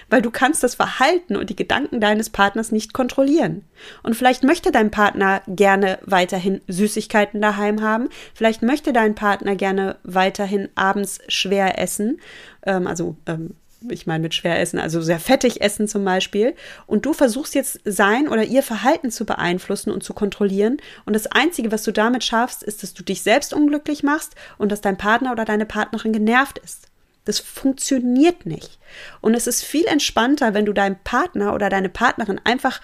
weil 0.09 0.21
du 0.21 0.31
kannst 0.31 0.63
das 0.63 0.75
Verhalten 0.75 1.35
und 1.35 1.49
die 1.49 1.55
Gedanken 1.55 1.99
deines 1.99 2.29
Partners 2.29 2.71
nicht 2.71 2.93
kontrollieren. 2.93 3.63
Und 4.03 4.15
vielleicht 4.15 4.43
möchte 4.43 4.71
dein 4.71 4.91
Partner 4.91 5.41
gerne 5.47 5.99
weiterhin 6.03 6.61
Süßigkeiten 6.67 7.41
daheim 7.41 7.81
haben, 7.81 8.09
vielleicht 8.33 8.61
möchte 8.61 8.93
dein 8.93 9.15
Partner 9.15 9.55
gerne 9.55 9.97
weiterhin 10.03 10.69
abends 10.75 11.19
schwer 11.27 11.79
essen, 11.79 12.19
ähm, 12.65 12.87
also 12.87 13.15
ähm, 13.25 13.55
ich 13.89 14.07
meine 14.07 14.23
mit 14.23 14.33
schwer 14.33 14.59
essen, 14.59 14.79
also 14.79 15.01
sehr 15.01 15.19
fettig 15.19 15.61
essen 15.61 15.87
zum 15.87 16.03
Beispiel, 16.03 16.55
und 16.85 17.05
du 17.05 17.13
versuchst 17.13 17.55
jetzt 17.55 17.79
sein 17.85 18.27
oder 18.27 18.43
ihr 18.43 18.63
Verhalten 18.63 19.11
zu 19.11 19.25
beeinflussen 19.25 19.91
und 19.91 20.03
zu 20.03 20.13
kontrollieren. 20.13 20.77
Und 21.05 21.13
das 21.13 21.27
Einzige, 21.27 21.71
was 21.71 21.83
du 21.83 21.91
damit 21.91 22.23
schaffst, 22.23 22.63
ist, 22.63 22.83
dass 22.83 22.93
du 22.93 23.03
dich 23.03 23.21
selbst 23.21 23.53
unglücklich 23.53 24.03
machst 24.03 24.35
und 24.57 24.71
dass 24.71 24.81
dein 24.81 24.97
Partner 24.97 25.31
oder 25.31 25.45
deine 25.45 25.65
Partnerin 25.65 26.13
genervt 26.13 26.59
ist. 26.59 26.87
Das 27.27 27.39
funktioniert 27.39 28.45
nicht. 28.45 28.79
Und 29.21 29.33
es 29.33 29.47
ist 29.47 29.63
viel 29.63 29.85
entspannter, 29.85 30.53
wenn 30.53 30.65
du 30.65 30.73
deinem 30.73 30.97
Partner 31.03 31.53
oder 31.53 31.69
deine 31.69 31.89
Partnerin 31.89 32.39
einfach 32.43 32.81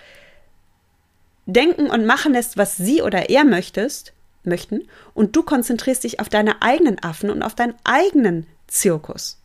denken 1.46 1.90
und 1.90 2.06
machen 2.06 2.34
lässt, 2.34 2.58
was 2.58 2.78
sie 2.78 3.02
oder 3.02 3.30
er 3.30 3.46
möchtest, 3.46 4.14
möchten, 4.44 4.88
und 5.14 5.36
du 5.36 5.44
konzentrierst 5.44 6.04
dich 6.04 6.20
auf 6.20 6.30
deine 6.30 6.62
eigenen 6.62 7.02
Affen 7.02 7.30
und 7.30 7.42
auf 7.42 7.56
deinen 7.56 7.76
eigenen 7.84 8.48
Zirkus. 8.68 9.40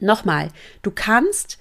Nochmal, 0.00 0.48
du 0.82 0.90
kannst 0.90 1.58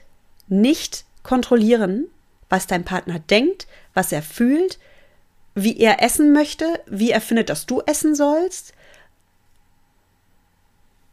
nicht 0.47 1.05
kontrollieren, 1.21 2.07
was 2.49 2.65
dein 2.67 2.83
Partner 2.83 3.19
denkt, 3.19 3.67
was 3.93 4.11
er 4.11 4.23
fühlt, 4.23 4.79
wie 5.53 5.77
er 5.77 6.01
essen 6.01 6.33
möchte, 6.33 6.65
wie 6.87 7.11
er 7.11 7.21
findet, 7.21 7.49
dass 7.49 7.65
du 7.65 7.81
essen 7.81 8.15
sollst, 8.15 8.73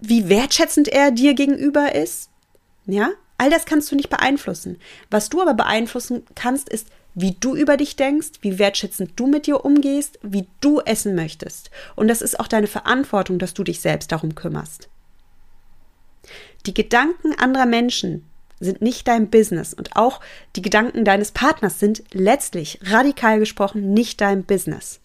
wie 0.00 0.28
wertschätzend 0.28 0.88
er 0.88 1.10
dir 1.10 1.34
gegenüber 1.34 1.94
ist. 1.94 2.30
Ja, 2.86 3.10
all 3.36 3.50
das 3.50 3.66
kannst 3.66 3.90
du 3.90 3.96
nicht 3.96 4.10
beeinflussen. 4.10 4.78
Was 5.10 5.28
du 5.28 5.42
aber 5.42 5.54
beeinflussen 5.54 6.24
kannst, 6.34 6.68
ist, 6.68 6.88
wie 7.14 7.36
du 7.38 7.56
über 7.56 7.76
dich 7.76 7.96
denkst, 7.96 8.38
wie 8.42 8.58
wertschätzend 8.58 9.12
du 9.16 9.26
mit 9.26 9.46
dir 9.46 9.64
umgehst, 9.64 10.18
wie 10.22 10.46
du 10.60 10.80
essen 10.80 11.14
möchtest. 11.14 11.70
Und 11.96 12.08
das 12.08 12.22
ist 12.22 12.38
auch 12.38 12.46
deine 12.46 12.68
Verantwortung, 12.68 13.38
dass 13.38 13.54
du 13.54 13.64
dich 13.64 13.80
selbst 13.80 14.12
darum 14.12 14.34
kümmerst. 14.34 14.88
Die 16.66 16.74
Gedanken 16.74 17.34
anderer 17.38 17.66
Menschen 17.66 18.24
sind 18.60 18.82
nicht 18.82 19.08
dein 19.08 19.30
Business 19.30 19.72
und 19.74 19.96
auch 19.96 20.20
die 20.56 20.62
Gedanken 20.62 21.04
deines 21.04 21.32
Partners 21.32 21.78
sind 21.78 22.02
letztlich, 22.12 22.80
radikal 22.82 23.38
gesprochen, 23.38 23.92
nicht 23.94 24.20
dein 24.20 24.44
Business. 24.44 25.00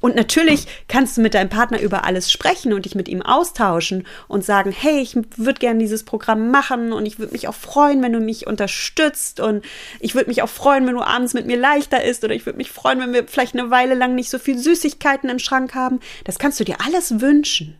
Und 0.00 0.16
natürlich 0.16 0.66
kannst 0.88 1.16
du 1.16 1.20
mit 1.20 1.34
deinem 1.34 1.48
Partner 1.48 1.80
über 1.80 2.04
alles 2.04 2.30
sprechen 2.30 2.72
und 2.72 2.84
dich 2.84 2.94
mit 2.94 3.08
ihm 3.08 3.22
austauschen 3.22 4.06
und 4.28 4.44
sagen, 4.44 4.72
hey, 4.72 5.00
ich 5.00 5.14
würde 5.14 5.60
gerne 5.60 5.78
dieses 5.78 6.04
Programm 6.04 6.50
machen 6.50 6.92
und 6.92 7.06
ich 7.06 7.18
würde 7.18 7.32
mich 7.32 7.48
auch 7.48 7.54
freuen, 7.54 8.02
wenn 8.02 8.12
du 8.12 8.20
mich 8.20 8.46
unterstützt 8.46 9.40
und 9.40 9.64
ich 10.00 10.14
würde 10.14 10.28
mich 10.28 10.42
auch 10.42 10.48
freuen, 10.48 10.86
wenn 10.86 10.94
du 10.94 11.02
abends 11.02 11.34
mit 11.34 11.46
mir 11.46 11.56
leichter 11.56 12.02
ist 12.02 12.24
oder 12.24 12.34
ich 12.34 12.46
würde 12.46 12.58
mich 12.58 12.70
freuen, 12.70 13.00
wenn 13.00 13.12
wir 13.12 13.26
vielleicht 13.26 13.54
eine 13.54 13.70
Weile 13.70 13.94
lang 13.94 14.14
nicht 14.14 14.30
so 14.30 14.38
viel 14.38 14.58
Süßigkeiten 14.58 15.28
im 15.28 15.38
Schrank 15.38 15.74
haben. 15.74 16.00
Das 16.24 16.38
kannst 16.38 16.60
du 16.60 16.64
dir 16.64 16.76
alles 16.84 17.20
wünschen. 17.20 17.76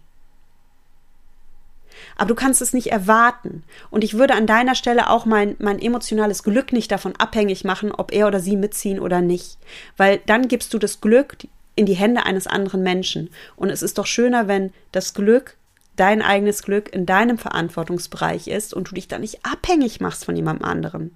Aber 2.17 2.29
du 2.29 2.35
kannst 2.35 2.63
es 2.63 2.73
nicht 2.73 2.91
erwarten. 2.91 3.63
Und 3.91 4.03
ich 4.03 4.15
würde 4.15 4.35
an 4.35 4.47
deiner 4.47 4.75
Stelle 4.75 5.11
auch 5.11 5.27
mein, 5.27 5.55
mein 5.59 5.79
emotionales 5.79 6.43
Glück 6.43 6.73
nicht 6.73 6.91
davon 6.91 7.15
abhängig 7.17 7.65
machen, 7.65 7.93
ob 7.93 8.13
er 8.13 8.27
oder 8.27 8.41
sie 8.41 8.57
mitziehen 8.57 9.01
oder 9.01 9.21
nicht. 9.21 9.59
Weil 9.97 10.21
dann 10.27 10.49
gibst 10.49 10.73
du 10.73 10.79
das 10.79 11.01
Glück, 11.01 11.37
in 11.77 11.87
die 11.87 11.95
Hände 11.95 12.25
eines 12.25 12.47
anderen 12.47 12.83
Menschen. 12.83 13.31
Und 13.55 13.71
es 13.71 13.83
ist 13.83 13.99
doch 13.99 14.07
schöner, 14.07 14.49
wenn 14.49 14.73
das 14.91 15.15
Glück, 15.15 15.57
dein 15.95 16.23
eigenes 16.23 16.63
Glück 16.63 16.93
in 16.93 17.07
deinem 17.07 17.39
Verantwortungsbereich 17.39 18.49
ist 18.49 18.75
und 18.75 18.91
du 18.91 18.95
dich 18.95 19.09
da 19.09 19.19
nicht 19.19 19.45
abhängig 19.45 20.01
machst 20.01 20.25
von 20.25 20.35
jemandem 20.35 20.67
anderen. 20.67 21.15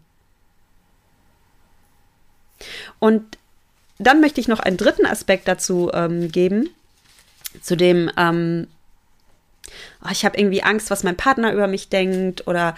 Und 2.98 3.38
dann 3.98 4.20
möchte 4.20 4.40
ich 4.40 4.48
noch 4.48 4.60
einen 4.60 4.76
dritten 4.76 5.06
Aspekt 5.06 5.48
dazu 5.48 5.90
ähm, 5.92 6.30
geben, 6.30 6.70
zu 7.60 7.76
dem, 7.76 8.10
ähm, 8.16 8.66
oh, 10.04 10.08
ich 10.10 10.24
habe 10.24 10.38
irgendwie 10.38 10.62
Angst, 10.62 10.90
was 10.90 11.02
mein 11.02 11.16
Partner 11.16 11.52
über 11.52 11.66
mich 11.66 11.88
denkt 11.88 12.46
oder 12.46 12.76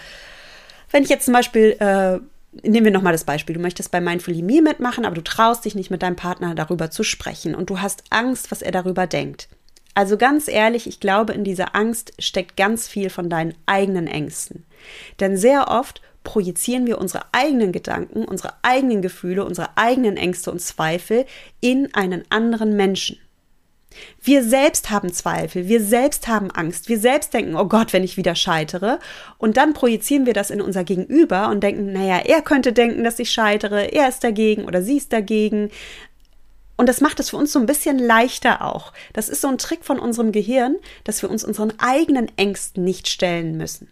wenn 0.91 1.03
ich 1.03 1.09
jetzt 1.09 1.25
zum 1.25 1.33
Beispiel 1.33 1.75
äh, 1.79 2.19
nehmen 2.61 2.85
wir 2.85 2.91
nochmal 2.91 3.13
das 3.13 3.23
Beispiel. 3.23 3.55
Du 3.55 3.61
möchtest 3.61 3.91
bei 3.91 4.01
Mindfully 4.01 4.41
Me 4.41 4.61
mitmachen, 4.61 5.05
aber 5.05 5.15
du 5.15 5.23
traust 5.23 5.65
dich 5.65 5.75
nicht 5.75 5.91
mit 5.91 6.03
deinem 6.03 6.15
Partner 6.15 6.55
darüber 6.55 6.91
zu 6.91 7.03
sprechen 7.03 7.55
und 7.55 7.69
du 7.69 7.81
hast 7.81 8.03
Angst, 8.09 8.51
was 8.51 8.61
er 8.61 8.71
darüber 8.71 9.07
denkt. 9.07 9.47
Also 9.95 10.17
ganz 10.17 10.47
ehrlich, 10.47 10.87
ich 10.87 10.99
glaube, 10.99 11.33
in 11.33 11.43
dieser 11.43 11.75
Angst 11.75 12.13
steckt 12.19 12.57
ganz 12.57 12.87
viel 12.87 13.09
von 13.09 13.29
deinen 13.29 13.53
eigenen 13.65 14.07
Ängsten. 14.07 14.65
Denn 15.19 15.37
sehr 15.37 15.69
oft 15.69 16.01
projizieren 16.23 16.87
wir 16.87 16.97
unsere 16.97 17.25
eigenen 17.31 17.71
Gedanken, 17.71 18.25
unsere 18.25 18.53
eigenen 18.61 19.01
Gefühle, 19.01 19.45
unsere 19.45 19.77
eigenen 19.77 20.17
Ängste 20.17 20.51
und 20.51 20.61
Zweifel 20.61 21.25
in 21.59 21.93
einen 21.93 22.23
anderen 22.29 22.75
Menschen. 22.75 23.19
Wir 24.21 24.43
selbst 24.43 24.89
haben 24.89 25.11
Zweifel, 25.11 25.67
wir 25.67 25.81
selbst 25.81 26.27
haben 26.27 26.51
Angst, 26.51 26.89
wir 26.89 26.99
selbst 26.99 27.33
denken, 27.33 27.55
oh 27.55 27.65
Gott, 27.65 27.93
wenn 27.93 28.03
ich 28.03 28.17
wieder 28.17 28.35
scheitere. 28.35 28.99
Und 29.37 29.57
dann 29.57 29.73
projizieren 29.73 30.25
wir 30.25 30.33
das 30.33 30.49
in 30.49 30.61
unser 30.61 30.83
Gegenüber 30.83 31.49
und 31.49 31.61
denken, 31.61 31.93
naja, 31.93 32.17
er 32.25 32.41
könnte 32.41 32.73
denken, 32.73 33.03
dass 33.03 33.19
ich 33.19 33.31
scheitere, 33.31 33.93
er 33.93 34.09
ist 34.09 34.23
dagegen 34.23 34.65
oder 34.65 34.81
sie 34.81 34.97
ist 34.97 35.13
dagegen. 35.13 35.69
Und 36.75 36.89
das 36.89 37.01
macht 37.01 37.19
es 37.19 37.29
für 37.29 37.37
uns 37.37 37.51
so 37.51 37.59
ein 37.59 37.65
bisschen 37.65 37.99
leichter 37.99 38.63
auch. 38.65 38.93
Das 39.13 39.29
ist 39.29 39.41
so 39.41 39.47
ein 39.47 39.57
Trick 39.57 39.85
von 39.85 39.99
unserem 39.99 40.31
Gehirn, 40.31 40.75
dass 41.03 41.21
wir 41.21 41.29
uns 41.29 41.43
unseren 41.43 41.73
eigenen 41.79 42.31
Ängsten 42.37 42.83
nicht 42.83 43.07
stellen 43.07 43.57
müssen. 43.57 43.89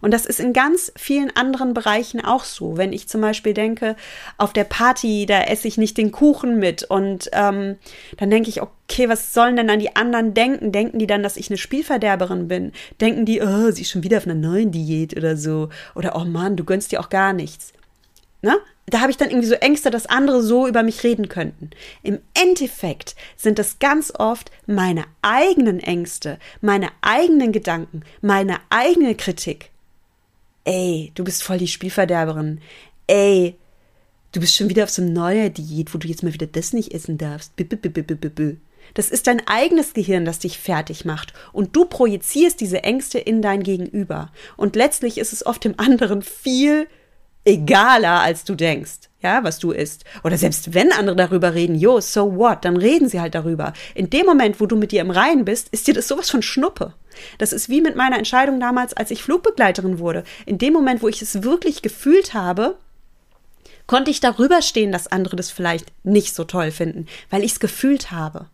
Und 0.00 0.12
das 0.12 0.26
ist 0.26 0.40
in 0.40 0.52
ganz 0.52 0.92
vielen 0.96 1.34
anderen 1.36 1.74
Bereichen 1.74 2.24
auch 2.24 2.44
so. 2.44 2.76
Wenn 2.76 2.92
ich 2.92 3.08
zum 3.08 3.20
Beispiel 3.20 3.54
denke, 3.54 3.96
auf 4.38 4.52
der 4.52 4.64
Party, 4.64 5.26
da 5.26 5.42
esse 5.42 5.68
ich 5.68 5.78
nicht 5.78 5.98
den 5.98 6.12
Kuchen 6.12 6.58
mit 6.58 6.82
und 6.84 7.28
ähm, 7.32 7.76
dann 8.16 8.30
denke 8.30 8.48
ich, 8.48 8.62
okay, 8.62 9.08
was 9.08 9.34
sollen 9.34 9.56
denn 9.56 9.68
dann 9.68 9.80
die 9.80 9.96
anderen 9.96 10.34
denken? 10.34 10.72
Denken 10.72 10.98
die 10.98 11.06
dann, 11.06 11.22
dass 11.22 11.36
ich 11.36 11.50
eine 11.50 11.58
Spielverderberin 11.58 12.48
bin? 12.48 12.72
Denken 13.00 13.24
die, 13.24 13.42
oh, 13.42 13.70
sie 13.70 13.82
ist 13.82 13.90
schon 13.90 14.02
wieder 14.02 14.18
auf 14.18 14.26
einer 14.26 14.34
neuen 14.34 14.72
Diät 14.72 15.16
oder 15.16 15.36
so? 15.36 15.68
Oder 15.94 16.16
oh 16.16 16.24
Mann, 16.24 16.56
du 16.56 16.64
gönnst 16.64 16.92
dir 16.92 17.00
auch 17.00 17.10
gar 17.10 17.32
nichts. 17.32 17.72
Ne? 18.42 18.58
Da 18.88 19.00
habe 19.00 19.10
ich 19.10 19.16
dann 19.16 19.30
irgendwie 19.30 19.48
so 19.48 19.54
Ängste, 19.56 19.90
dass 19.90 20.06
andere 20.06 20.42
so 20.42 20.68
über 20.68 20.84
mich 20.84 21.02
reden 21.02 21.28
könnten. 21.28 21.70
Im 22.04 22.20
Endeffekt 22.34 23.16
sind 23.36 23.58
es 23.58 23.80
ganz 23.80 24.12
oft 24.16 24.52
meine 24.66 25.04
eigenen 25.22 25.80
Ängste, 25.80 26.38
meine 26.60 26.90
eigenen 27.00 27.50
Gedanken, 27.50 28.02
meine 28.20 28.58
eigene 28.70 29.16
Kritik. 29.16 29.70
Ey, 30.64 31.10
du 31.16 31.24
bist 31.24 31.42
voll 31.42 31.58
die 31.58 31.66
Spielverderberin. 31.66 32.60
Ey, 33.08 33.56
du 34.32 34.40
bist 34.40 34.54
schon 34.54 34.68
wieder 34.68 34.84
auf 34.84 34.90
so 34.90 35.02
einer 35.02 35.10
neuen 35.10 35.52
Diät, 35.52 35.92
wo 35.92 35.98
du 35.98 36.06
jetzt 36.06 36.22
mal 36.22 36.32
wieder 36.32 36.46
das 36.46 36.72
nicht 36.72 36.92
essen 36.92 37.18
darfst. 37.18 37.54
Das 38.94 39.10
ist 39.10 39.26
dein 39.26 39.46
eigenes 39.48 39.94
Gehirn, 39.94 40.24
das 40.24 40.38
dich 40.38 40.58
fertig 40.58 41.04
macht. 41.04 41.32
Und 41.52 41.74
du 41.74 41.86
projizierst 41.86 42.60
diese 42.60 42.84
Ängste 42.84 43.18
in 43.18 43.42
dein 43.42 43.64
Gegenüber. 43.64 44.30
Und 44.56 44.76
letztlich 44.76 45.18
ist 45.18 45.32
es 45.32 45.44
oft 45.44 45.64
dem 45.64 45.74
anderen 45.78 46.22
viel 46.22 46.86
egaler, 47.46 48.20
als 48.20 48.44
du 48.44 48.54
denkst, 48.54 49.08
ja, 49.22 49.42
was 49.44 49.58
du 49.58 49.70
isst. 49.70 50.04
Oder 50.24 50.36
selbst 50.36 50.74
wenn 50.74 50.92
andere 50.92 51.16
darüber 51.16 51.54
reden, 51.54 51.76
jo, 51.76 52.00
so 52.00 52.36
what, 52.36 52.64
dann 52.64 52.76
reden 52.76 53.08
sie 53.08 53.20
halt 53.20 53.34
darüber. 53.34 53.72
In 53.94 54.10
dem 54.10 54.26
Moment, 54.26 54.60
wo 54.60 54.66
du 54.66 54.76
mit 54.76 54.92
dir 54.92 55.00
im 55.00 55.10
Reinen 55.10 55.44
bist, 55.44 55.68
ist 55.70 55.86
dir 55.86 55.94
das 55.94 56.08
sowas 56.08 56.28
von 56.28 56.42
Schnuppe. 56.42 56.92
Das 57.38 57.52
ist 57.52 57.68
wie 57.68 57.80
mit 57.80 57.96
meiner 57.96 58.18
Entscheidung 58.18 58.60
damals, 58.60 58.92
als 58.92 59.10
ich 59.10 59.22
Flugbegleiterin 59.22 59.98
wurde. 59.98 60.24
In 60.44 60.58
dem 60.58 60.72
Moment, 60.72 61.02
wo 61.02 61.08
ich 61.08 61.22
es 61.22 61.42
wirklich 61.42 61.80
gefühlt 61.82 62.34
habe, 62.34 62.76
konnte 63.86 64.10
ich 64.10 64.20
darüber 64.20 64.60
stehen, 64.60 64.92
dass 64.92 65.06
andere 65.06 65.36
das 65.36 65.50
vielleicht 65.50 65.92
nicht 66.02 66.34
so 66.34 66.44
toll 66.44 66.70
finden, 66.72 67.06
weil 67.30 67.44
ich 67.44 67.52
es 67.52 67.60
gefühlt 67.60 68.10
habe. 68.10 68.46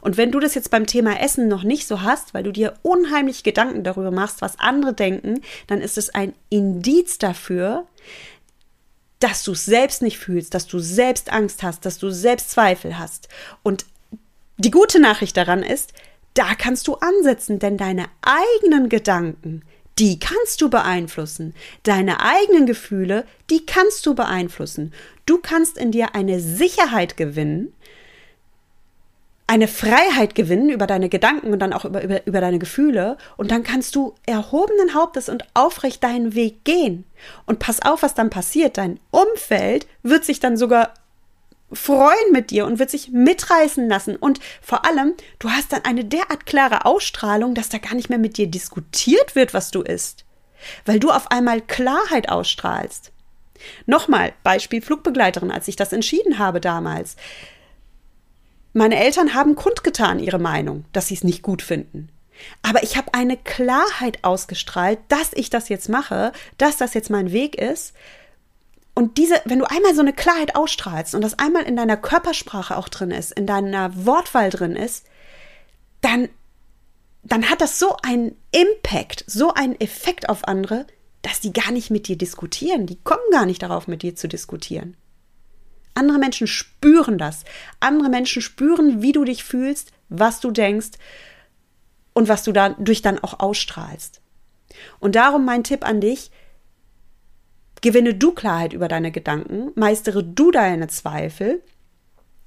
Und 0.00 0.16
wenn 0.16 0.32
du 0.32 0.40
das 0.40 0.54
jetzt 0.54 0.70
beim 0.70 0.86
Thema 0.86 1.20
Essen 1.20 1.48
noch 1.48 1.62
nicht 1.62 1.86
so 1.86 2.02
hast, 2.02 2.34
weil 2.34 2.42
du 2.42 2.52
dir 2.52 2.74
unheimlich 2.82 3.42
Gedanken 3.42 3.84
darüber 3.84 4.10
machst, 4.10 4.42
was 4.42 4.58
andere 4.58 4.92
denken, 4.92 5.40
dann 5.66 5.80
ist 5.80 5.98
es 5.98 6.10
ein 6.10 6.34
Indiz 6.48 7.18
dafür, 7.18 7.86
dass 9.20 9.42
du 9.42 9.52
es 9.52 9.64
selbst 9.64 10.02
nicht 10.02 10.18
fühlst, 10.18 10.54
dass 10.54 10.66
du 10.66 10.78
selbst 10.78 11.32
Angst 11.32 11.62
hast, 11.62 11.84
dass 11.84 11.98
du 11.98 12.10
selbst 12.10 12.50
Zweifel 12.50 12.98
hast. 12.98 13.28
Und 13.62 13.84
die 14.56 14.70
gute 14.70 15.00
Nachricht 15.00 15.36
daran 15.36 15.62
ist, 15.62 15.92
da 16.34 16.54
kannst 16.54 16.86
du 16.86 16.94
ansetzen, 16.94 17.58
denn 17.58 17.76
deine 17.76 18.06
eigenen 18.22 18.88
Gedanken, 18.88 19.62
die 19.98 20.20
kannst 20.20 20.60
du 20.60 20.70
beeinflussen. 20.70 21.54
Deine 21.82 22.20
eigenen 22.20 22.66
Gefühle, 22.66 23.24
die 23.50 23.66
kannst 23.66 24.06
du 24.06 24.14
beeinflussen. 24.14 24.92
Du 25.26 25.38
kannst 25.38 25.76
in 25.76 25.90
dir 25.90 26.14
eine 26.14 26.38
Sicherheit 26.38 27.16
gewinnen, 27.16 27.72
eine 29.48 29.66
Freiheit 29.66 30.34
gewinnen 30.34 30.68
über 30.68 30.86
deine 30.86 31.08
Gedanken 31.08 31.52
und 31.52 31.58
dann 31.58 31.72
auch 31.72 31.86
über, 31.86 32.04
über, 32.04 32.24
über 32.26 32.40
deine 32.40 32.58
Gefühle. 32.58 33.16
Und 33.38 33.50
dann 33.50 33.62
kannst 33.62 33.96
du 33.96 34.14
erhobenen 34.26 34.94
Hauptes 34.94 35.30
und 35.30 35.44
aufrecht 35.54 36.04
deinen 36.04 36.34
Weg 36.34 36.64
gehen. 36.64 37.04
Und 37.46 37.58
pass 37.58 37.80
auf, 37.80 38.02
was 38.02 38.14
dann 38.14 38.28
passiert. 38.28 38.76
Dein 38.76 39.00
Umfeld 39.10 39.86
wird 40.02 40.26
sich 40.26 40.38
dann 40.38 40.58
sogar 40.58 40.92
freuen 41.72 42.32
mit 42.32 42.50
dir 42.50 42.66
und 42.66 42.78
wird 42.78 42.90
sich 42.90 43.10
mitreißen 43.10 43.88
lassen. 43.88 44.16
Und 44.16 44.38
vor 44.60 44.84
allem, 44.84 45.14
du 45.38 45.48
hast 45.48 45.72
dann 45.72 45.84
eine 45.86 46.04
derart 46.04 46.44
klare 46.44 46.84
Ausstrahlung, 46.84 47.54
dass 47.54 47.70
da 47.70 47.78
gar 47.78 47.94
nicht 47.94 48.10
mehr 48.10 48.18
mit 48.18 48.36
dir 48.36 48.48
diskutiert 48.48 49.34
wird, 49.34 49.54
was 49.54 49.70
du 49.70 49.80
isst. 49.80 50.26
Weil 50.84 51.00
du 51.00 51.10
auf 51.10 51.30
einmal 51.30 51.62
Klarheit 51.62 52.28
ausstrahlst. 52.28 53.12
Nochmal, 53.86 54.34
Beispiel 54.42 54.82
Flugbegleiterin, 54.82 55.50
als 55.50 55.68
ich 55.68 55.76
das 55.76 55.94
entschieden 55.94 56.38
habe 56.38 56.60
damals. 56.60 57.16
Meine 58.78 59.02
Eltern 59.02 59.34
haben 59.34 59.56
kundgetan 59.56 60.20
ihre 60.20 60.38
Meinung, 60.38 60.84
dass 60.92 61.08
sie 61.08 61.14
es 61.14 61.24
nicht 61.24 61.42
gut 61.42 61.62
finden. 61.62 62.10
Aber 62.62 62.84
ich 62.84 62.96
habe 62.96 63.12
eine 63.12 63.36
Klarheit 63.36 64.22
ausgestrahlt, 64.22 65.00
dass 65.08 65.32
ich 65.32 65.50
das 65.50 65.68
jetzt 65.68 65.88
mache, 65.88 66.30
dass 66.58 66.76
das 66.76 66.94
jetzt 66.94 67.10
mein 67.10 67.32
Weg 67.32 67.56
ist. 67.56 67.92
Und 68.94 69.18
diese, 69.18 69.34
wenn 69.46 69.58
du 69.58 69.64
einmal 69.68 69.96
so 69.96 70.00
eine 70.00 70.12
Klarheit 70.12 70.54
ausstrahlst 70.54 71.16
und 71.16 71.22
das 71.22 71.40
einmal 71.40 71.64
in 71.64 71.74
deiner 71.74 71.96
Körpersprache 71.96 72.76
auch 72.76 72.88
drin 72.88 73.10
ist, 73.10 73.32
in 73.32 73.48
deiner 73.48 74.06
Wortwahl 74.06 74.48
drin 74.48 74.76
ist, 74.76 75.06
dann, 76.00 76.28
dann 77.24 77.50
hat 77.50 77.60
das 77.60 77.80
so 77.80 77.96
einen 78.04 78.36
Impact, 78.52 79.24
so 79.26 79.54
einen 79.54 79.74
Effekt 79.80 80.28
auf 80.28 80.46
andere, 80.46 80.86
dass 81.22 81.40
die 81.40 81.52
gar 81.52 81.72
nicht 81.72 81.90
mit 81.90 82.06
dir 82.06 82.16
diskutieren. 82.16 82.86
Die 82.86 83.02
kommen 83.02 83.28
gar 83.32 83.44
nicht 83.44 83.64
darauf, 83.64 83.88
mit 83.88 84.02
dir 84.02 84.14
zu 84.14 84.28
diskutieren. 84.28 84.96
Andere 85.98 86.18
Menschen 86.18 86.46
spüren 86.46 87.18
das. 87.18 87.44
Andere 87.80 88.08
Menschen 88.08 88.40
spüren, 88.40 89.02
wie 89.02 89.12
du 89.12 89.24
dich 89.24 89.42
fühlst, 89.42 89.92
was 90.08 90.40
du 90.40 90.50
denkst 90.50 90.92
und 92.14 92.28
was 92.28 92.44
du 92.44 92.52
dadurch 92.52 93.02
dann 93.02 93.18
auch 93.18 93.40
ausstrahlst. 93.40 94.20
Und 95.00 95.16
darum 95.16 95.44
mein 95.44 95.64
Tipp 95.64 95.84
an 95.84 96.00
dich, 96.00 96.30
gewinne 97.80 98.14
du 98.14 98.32
Klarheit 98.32 98.72
über 98.72 98.86
deine 98.86 99.10
Gedanken, 99.10 99.72
meistere 99.74 100.22
du 100.22 100.50
deine 100.50 100.86
Zweifel. 100.88 101.62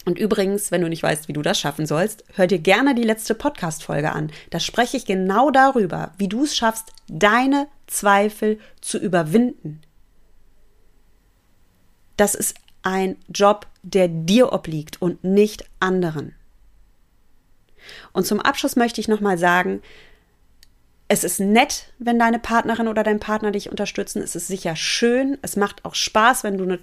Und 0.06 0.18
übrigens, 0.18 0.72
wenn 0.72 0.82
du 0.82 0.90
nicht 0.90 1.04
weißt, 1.04 1.28
wie 1.28 1.34
du 1.34 1.42
das 1.42 1.60
schaffen 1.60 1.86
sollst, 1.86 2.24
hör 2.36 2.48
dir 2.48 2.60
gerne 2.60 2.96
die 2.96 3.04
letzte 3.04 3.36
Podcast-Folge 3.36 4.12
an. 4.12 4.32
Da 4.50 4.60
spreche 4.60 4.98
ich 4.98 5.06
genau 5.06 5.52
darüber, 5.52 6.14
wie 6.18 6.28
du 6.28 6.44
es 6.44 6.56
schaffst, 6.56 6.92
deine 7.08 7.68
Zweifel 7.86 8.60
zu 8.80 8.98
überwinden. 8.98 9.82
Das 12.18 12.34
ist 12.34 12.56
ein 12.84 13.16
Job, 13.30 13.68
der 13.84 14.08
dir 14.08 14.54
obliegt 14.54 15.02
und 15.02 15.24
nicht 15.24 15.66
anderen. 15.80 16.36
Und 18.14 18.26
zum 18.26 18.40
Abschluss 18.40 18.76
möchte 18.76 19.02
ich 19.02 19.08
nochmal 19.08 19.38
sagen, 19.38 19.82
es 21.08 21.24
ist 21.24 21.40
nett, 21.40 21.92
wenn 22.00 22.20
deine 22.20 22.40
Partnerin 22.40 22.88
oder 22.88 23.04
dein 23.04 23.20
Partner 23.20 23.52
dich 23.52 23.70
unterstützen. 23.70 24.22
Es 24.22 24.36
ist 24.36 24.48
sicher 24.48 24.78
schön. 24.78 25.38
Es 25.42 25.58
macht 25.58 25.84
auch 25.84 25.96
Spaß, 25.96 26.46
wenn 26.46 26.58
du 26.58 26.64
eine 26.64 26.80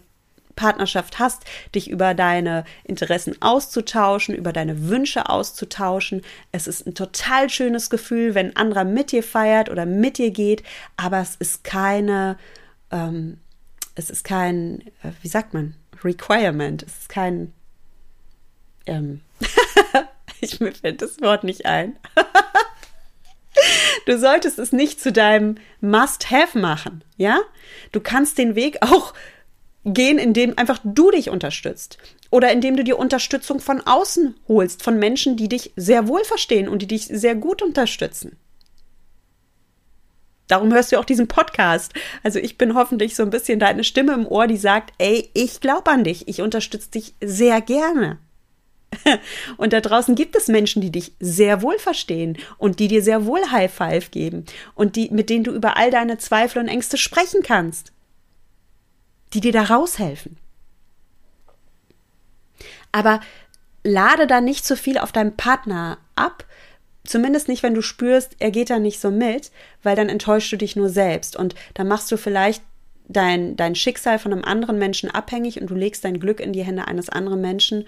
Partnerschaft 0.55 1.19
hast, 1.19 1.45
dich 1.75 1.89
über 1.89 2.15
deine 2.15 2.65
Interessen 2.85 3.41
auszutauschen, 3.41 4.35
über 4.35 4.53
deine 4.53 4.89
Wünsche 4.89 5.31
auszutauschen. 5.31 6.23
Es 6.53 6.67
ist 6.67 6.87
ein 6.87 6.95
total 6.95 7.49
schönes 7.49 7.91
Gefühl, 7.91 8.35
wenn 8.35 8.49
ein 8.49 8.57
anderer 8.57 8.85
mit 8.85 9.13
dir 9.13 9.23
feiert 9.23 9.71
oder 9.71 9.87
mit 9.87 10.19
dir 10.19 10.33
geht, 10.33 10.65
aber 10.97 11.21
es 11.21 11.37
ist 11.37 11.63
keine, 11.63 12.37
ähm, 12.91 13.39
es 13.95 14.11
ist 14.11 14.25
kein, 14.25 14.81
äh, 15.03 15.13
wie 15.23 15.29
sagt 15.29 15.55
man, 15.55 15.75
Requirement. 16.05 16.83
Es 16.83 16.99
ist 16.99 17.09
kein. 17.09 17.53
Ähm, 18.87 19.21
ich 20.41 20.61
mir 20.61 20.73
fällt 20.73 21.03
das 21.03 21.21
Wort 21.21 21.45
nicht 21.45 21.67
ein. 21.67 21.97
du 24.07 24.19
solltest 24.19 24.59
es 24.59 24.73
nicht 24.73 25.01
zu 25.01 25.13
deinem 25.13 25.57
Must-Have 25.81 26.59
machen, 26.59 27.05
ja? 27.17 27.41
Du 27.93 28.01
kannst 28.01 28.39
den 28.39 28.55
Weg 28.55 28.79
auch 28.81 29.15
gehen, 29.85 30.19
indem 30.19 30.57
einfach 30.59 30.81
du 30.85 31.11
dich 31.11 31.31
unterstützt 31.31 31.99
oder 32.31 32.53
indem 32.53 32.77
du 32.77 32.85
dir 32.85 32.99
Unterstützung 32.99 33.61
von 33.61 33.81
außen 33.81 34.35
holst, 34.49 34.83
von 34.83 34.99
Menschen, 34.99 35.37
die 35.37 35.49
dich 35.49 35.73
sehr 35.77 36.09
wohl 36.09 36.25
verstehen 36.25 36.69
und 36.69 36.83
die 36.83 36.87
dich 36.87 37.07
sehr 37.07 37.35
gut 37.35 37.63
unterstützen. 37.63 38.37
Darum 40.49 40.73
hörst 40.73 40.91
du 40.91 40.99
auch 40.99 41.05
diesen 41.05 41.29
Podcast. 41.29 41.93
Also 42.23 42.39
ich 42.39 42.59
bin 42.59 42.75
hoffentlich 42.75 43.15
so 43.15 43.23
ein 43.23 43.31
bisschen 43.31 43.61
deine 43.61 43.85
Stimme 43.85 44.15
im 44.15 44.27
Ohr, 44.27 44.47
die 44.47 44.57
sagt, 44.57 44.93
ey, 44.99 45.31
ich 45.35 45.61
glaube 45.61 45.91
an 45.91 46.05
dich, 46.05 46.27
ich 46.27 46.41
unterstütze 46.41 46.91
dich 46.91 47.15
sehr 47.23 47.61
gerne. 47.61 48.19
Und 49.59 49.73
da 49.73 49.81
draußen 49.81 50.15
gibt 50.15 50.35
es 50.35 50.49
Menschen, 50.49 50.81
die 50.81 50.91
dich 50.91 51.13
sehr 51.21 51.61
wohl 51.61 51.79
verstehen 51.79 52.39
und 52.57 52.81
die 52.81 52.89
dir 52.89 53.03
sehr 53.03 53.27
wohl 53.27 53.51
High 53.51 53.73
Five 53.73 54.11
geben 54.11 54.47
und 54.75 54.97
die, 54.97 55.11
mit 55.11 55.29
denen 55.29 55.45
du 55.45 55.53
über 55.53 55.77
all 55.77 55.91
deine 55.91 56.17
Zweifel 56.17 56.61
und 56.61 56.69
Ängste 56.69 56.97
sprechen 56.97 57.43
kannst. 57.43 57.93
Die 59.35 59.41
dir 59.41 59.53
da 59.53 59.65
raushelfen. 59.65 60.39
Aber 62.93 63.21
lade 63.85 64.27
da 64.27 64.41
nicht 64.41 64.65
zu 64.65 64.75
viel 64.75 64.97
auf 64.97 65.13
deinen 65.13 65.37
Partner 65.37 65.99
ab, 66.17 66.45
Zumindest 67.09 67.49
nicht, 67.49 67.63
wenn 67.63 67.73
du 67.73 67.81
spürst, 67.81 68.37
er 68.39 68.51
geht 68.51 68.69
da 68.69 68.79
nicht 68.79 69.01
so 69.01 69.11
mit, 69.11 69.51
weil 69.83 69.97
dann 69.97 70.11
enttäuschst 70.11 70.53
du 70.53 70.59
dich 70.59 70.77
nur 70.77 70.91
selbst 70.91 71.37
und 71.37 71.55
dann 71.73 71.89
machst 71.89 72.13
du 72.13 72.19
vielleicht 72.19 72.63
dein, 73.09 73.57
dein 73.57 73.75
Schicksal 73.75 74.19
von 74.19 74.31
einem 74.31 74.45
anderen 74.45 74.79
Menschen 74.79 75.11
abhängig 75.11 75.59
und 75.59 75.71
du 75.71 75.75
legst 75.75 76.05
dein 76.05 76.21
Glück 76.21 76.39
in 76.39 76.53
die 76.53 76.65
Hände 76.65 76.87
eines 76.87 77.09
anderen 77.09 77.41
Menschen. 77.41 77.87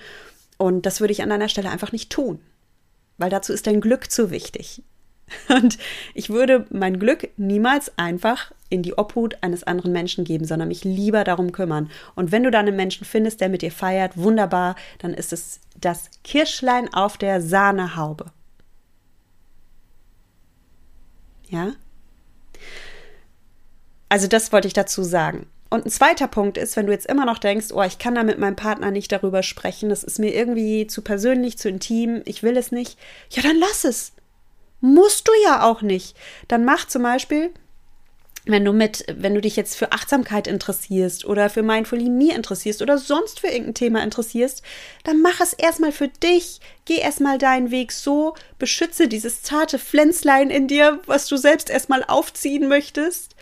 Und 0.56 0.86
das 0.86 1.00
würde 1.02 1.12
ich 1.12 1.22
an 1.22 1.28
deiner 1.28 1.50
Stelle 1.50 1.68
einfach 1.68 1.92
nicht 1.92 2.08
tun, 2.08 2.40
weil 3.18 3.28
dazu 3.28 3.52
ist 3.52 3.66
dein 3.66 3.82
Glück 3.82 4.10
zu 4.10 4.30
wichtig. 4.30 4.82
Und 5.48 5.76
ich 6.14 6.30
würde 6.30 6.64
mein 6.70 6.98
Glück 6.98 7.28
niemals 7.36 7.92
einfach 7.98 8.52
in 8.70 8.82
die 8.82 8.96
Obhut 8.96 9.36
eines 9.42 9.64
anderen 9.64 9.92
Menschen 9.92 10.24
geben, 10.24 10.46
sondern 10.46 10.68
mich 10.68 10.82
lieber 10.82 11.24
darum 11.24 11.52
kümmern. 11.52 11.90
Und 12.14 12.32
wenn 12.32 12.42
du 12.42 12.50
dann 12.50 12.66
einen 12.66 12.76
Menschen 12.76 13.04
findest, 13.04 13.42
der 13.42 13.50
mit 13.50 13.60
dir 13.60 13.70
feiert, 13.70 14.16
wunderbar, 14.16 14.76
dann 14.98 15.12
ist 15.12 15.34
es 15.34 15.60
das 15.78 16.10
Kirschlein 16.24 16.92
auf 16.94 17.18
der 17.18 17.42
Sahnehaube. 17.42 18.32
Ja? 21.50 21.72
Also 24.08 24.26
das 24.26 24.52
wollte 24.52 24.68
ich 24.68 24.74
dazu 24.74 25.02
sagen. 25.02 25.46
Und 25.68 25.86
ein 25.86 25.90
zweiter 25.90 26.26
Punkt 26.26 26.58
ist, 26.58 26.76
wenn 26.76 26.86
du 26.86 26.92
jetzt 26.92 27.06
immer 27.06 27.24
noch 27.24 27.38
denkst, 27.38 27.66
oh, 27.72 27.82
ich 27.82 27.98
kann 27.98 28.16
da 28.16 28.24
mit 28.24 28.38
meinem 28.40 28.56
Partner 28.56 28.90
nicht 28.90 29.12
darüber 29.12 29.44
sprechen, 29.44 29.88
das 29.88 30.02
ist 30.02 30.18
mir 30.18 30.34
irgendwie 30.34 30.88
zu 30.88 31.02
persönlich, 31.02 31.58
zu 31.58 31.68
intim, 31.68 32.22
ich 32.24 32.42
will 32.42 32.56
es 32.56 32.72
nicht, 32.72 32.98
ja, 33.30 33.42
dann 33.42 33.56
lass 33.56 33.84
es. 33.84 34.12
Musst 34.80 35.28
du 35.28 35.32
ja 35.44 35.62
auch 35.62 35.82
nicht. 35.82 36.16
Dann 36.48 36.64
mach 36.64 36.88
zum 36.88 37.04
Beispiel, 37.04 37.52
wenn 38.46 38.64
du 38.64 38.72
mit, 38.72 39.04
wenn 39.14 39.34
du 39.34 39.40
dich 39.40 39.56
jetzt 39.56 39.76
für 39.76 39.92
Achtsamkeit 39.92 40.46
interessierst 40.46 41.24
oder 41.24 41.50
für 41.50 41.62
Mindfully 41.62 42.08
Me 42.08 42.34
interessierst 42.34 42.80
oder 42.80 42.96
sonst 42.96 43.40
für 43.40 43.48
irgendein 43.48 43.74
Thema 43.74 44.02
interessierst, 44.02 44.62
dann 45.04 45.20
mach 45.20 45.40
es 45.40 45.52
erstmal 45.52 45.92
für 45.92 46.08
dich. 46.08 46.60
Geh 46.86 46.98
erstmal 46.98 47.38
deinen 47.38 47.70
Weg 47.70 47.92
so, 47.92 48.34
beschütze 48.58 49.08
dieses 49.08 49.42
zarte 49.42 49.78
Pflänzlein 49.78 50.50
in 50.50 50.68
dir, 50.68 51.00
was 51.06 51.26
du 51.26 51.36
selbst 51.36 51.68
erstmal 51.68 52.02
aufziehen 52.04 52.68
möchtest. 52.68 53.36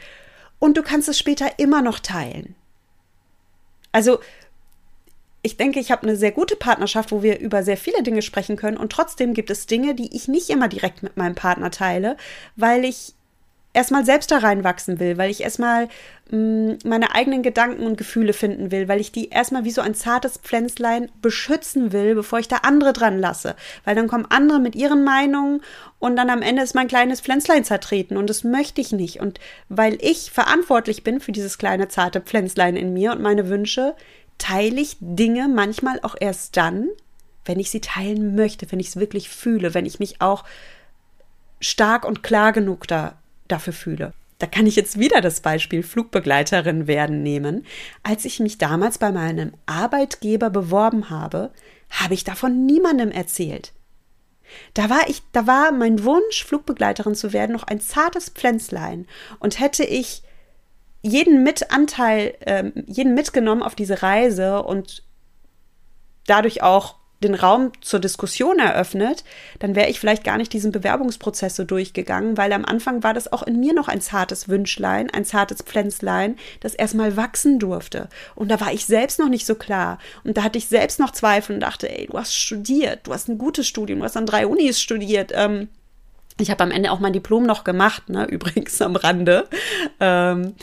Und 0.59 0.77
du 0.77 0.83
kannst 0.83 1.09
es 1.09 1.19
später 1.19 1.59
immer 1.59 1.83
noch 1.83 2.01
teilen. 2.01 2.57
Also, 3.93 4.19
ich 5.43 5.57
denke, 5.57 5.79
ich 5.79 5.93
habe 5.93 6.03
eine 6.03 6.17
sehr 6.17 6.33
gute 6.33 6.57
Partnerschaft, 6.57 7.13
wo 7.13 7.23
wir 7.23 7.39
über 7.39 7.63
sehr 7.63 7.77
viele 7.77 8.03
Dinge 8.03 8.23
sprechen 8.23 8.57
können. 8.57 8.77
Und 8.77 8.91
trotzdem 8.91 9.35
gibt 9.35 9.51
es 9.51 9.67
Dinge, 9.67 9.95
die 9.95 10.15
ich 10.15 10.27
nicht 10.27 10.51
immer 10.51 10.67
direkt 10.67 11.05
mit 11.05 11.17
meinem 11.17 11.37
Partner 11.37 11.71
teile, 11.71 12.17
weil 12.57 12.85
ich 12.85 13.15
erstmal 13.73 14.05
selbst 14.05 14.31
da 14.31 14.39
reinwachsen 14.39 14.99
will, 14.99 15.19
weil 15.19 15.31
ich 15.31 15.43
erstmal 15.43 15.89
mm, 16.31 16.75
meine 16.85 17.15
eigenen 17.15 17.43
Gedanken 17.43 17.85
und 17.85 17.99
Gefühle 17.99 18.33
finden 18.33 18.71
will, 18.71 18.89
weil 18.89 19.01
ich 19.01 19.13
die 19.13 19.29
erstmal 19.29 19.65
wie 19.65 19.71
so 19.71 19.81
ein 19.81 19.95
zartes 19.95 20.39
Pflänzlein 20.39 21.11
beschützen 21.21 21.93
will, 21.93 22.15
bevor 22.15 22.39
ich 22.39 22.49
da 22.49 22.57
andere 22.63 22.93
dran 22.93 23.19
lasse. 23.19 23.55
Weil 23.85 23.95
dann 23.95 24.09
kommen 24.09 24.27
andere 24.29 24.59
mit 24.59 24.75
ihren 24.75 25.05
Meinungen 25.05 25.63
und 25.99 26.17
dann 26.17 26.31
am 26.31 26.43
Ende 26.43 26.63
ist 26.63 26.75
mein 26.75 26.89
kleines 26.89 27.21
Pflänzlein 27.21 27.65
zertreten 27.65 28.17
und 28.17 28.31
das 28.31 28.43
möchte 28.43 28.81
ich 28.81 28.93
nicht. 28.93 29.21
Und 29.21 29.39
weil 29.69 29.99
ich 30.01 30.31
verantwortlich 30.31 31.05
bin 31.05 31.21
für 31.21 31.33
dieses 31.33 31.59
kleine 31.59 31.89
zarte 31.89 32.21
Pflänzlein 32.21 32.77
in 32.77 32.93
mir 32.93 33.13
und 33.13 33.21
meine 33.21 33.49
Wünsche, 33.49 33.95
teile 34.39 34.81
ich 34.81 34.97
Dinge 35.01 35.49
manchmal 35.49 36.01
auch 36.03 36.15
erst 36.19 36.57
dann, 36.57 36.89
wenn 37.45 37.61
ich 37.61 37.71
sie 37.71 37.81
teilen 37.81 38.35
möchte, 38.35 38.71
wenn 38.71 38.81
ich 38.81 38.89
es 38.89 38.97
wirklich 38.97 39.29
fühle, 39.29 39.75
wenn 39.75 39.87
ich 39.87 39.99
mich 39.99 40.21
auch 40.21 40.45
stark 41.61 42.05
und 42.05 42.23
klar 42.23 42.53
genug 42.53 42.87
da 42.87 43.19
dafür 43.49 43.73
fühle. 43.73 44.13
Da 44.39 44.47
kann 44.47 44.67
ich 44.67 44.77
jetzt 44.77 44.99
wieder 44.99 45.21
das 45.21 45.41
Beispiel 45.41 45.83
Flugbegleiterin 45.83 46.87
werden 46.87 47.23
nehmen. 47.23 47.67
Als 48.05 48.25
ich 48.25 48.39
mich 48.39 48.59
damals 48.59 48.99
bei 48.99 49.11
meinem 49.11 49.53
Arbeitgeber 49.67 50.49
beworben 50.51 51.11
habe, 51.11 51.51
habe 51.91 52.15
ich 52.15 52.23
davon 52.23 52.65
niemandem 52.65 53.11
erzählt. 53.11 53.73
Da 54.75 54.89
war 54.89 55.09
ich, 55.09 55.23
da 55.33 55.47
war 55.47 55.73
mein 55.73 56.05
Wunsch, 56.05 56.45
Flugbegleiterin 56.45 57.15
zu 57.15 57.33
werden, 57.33 57.53
noch 57.53 57.65
ein 57.65 57.81
zartes 57.81 58.31
Pflänzlein. 58.31 59.07
Und 59.41 59.59
hätte 59.61 59.85
ich 59.85 60.23
jeden 61.03 61.43
Mitanteil, 61.43 62.35
äh, 62.41 62.71
jeden 62.87 63.15
mitgenommen 63.15 63.63
auf 63.63 63.75
diese 63.75 64.03
Reise 64.03 64.63
und 64.63 65.03
dadurch 66.27 66.63
auch 66.63 66.98
den 67.23 67.35
Raum 67.35 67.73
zur 67.81 67.99
Diskussion 67.99 68.59
eröffnet, 68.59 69.25
dann 69.59 69.75
wäre 69.75 69.89
ich 69.89 69.99
vielleicht 69.99 70.23
gar 70.23 70.37
nicht 70.37 70.53
diesen 70.53 70.71
Bewerbungsprozess 70.71 71.57
so 71.57 71.65
durchgegangen, 71.65 72.37
weil 72.37 72.53
am 72.53 72.65
Anfang 72.65 73.03
war 73.03 73.13
das 73.13 73.33
auch 73.33 73.43
in 73.43 73.59
mir 73.59 73.75
noch 73.75 73.89
ein 73.89 74.01
zartes 74.01 74.49
Wünschlein, 74.49 75.11
ein 75.11 75.25
zartes 75.25 75.63
Pflänzlein, 75.63 76.37
das 76.61 76.75
erstmal 76.75 77.17
wachsen 77.17 77.59
durfte. 77.59 78.09
Und 78.37 78.51
da 78.51 78.61
war 78.61 78.73
ich 78.73 78.87
selbst 78.87 79.19
noch 79.19 79.29
nicht 79.29 79.47
so 79.47 79.57
klar. 79.57 79.99
Und 80.23 80.37
da 80.37 80.45
hatte 80.45 80.59
ich 80.59 80.69
selbst 80.69 81.01
noch 81.01 81.11
Zweifel 81.11 81.55
und 81.55 81.61
dachte, 81.61 81.91
ey, 81.91 82.07
du 82.07 82.17
hast 82.17 82.35
studiert, 82.35 83.07
du 83.07 83.13
hast 83.13 83.29
ein 83.29 83.39
gutes 83.39 83.67
Studium, 83.67 83.99
du 83.99 84.05
hast 84.05 84.17
an 84.17 84.27
drei 84.27 84.47
Unis 84.47 84.81
studiert. 84.81 85.33
Ähm, 85.35 85.69
ich 86.41 86.51
habe 86.53 86.63
am 86.63 86.71
Ende 86.71 86.93
auch 86.93 87.01
mein 87.01 87.13
Diplom 87.13 87.43
noch 87.43 87.65
gemacht, 87.65 88.09
ne, 88.09 88.27
übrigens 88.31 88.81
am 88.81 88.95
Rande. 88.95 89.49
Ähm, 89.99 90.55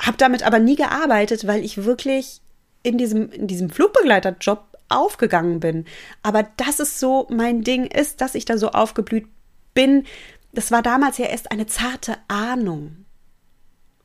habe 0.00 0.16
damit 0.16 0.44
aber 0.44 0.60
nie 0.60 0.76
gearbeitet, 0.76 1.46
weil 1.46 1.64
ich 1.64 1.84
wirklich 1.84 2.40
in 2.84 2.98
diesem, 2.98 3.30
in 3.32 3.46
diesem 3.46 3.70
Flugbegleiterjob 3.70 4.73
aufgegangen 4.88 5.60
bin. 5.60 5.84
Aber 6.22 6.42
dass 6.56 6.78
es 6.78 7.00
so 7.00 7.26
mein 7.30 7.62
Ding 7.62 7.86
ist, 7.86 8.20
dass 8.20 8.34
ich 8.34 8.44
da 8.44 8.58
so 8.58 8.70
aufgeblüht 8.70 9.26
bin, 9.74 10.04
das 10.52 10.70
war 10.70 10.82
damals 10.82 11.18
ja 11.18 11.26
erst 11.26 11.50
eine 11.50 11.66
zarte 11.66 12.16
Ahnung. 12.28 13.04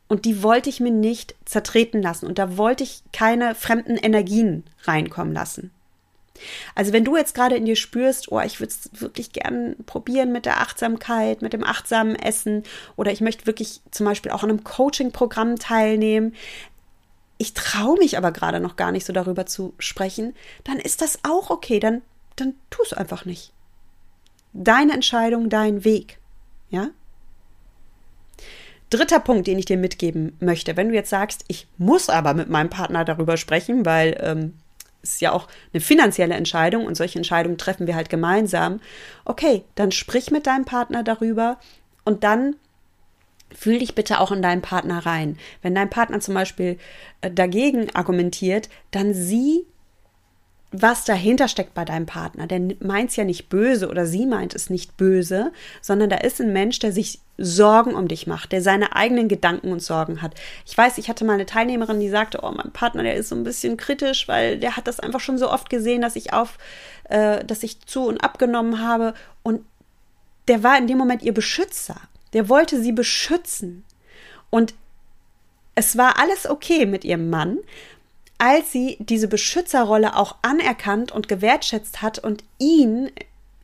Und 0.08 0.26
die 0.26 0.42
wollte 0.42 0.70
ich 0.70 0.80
mir 0.80 0.92
nicht 0.92 1.36
zertreten 1.46 2.02
lassen. 2.02 2.26
Und 2.26 2.40
da 2.40 2.58
wollte 2.58 2.84
ich 2.84 3.04
keine 3.14 3.54
fremden 3.54 3.96
Energien 3.96 4.64
reinkommen 4.84 5.34
lassen. 5.34 5.72
Also 6.76 6.94
wenn 6.94 7.06
du 7.06 7.18
jetzt 7.18 7.36
gerade 7.36 7.56
in 7.56 7.66
dir 7.66 7.76
spürst, 7.76 8.32
oh, 8.32 8.40
ich 8.40 8.60
würde 8.60 8.72
es 8.72 8.90
wirklich 9.02 9.32
gern 9.32 9.76
probieren 9.86 10.32
mit 10.32 10.46
der 10.46 10.62
Achtsamkeit, 10.62 11.42
mit 11.42 11.54
dem 11.54 11.64
achtsamen 11.64 12.16
Essen 12.16 12.64
oder 12.96 13.12
ich 13.12 13.22
möchte 13.22 13.46
wirklich 13.46 13.82
zum 13.92 14.06
Beispiel 14.06 14.32
auch 14.32 14.44
an 14.44 14.50
einem 14.50 14.64
Coaching-Programm 14.64 15.58
teilnehmen, 15.58 16.34
ich 17.40 17.54
traue 17.54 17.98
mich 17.98 18.18
aber 18.18 18.32
gerade 18.32 18.60
noch 18.60 18.76
gar 18.76 18.92
nicht 18.92 19.06
so 19.06 19.14
darüber 19.14 19.46
zu 19.46 19.74
sprechen, 19.80 20.36
dann 20.66 20.78
ist 20.78 21.02
das 21.02 21.20
auch 21.24 21.50
okay, 21.50 21.80
dann, 21.80 22.02
dann 22.36 22.54
tu 22.70 22.84
es 22.84 22.94
einfach 22.94 23.26
nicht. 23.26 23.54
Deine 24.52 24.94
Entscheidung, 24.94 25.50
dein 25.50 25.86
Weg. 25.86 26.20
Ja? 26.70 26.90
Dritter 28.90 29.22
Punkt, 29.22 29.48
den 29.48 29.58
ich 29.58 29.66
dir 29.66 29.78
mitgeben 29.78 30.36
möchte, 30.42 30.76
wenn 30.76 30.90
du 30.90 30.96
jetzt 30.96 31.10
sagst, 31.10 31.46
ich 31.48 31.66
muss 31.78 32.10
aber 32.10 32.34
mit 32.34 32.50
meinem 32.50 32.70
Partner 32.70 33.06
darüber 33.06 33.38
sprechen, 33.38 33.86
weil 33.86 34.18
ähm, 34.22 34.56
es 35.02 35.14
ist 35.14 35.22
ja 35.22 35.32
auch 35.32 35.48
eine 35.72 35.80
finanzielle 35.80 36.36
Entscheidung 36.36 36.86
und 36.86 36.96
solche 36.96 37.20
Entscheidungen 37.20 37.58
treffen 37.58 37.88
wir 37.88 37.96
halt 37.96 38.10
gemeinsam. 38.10 38.82
Okay, 39.24 39.64
dann 39.76 39.94
sprich 39.94 40.30
mit 40.30 40.46
deinem 40.46 40.66
Partner 40.66 41.04
darüber 41.04 41.58
und 42.04 42.26
dann 42.26 42.58
Fühl 43.56 43.80
dich 43.80 43.96
bitte 43.96 44.20
auch 44.20 44.32
in 44.32 44.42
deinen 44.42 44.62
Partner 44.62 45.06
rein. 45.06 45.38
Wenn 45.62 45.76
dein 45.76 45.90
Partner 45.90 46.20
zum 46.20 46.34
Beispiel 46.34 46.78
äh, 47.22 47.32
dagegen 47.32 47.94
argumentiert, 47.96 48.70
dann 48.92 49.14
sieh, 49.14 49.66
was 50.72 51.04
dahinter 51.04 51.48
steckt 51.48 51.74
bei 51.74 51.84
deinem 51.84 52.06
Partner. 52.06 52.46
Der 52.46 52.62
meint 52.80 53.10
es 53.10 53.16
ja 53.16 53.24
nicht 53.24 53.50
böse 53.50 53.90
oder 53.90 54.06
sie 54.06 54.28
meint 54.28 54.54
es 54.54 54.70
nicht 54.70 54.98
böse, 54.98 55.52
sondern 55.82 56.10
da 56.10 56.18
ist 56.18 56.40
ein 56.40 56.54
Mensch, 56.54 56.78
der 56.80 56.92
sich 56.92 57.20
Sorgen 57.40 57.96
um 57.96 58.08
dich 58.08 58.28
macht, 58.28 58.52
der 58.52 58.62
seine 58.62 58.96
eigenen 58.96 59.30
Gedanken 59.30 59.72
und 59.72 59.82
Sorgen 59.82 60.22
hat. 60.22 60.36
Ich 60.66 60.78
weiß, 60.78 60.98
ich 60.98 61.10
hatte 61.10 61.26
mal 61.26 61.34
eine 61.34 61.46
Teilnehmerin, 61.46 62.00
die 62.00 62.10
sagte, 62.10 62.40
oh, 62.44 62.52
mein 62.52 62.72
Partner, 62.72 63.02
der 63.02 63.16
ist 63.16 63.30
so 63.30 63.36
ein 63.36 63.44
bisschen 63.44 63.78
kritisch, 63.78 64.28
weil 64.28 64.60
der 64.60 64.78
hat 64.78 64.88
das 64.88 65.00
einfach 65.00 65.22
schon 65.22 65.38
so 65.38 65.50
oft 65.50 65.70
gesehen, 65.70 66.02
dass 66.02 66.16
ich 66.16 66.34
auf, 66.34 66.58
äh, 67.06 67.44
dass 67.46 67.64
ich 67.64 67.82
zu 67.82 68.06
und 68.06 68.24
abgenommen 68.24 68.82
habe. 68.86 69.14
Und 69.42 69.66
der 70.48 70.64
war 70.64 70.78
in 70.78 70.88
dem 70.88 70.98
Moment 70.98 71.24
ihr 71.24 71.34
Beschützer. 71.34 71.96
Der 72.34 72.50
wollte 72.50 72.82
sie 72.82 72.92
beschützen. 72.92 73.84
Und 74.50 74.74
es 75.76 75.98
war 75.98 76.20
alles 76.20 76.50
okay 76.50 76.86
mit 76.86 77.06
ihrem 77.06 77.30
Mann, 77.30 77.60
als 78.38 78.72
sie 78.72 78.98
diese 79.00 79.28
Beschützerrolle 79.28 80.16
auch 80.16 80.38
anerkannt 80.42 81.12
und 81.12 81.28
gewertschätzt 81.28 82.02
hat 82.02 82.20
und 82.20 82.44
ihn, 82.58 83.12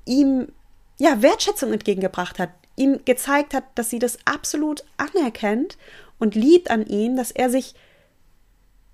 ihm, 0.05 0.49
ja, 0.97 1.21
Wertschätzung 1.21 1.73
entgegengebracht 1.73 2.39
hat, 2.39 2.49
ihm 2.75 2.99
gezeigt 3.05 3.53
hat, 3.53 3.63
dass 3.75 3.89
sie 3.89 3.99
das 3.99 4.17
absolut 4.25 4.83
anerkennt 4.97 5.77
und 6.19 6.35
liebt 6.35 6.69
an 6.69 6.85
ihm, 6.85 7.15
dass 7.15 7.31
er 7.31 7.49
sich, 7.49 7.73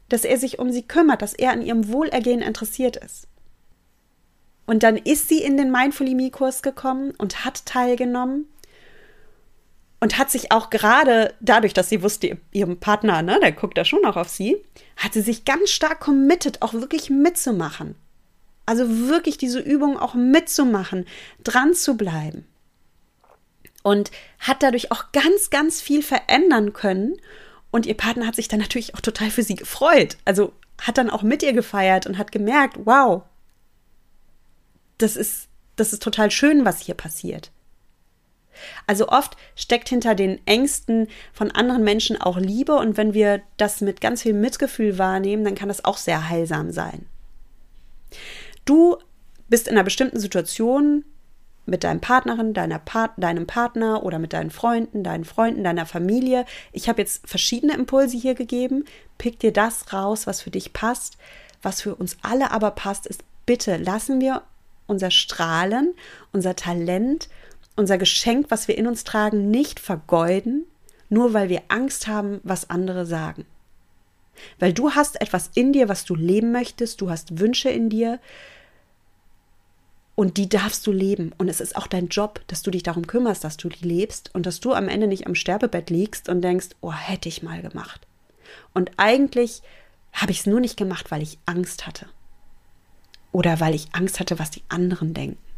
dass 0.10 0.24
er 0.24 0.38
sich 0.38 0.60
um 0.60 0.72
sie 0.72 0.84
kümmert, 0.84 1.22
dass 1.22 1.34
er 1.34 1.52
an 1.52 1.62
ihrem 1.62 1.88
Wohlergehen 1.88 2.42
interessiert 2.42 2.98
ist. 2.98 3.28
Und 4.68 4.84
dann 4.84 4.98
ist 4.98 5.28
sie 5.28 5.42
in 5.42 5.58
den 5.58 5.72
Mindfully 5.72 6.16
Me 6.16 6.30
Kurs 6.30 6.62
gekommen 6.62 7.12
und 7.18 7.44
hat 7.44 7.66
teilgenommen 7.66 8.48
und 10.02 10.18
hat 10.18 10.32
sich 10.32 10.52
auch 10.52 10.72
gerade 10.72 11.36
dadurch, 11.40 11.74
dass 11.74 11.88
sie 11.88 12.02
wusste, 12.02 12.38
ihrem 12.52 12.80
Partner, 12.80 13.22
ne, 13.22 13.40
der 13.40 13.52
guckt 13.52 13.78
da 13.78 13.86
schon 13.86 14.04
auch 14.04 14.18
auf 14.18 14.30
sie, 14.30 14.58
hat 14.98 15.14
sie 15.14 15.22
sich 15.22 15.46
ganz 15.46 15.70
stark 15.70 16.00
committed, 16.02 16.62
auch 16.64 16.74
wirklich 16.74 17.12
mitzumachen. 17.12 17.96
Also 18.66 19.08
wirklich 19.08 19.38
diese 19.38 19.60
Übung 19.60 20.00
auch 20.00 20.16
mitzumachen, 20.16 21.06
dran 21.44 21.76
zu 21.76 21.98
bleiben. 21.98 22.46
Und 23.84 24.12
hat 24.40 24.64
dadurch 24.64 24.92
auch 24.92 25.12
ganz, 25.12 25.52
ganz 25.52 25.82
viel 25.82 26.02
verändern 26.02 26.74
können. 26.74 27.18
Und 27.70 27.86
ihr 27.86 27.96
Partner 27.96 28.26
hat 28.26 28.36
sich 28.36 28.48
dann 28.48 28.60
natürlich 28.60 28.96
auch 28.96 29.02
total 29.02 29.30
für 29.30 29.44
sie 29.44 29.56
gefreut. 29.56 30.18
Also 30.26 30.54
hat 30.82 30.98
dann 30.98 31.12
auch 31.12 31.22
mit 31.22 31.44
ihr 31.44 31.54
gefeiert 31.54 32.08
und 32.08 32.18
hat 32.18 32.32
gemerkt, 32.32 32.78
wow, 32.86 33.24
das 34.98 35.16
ist, 35.16 35.48
das 35.76 35.94
ist 35.94 36.02
total 36.02 36.32
schön, 36.32 36.66
was 36.66 36.80
hier 36.80 36.96
passiert. 36.96 37.52
Also 38.88 39.08
oft 39.08 39.38
steckt 39.56 39.90
hinter 39.90 40.16
den 40.16 40.46
Ängsten 40.46 41.08
von 41.34 41.52
anderen 41.52 41.84
Menschen 41.84 42.20
auch 42.20 42.38
Liebe 42.38 42.76
und 42.76 42.98
wenn 42.98 43.14
wir 43.14 43.42
das 43.58 43.82
mit 43.82 44.02
ganz 44.02 44.22
viel 44.22 44.34
Mitgefühl 44.34 44.98
wahrnehmen, 44.98 45.44
dann 45.44 45.56
kann 45.56 45.70
das 45.70 45.86
auch 45.86 45.98
sehr 45.98 46.30
heilsam 46.30 46.72
sein. 46.72 47.06
Du 48.66 48.98
bist 49.50 49.68
in 49.68 49.76
einer 49.76 49.84
bestimmten 49.84 50.20
Situation 50.20 51.04
mit 51.66 51.84
deinem 51.84 52.02
Partnerin, 52.02 52.54
deiner 52.54 52.80
Part 52.80 53.12
deinem 53.18 53.48
Partner 53.48 54.04
oder 54.04 54.20
mit 54.20 54.34
deinen 54.34 54.50
Freunden, 54.50 55.04
deinen 55.04 55.26
Freunden, 55.26 55.64
deiner 55.64 55.86
Familie. 55.86 56.46
Ich 56.72 56.90
habe 56.90 57.02
jetzt 57.02 57.28
verschiedene 57.28 57.74
Impulse 57.74 58.18
hier 58.18 58.36
gegeben. 58.36 58.86
Pick 59.18 59.40
dir 59.40 59.54
das 59.54 59.94
raus, 59.94 60.28
was 60.28 60.42
für 60.42 60.52
dich 60.52 60.74
passt. 60.74 61.18
Was 61.62 61.82
für 61.82 61.96
uns 61.96 62.18
alle 62.22 62.52
aber 62.52 62.72
passt, 62.72 63.06
ist 63.06 63.24
bitte 63.46 63.78
lassen 63.78 64.20
wir 64.20 64.42
unser 64.88 65.12
Strahlen, 65.12 65.94
unser 66.32 66.56
Talent 66.56 67.30
unser 67.76 67.98
Geschenk, 67.98 68.48
was 68.50 68.68
wir 68.68 68.78
in 68.78 68.88
uns 68.88 69.04
tragen, 69.04 69.50
nicht 69.50 69.80
vergeuden, 69.80 70.66
nur 71.10 71.34
weil 71.34 71.50
wir 71.50 71.64
Angst 71.68 72.08
haben, 72.08 72.40
was 72.44 72.70
andere 72.70 73.06
sagen. 73.06 73.46
Weil 74.60 74.74
du 74.74 74.92
hast 74.92 75.22
etwas 75.22 75.52
in 75.54 75.74
dir, 75.74 75.90
was 75.90 76.06
du 76.06 76.16
leben 76.16 76.52
möchtest, 76.52 77.02
du 77.02 77.10
hast 77.10 77.40
Wünsche 77.40 77.70
in 77.70 77.90
dir 77.90 78.20
und 80.16 80.38
die 80.38 80.50
darfst 80.50 80.86
du 80.88 80.92
leben. 80.92 81.34
Und 81.38 81.50
es 81.50 81.62
ist 81.62 81.76
auch 81.76 81.88
dein 81.88 82.08
Job, 82.08 82.42
dass 82.48 82.62
du 82.62 82.72
dich 82.72 82.84
darum 82.84 83.08
kümmerst, 83.08 83.44
dass 83.44 83.58
du 83.58 83.70
die 83.70 83.88
lebst 83.88 84.34
und 84.34 84.46
dass 84.46 84.60
du 84.60 84.74
am 84.74 84.88
Ende 84.88 85.08
nicht 85.08 85.28
am 85.28 85.36
Sterbebett 85.36 85.90
liegst 85.90 86.30
und 86.30 86.42
denkst, 86.42 86.70
oh, 86.82 86.94
hätte 86.94 87.30
ich 87.30 87.44
mal 87.44 87.62
gemacht. 87.62 88.08
Und 88.74 88.92
eigentlich 88.98 89.62
habe 90.14 90.32
ich 90.32 90.40
es 90.40 90.46
nur 90.46 90.60
nicht 90.60 90.78
gemacht, 90.78 91.12
weil 91.12 91.22
ich 91.22 91.40
Angst 91.46 91.88
hatte. 91.88 92.08
Oder 93.32 93.60
weil 93.60 93.74
ich 93.74 93.88
Angst 93.94 94.20
hatte, 94.20 94.40
was 94.40 94.52
die 94.52 94.64
anderen 94.70 95.14
denken. 95.14 95.51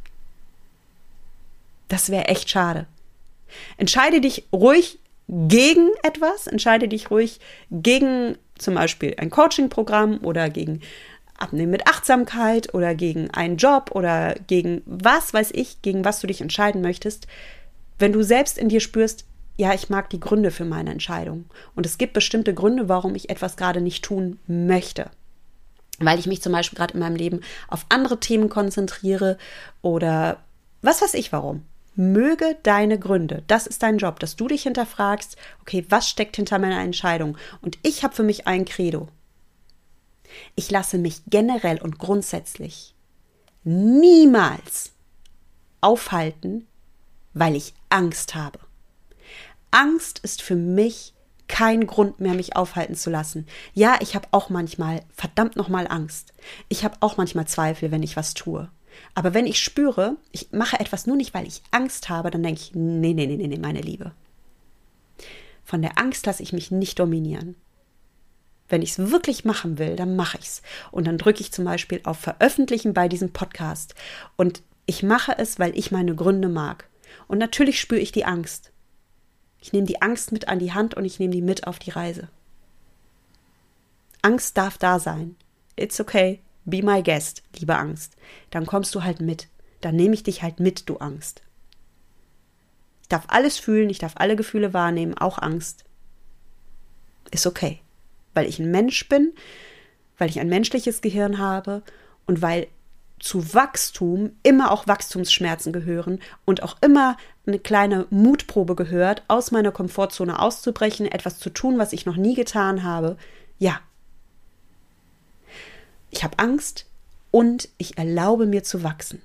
Das 1.87 2.09
wäre 2.09 2.27
echt 2.27 2.49
schade. 2.49 2.87
Entscheide 3.77 4.21
dich 4.21 4.47
ruhig 4.51 4.99
gegen 5.27 5.89
etwas, 6.03 6.47
entscheide 6.47 6.87
dich 6.87 7.11
ruhig 7.11 7.39
gegen 7.71 8.37
zum 8.57 8.75
Beispiel 8.75 9.15
ein 9.17 9.29
Coaching-Programm 9.29 10.19
oder 10.23 10.49
gegen 10.49 10.81
Abnehmen 11.37 11.71
mit 11.71 11.87
Achtsamkeit 11.87 12.73
oder 12.73 12.95
gegen 12.95 13.31
einen 13.31 13.57
Job 13.57 13.91
oder 13.93 14.35
gegen 14.47 14.81
was 14.85 15.33
weiß 15.33 15.51
ich, 15.53 15.81
gegen 15.81 16.05
was 16.05 16.19
du 16.19 16.27
dich 16.27 16.41
entscheiden 16.41 16.81
möchtest. 16.81 17.27
Wenn 17.99 18.13
du 18.13 18.23
selbst 18.23 18.57
in 18.57 18.69
dir 18.69 18.79
spürst, 18.79 19.25
ja, 19.57 19.73
ich 19.73 19.89
mag 19.89 20.09
die 20.09 20.19
Gründe 20.19 20.51
für 20.51 20.65
meine 20.65 20.91
Entscheidung. 20.91 21.45
Und 21.75 21.85
es 21.85 21.97
gibt 21.97 22.13
bestimmte 22.13 22.53
Gründe, 22.53 22.89
warum 22.89 23.13
ich 23.15 23.29
etwas 23.29 23.55
gerade 23.55 23.81
nicht 23.81 24.03
tun 24.03 24.39
möchte. 24.47 25.09
Weil 25.99 26.17
ich 26.17 26.25
mich 26.25 26.41
zum 26.41 26.53
Beispiel 26.53 26.77
gerade 26.77 26.95
in 26.95 26.99
meinem 26.99 27.15
Leben 27.15 27.41
auf 27.67 27.85
andere 27.89 28.19
Themen 28.19 28.49
konzentriere 28.49 29.37
oder 29.81 30.37
was 30.81 31.01
weiß 31.01 31.13
ich 31.13 31.31
warum. 31.31 31.63
Möge 31.95 32.57
deine 32.63 32.97
Gründe. 32.97 33.43
Das 33.47 33.67
ist 33.67 33.83
dein 33.83 33.97
Job, 33.97 34.19
dass 34.19 34.35
du 34.35 34.47
dich 34.47 34.63
hinterfragst, 34.63 35.37
okay, 35.61 35.85
was 35.89 36.09
steckt 36.09 36.35
hinter 36.35 36.59
meiner 36.59 36.81
Entscheidung? 36.81 37.37
Und 37.61 37.77
ich 37.83 38.03
habe 38.03 38.15
für 38.15 38.23
mich 38.23 38.47
ein 38.47 38.65
Credo. 38.65 39.09
Ich 40.55 40.71
lasse 40.71 40.97
mich 40.97 41.21
generell 41.27 41.79
und 41.81 41.99
grundsätzlich 41.99 42.95
niemals 43.63 44.91
aufhalten, 45.81 46.67
weil 47.33 47.55
ich 47.55 47.73
Angst 47.89 48.35
habe. 48.35 48.59
Angst 49.71 50.19
ist 50.19 50.41
für 50.41 50.55
mich 50.55 51.13
kein 51.47 51.87
Grund 51.87 52.19
mehr, 52.19 52.33
mich 52.33 52.55
aufhalten 52.55 52.95
zu 52.95 53.09
lassen. 53.09 53.47
Ja, 53.73 53.97
ich 54.01 54.15
habe 54.15 54.27
auch 54.31 54.49
manchmal, 54.49 55.03
verdammt 55.13 55.55
nochmal 55.55 55.87
Angst. 55.87 56.33
Ich 56.69 56.83
habe 56.83 56.97
auch 56.99 57.17
manchmal 57.17 57.47
Zweifel, 57.47 57.91
wenn 57.91 58.03
ich 58.03 58.15
was 58.15 58.33
tue. 58.33 58.69
Aber 59.15 59.33
wenn 59.33 59.45
ich 59.45 59.61
spüre, 59.61 60.17
ich 60.31 60.51
mache 60.51 60.79
etwas 60.79 61.07
nur 61.07 61.15
nicht, 61.15 61.33
weil 61.33 61.47
ich 61.47 61.61
Angst 61.71 62.09
habe, 62.09 62.31
dann 62.31 62.43
denke 62.43 62.61
ich, 62.61 62.71
nee, 62.73 63.13
nee, 63.13 63.27
nee, 63.27 63.47
nee, 63.47 63.57
meine 63.57 63.81
Liebe. 63.81 64.11
Von 65.63 65.81
der 65.81 65.97
Angst 65.97 66.25
lasse 66.25 66.43
ich 66.43 66.53
mich 66.53 66.71
nicht 66.71 66.99
dominieren. 66.99 67.55
Wenn 68.69 68.81
ich 68.81 68.91
es 68.91 69.11
wirklich 69.11 69.45
machen 69.45 69.77
will, 69.77 69.95
dann 69.95 70.15
mache 70.15 70.37
ich 70.39 70.45
es. 70.45 70.61
Und 70.91 71.05
dann 71.05 71.17
drücke 71.17 71.41
ich 71.41 71.51
zum 71.51 71.65
Beispiel 71.65 72.01
auf 72.03 72.17
Veröffentlichen 72.17 72.93
bei 72.93 73.07
diesem 73.07 73.31
Podcast. 73.31 73.95
Und 74.35 74.63
ich 74.85 75.03
mache 75.03 75.37
es, 75.37 75.59
weil 75.59 75.77
ich 75.77 75.91
meine 75.91 76.15
Gründe 76.15 76.49
mag. 76.49 76.89
Und 77.27 77.37
natürlich 77.37 77.79
spüre 77.79 78.01
ich 78.01 78.11
die 78.11 78.25
Angst. 78.25 78.71
Ich 79.59 79.71
nehme 79.71 79.87
die 79.87 80.01
Angst 80.01 80.31
mit 80.31 80.47
an 80.47 80.59
die 80.59 80.73
Hand 80.73 80.95
und 80.95 81.05
ich 81.05 81.19
nehme 81.19 81.33
die 81.33 81.41
mit 81.41 81.67
auf 81.67 81.79
die 81.79 81.91
Reise. 81.91 82.27
Angst 84.21 84.57
darf 84.57 84.77
da 84.77 84.99
sein. 84.99 85.35
It's 85.75 85.99
okay. 85.99 86.41
Be 86.65 86.81
my 86.83 87.03
guest, 87.03 87.43
liebe 87.57 87.75
Angst. 87.75 88.15
Dann 88.51 88.65
kommst 88.65 88.93
du 88.95 89.03
halt 89.03 89.21
mit. 89.21 89.47
Dann 89.81 89.95
nehme 89.95 90.13
ich 90.13 90.23
dich 90.23 90.41
halt 90.43 90.59
mit, 90.59 90.87
du 90.87 90.97
Angst. 90.97 91.41
Ich 93.01 93.09
darf 93.09 93.25
alles 93.27 93.57
fühlen, 93.57 93.89
ich 93.89 93.99
darf 93.99 94.13
alle 94.15 94.35
Gefühle 94.35 94.73
wahrnehmen, 94.73 95.17
auch 95.17 95.37
Angst. 95.39 95.83
Ist 97.31 97.47
okay. 97.47 97.81
Weil 98.33 98.47
ich 98.47 98.59
ein 98.59 98.71
Mensch 98.71 99.07
bin, 99.09 99.33
weil 100.17 100.29
ich 100.29 100.39
ein 100.39 100.47
menschliches 100.47 101.01
Gehirn 101.01 101.37
habe 101.37 101.83
und 102.25 102.41
weil 102.41 102.67
zu 103.19 103.53
Wachstum 103.53 104.31
immer 104.43 104.71
auch 104.71 104.87
Wachstumsschmerzen 104.87 105.71
gehören 105.71 106.19
und 106.43 106.61
auch 106.61 106.77
immer 106.81 107.17
eine 107.45 107.59
kleine 107.59 108.05
Mutprobe 108.09 108.75
gehört, 108.75 109.23
aus 109.27 109.51
meiner 109.51 109.71
Komfortzone 109.71 110.39
auszubrechen, 110.39 111.05
etwas 111.05 111.39
zu 111.39 111.49
tun, 111.49 111.77
was 111.77 111.93
ich 111.93 112.05
noch 112.05 112.17
nie 112.17 112.35
getan 112.35 112.83
habe. 112.83 113.17
Ja, 113.59 113.79
ich 116.13 116.23
habe 116.23 116.37
Angst 116.37 116.85
und 117.31 117.69
ich 117.79 117.97
erlaube 117.97 118.45
mir 118.45 118.63
zu 118.63 118.83
wachsen. 118.83 119.23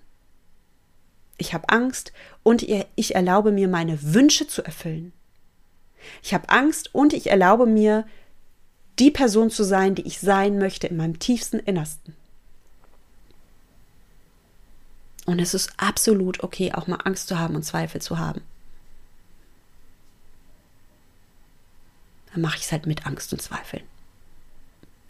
Ich 1.37 1.53
habe 1.53 1.69
Angst 1.69 2.15
und 2.43 2.63
ich 2.63 3.15
erlaube 3.15 3.53
mir, 3.53 3.69
meine 3.69 4.15
Wünsche 4.15 4.49
zu 4.49 4.65
erfüllen. 4.65 5.13
Ich 6.23 6.33
habe 6.33 6.49
Angst 6.49 6.95
und 6.95 7.13
ich 7.13 7.29
erlaube 7.29 7.67
mir, 7.67 8.07
die 8.99 9.11
Person 9.11 9.51
zu 9.51 9.65
sein, 9.65 9.95
die 9.95 10.07
ich 10.07 10.19
sein 10.19 10.59
möchte 10.59 10.87
in 10.87 10.97
meinem 10.97 11.19
tiefsten 11.19 11.59
Innersten. 11.59 12.17
Und 15.27 15.39
es 15.41 15.53
ist 15.53 15.71
absolut 15.77 16.43
okay, 16.43 16.73
auch 16.73 16.87
mal 16.87 17.01
Angst 17.05 17.29
zu 17.29 17.39
haben 17.39 17.55
und 17.55 17.65
Zweifel 17.65 18.01
zu 18.01 18.19
haben. 18.19 18.41
Dann 22.33 22.41
mache 22.41 22.57
ich 22.57 22.63
es 22.63 22.73
halt 22.73 22.87
mit 22.87 23.05
Angst 23.07 23.31
und 23.35 23.43
Zweifeln. 23.43 23.85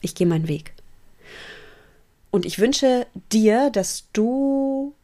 Ich 0.01 0.17
gehe 0.17 0.27
meinen 0.27 0.49
Weg. 0.49 0.75
Und 2.31 2.45
ich 2.45 2.59
wünsche 2.59 3.07
dir, 3.33 3.71
dass 3.71 4.09
du 4.13 4.95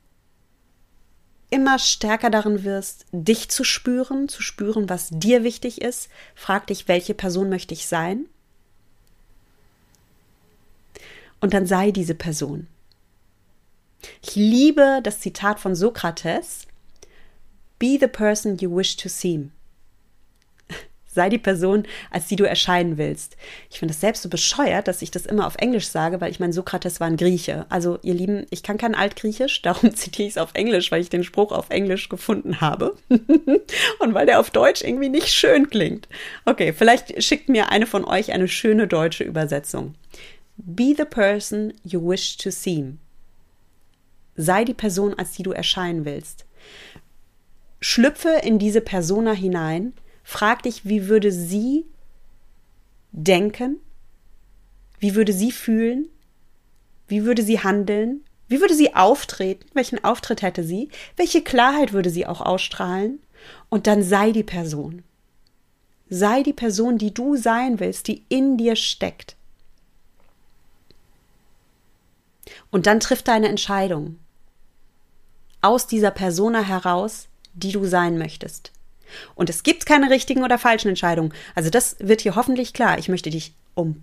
immer 1.51 1.79
stärker 1.79 2.31
darin 2.31 2.65
wirst, 2.65 3.07
dich 3.13 3.49
zu 3.49 3.65
spüren, 3.65 4.29
zu 4.29 4.43
spüren, 4.43 4.89
was 4.89 5.11
dir 5.11 5.45
wichtig 5.45 5.81
ist. 5.81 6.09
Frag 6.35 6.67
dich, 6.67 6.89
welche 6.89 7.15
Person 7.15 7.49
möchte 7.49 7.75
ich 7.75 7.87
sein? 7.87 8.27
Und 11.41 11.55
dann 11.55 11.67
sei 11.67 11.91
diese 11.91 12.15
Person. 12.15 12.67
Ich 14.23 14.35
liebe 14.35 15.01
das 15.03 15.21
Zitat 15.21 15.61
von 15.61 15.75
Sokrates. 15.75 16.67
Be 17.79 17.99
the 18.01 18.09
person 18.09 18.57
you 18.59 18.75
wish 18.75 18.97
to 18.97 19.09
seem. 19.09 19.53
Sei 21.15 21.29
die 21.29 21.39
Person, 21.39 21.85
als 22.11 22.27
die 22.27 22.35
du 22.35 22.43
erscheinen 22.43 22.99
willst. 22.99 23.37
Ich 23.71 23.79
finde 23.79 23.95
es 23.95 24.01
selbst 24.01 24.23
so 24.23 24.29
bescheuert, 24.29 24.89
dass 24.89 25.01
ich 25.01 25.13
das 25.13 25.27
immer 25.27 25.47
auf 25.47 25.55
Englisch 25.59 25.87
sage, 25.87 26.21
weil 26.21 26.33
ich 26.33 26.41
meine, 26.41 26.53
Sokrates 26.53 26.99
war 26.99 27.07
ein 27.07 27.17
Grieche. 27.17 27.67
Also, 27.69 28.01
ihr 28.03 28.15
Lieben, 28.15 28.47
ich 28.51 28.65
kann 28.65 28.79
kein 28.79 28.97
Altgriechisch, 28.97 29.63
darum 29.63 29.95
zitiere 29.95 30.27
ich 30.27 30.35
es 30.35 30.39
auf 30.39 30.51
Englisch, 30.55 30.91
weil 30.91 31.01
ich 31.01 31.11
den 31.11 31.23
Spruch 31.23 31.53
auf 31.53 31.71
Englisch 31.71 32.09
gefunden 32.09 32.61
habe. 32.61 32.97
Und 34.01 34.15
weil 34.15 34.27
der 34.27 34.41
auf 34.41 34.51
Deutsch 34.51 34.83
irgendwie 34.83 35.09
nicht 35.09 35.29
schön 35.29 35.71
klingt. 35.71 36.09
Okay, 36.47 36.73
vielleicht 36.73 37.23
schickt 37.23 37.49
mir 37.49 37.71
eine 37.71 37.87
von 37.87 38.05
euch 38.05 38.33
eine 38.33 38.49
schöne 38.49 38.89
deutsche 38.89 39.23
Übersetzung. 39.23 39.95
Be 40.57 40.95
the 40.97 41.05
person 41.05 41.73
you 41.85 42.01
wish 42.01 42.37
to 42.39 42.51
seem. 42.51 42.99
Sei 44.35 44.65
die 44.65 44.75
Person, 44.75 45.15
als 45.15 45.33
die 45.33 45.45
du 45.45 45.53
erscheinen 45.53 46.05
willst. 46.05 46.45
Schlüpfe 47.81 48.41
in 48.43 48.59
diese 48.59 48.81
Persona 48.81 49.33
hinein 49.33 49.93
Frag 50.25 50.63
dich, 50.63 50.87
wie 50.87 51.07
würde 51.07 51.31
sie 51.31 51.85
denken? 53.13 53.79
Wie 54.99 55.15
würde 55.15 55.33
sie 55.33 55.53
fühlen? 55.53 56.09
Wie 57.07 57.25
würde 57.25 57.43
sie 57.43 57.61
handeln? 57.61 58.25
Wie 58.49 58.61
würde 58.61 58.75
sie 58.75 58.95
auftreten? 58.95 59.67
Welchen 59.75 60.03
Auftritt 60.03 60.43
hätte 60.43 60.65
sie? 60.65 60.89
Welche 61.17 61.43
Klarheit 61.43 61.93
würde 61.93 62.11
sie 62.11 62.27
auch 62.27 62.41
ausstrahlen? 62.41 63.21
Und 63.69 63.87
dann 63.87 64.03
sei 64.03 64.33
die 64.33 64.43
Person. 64.43 65.05
Sei 66.09 66.43
die 66.43 66.53
Person, 66.53 66.99
die 66.99 67.13
du 67.13 67.37
sein 67.37 67.79
willst, 67.81 68.09
die 68.09 68.25
in 68.29 68.57
dir 68.57 68.77
steckt. 68.77 69.37
Und 72.71 72.87
dann 72.87 73.01
triff 73.01 73.23
deine 73.23 73.49
Entscheidung 73.49 74.19
aus 75.61 75.87
dieser 75.87 76.11
Persona 76.11 76.61
heraus, 76.61 77.29
die 77.55 77.73
du 77.73 77.85
sein 77.87 78.19
möchtest. 78.19 78.74
Und 79.35 79.51
es 79.51 79.63
gibt 79.63 79.87
keine 79.87 80.11
richtigen 80.11 80.45
oder 80.45 80.59
falschen 80.59 80.89
Entscheidungen. 80.89 81.33
Also 81.55 81.71
das 81.71 81.97
wird 81.99 82.21
hier 82.21 82.37
hoffentlich 82.37 82.73
klar. 82.73 82.99
Ich 82.99 83.09
möchte 83.09 83.31
dich 83.31 83.55
um 83.75 84.03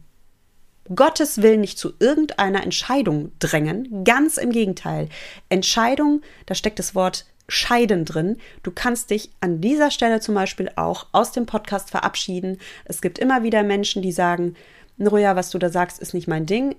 Gottes 0.94 1.42
Willen 1.42 1.62
nicht 1.62 1.78
zu 1.78 1.94
irgendeiner 2.00 2.64
Entscheidung 2.64 3.32
drängen. 3.40 4.04
Ganz 4.04 4.38
im 4.38 4.52
Gegenteil. 4.52 5.10
Entscheidung, 5.50 6.22
da 6.46 6.56
steckt 6.56 6.80
das 6.80 6.96
Wort 6.96 7.26
scheiden 7.48 8.06
drin. 8.06 8.38
Du 8.64 8.72
kannst 8.72 9.10
dich 9.10 9.30
an 9.42 9.62
dieser 9.62 9.92
Stelle 9.92 10.22
zum 10.22 10.36
Beispiel 10.36 10.72
auch 10.76 11.08
aus 11.12 11.32
dem 11.32 11.46
Podcast 11.46 11.92
verabschieden. 11.92 12.58
Es 12.86 13.02
gibt 13.02 13.20
immer 13.20 13.44
wieder 13.44 13.64
Menschen, 13.64 14.02
die 14.02 14.12
sagen, 14.12 14.56
Noja, 14.98 15.36
was 15.36 15.50
du 15.50 15.58
da 15.58 15.70
sagst, 15.70 16.00
ist 16.00 16.14
nicht 16.14 16.28
mein 16.28 16.46
Ding. 16.46 16.76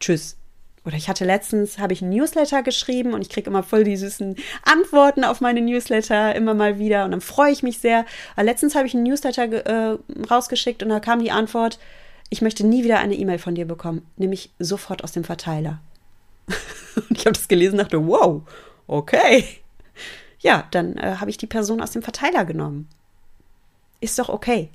Tschüss. 0.00 0.36
Oder 0.84 0.96
ich 0.96 1.08
hatte 1.08 1.24
letztens, 1.24 1.78
habe 1.78 1.92
ich 1.92 2.02
ein 2.02 2.10
Newsletter 2.10 2.62
geschrieben 2.62 3.14
und 3.14 3.22
ich 3.22 3.28
kriege 3.28 3.48
immer 3.48 3.62
voll 3.62 3.84
die 3.84 3.96
süßen 3.96 4.36
Antworten 4.64 5.22
auf 5.22 5.40
meine 5.40 5.60
Newsletter 5.60 6.34
immer 6.34 6.54
mal 6.54 6.78
wieder 6.78 7.04
und 7.04 7.12
dann 7.12 7.20
freue 7.20 7.52
ich 7.52 7.62
mich 7.62 7.78
sehr. 7.78 8.04
Aber 8.34 8.44
letztens 8.44 8.74
habe 8.74 8.86
ich 8.86 8.94
ein 8.94 9.04
Newsletter 9.04 9.44
äh, 9.44 9.98
rausgeschickt 10.28 10.82
und 10.82 10.88
da 10.88 10.98
kam 10.98 11.20
die 11.20 11.30
Antwort, 11.30 11.78
ich 12.30 12.42
möchte 12.42 12.66
nie 12.66 12.82
wieder 12.82 12.98
eine 12.98 13.14
E-Mail 13.14 13.38
von 13.38 13.54
dir 13.54 13.66
bekommen, 13.66 14.06
nämlich 14.16 14.50
sofort 14.58 15.04
aus 15.04 15.12
dem 15.12 15.22
Verteiler. 15.22 15.80
und 16.96 17.16
ich 17.16 17.26
habe 17.26 17.34
das 17.34 17.46
gelesen 17.46 17.74
und 17.74 17.84
dachte, 17.84 18.04
wow, 18.04 18.42
okay. 18.88 19.44
Ja, 20.40 20.66
dann 20.72 20.96
äh, 20.96 21.16
habe 21.20 21.30
ich 21.30 21.38
die 21.38 21.46
Person 21.46 21.80
aus 21.80 21.92
dem 21.92 22.02
Verteiler 22.02 22.44
genommen. 22.44 22.88
Ist 24.00 24.18
doch 24.18 24.28
okay 24.28 24.70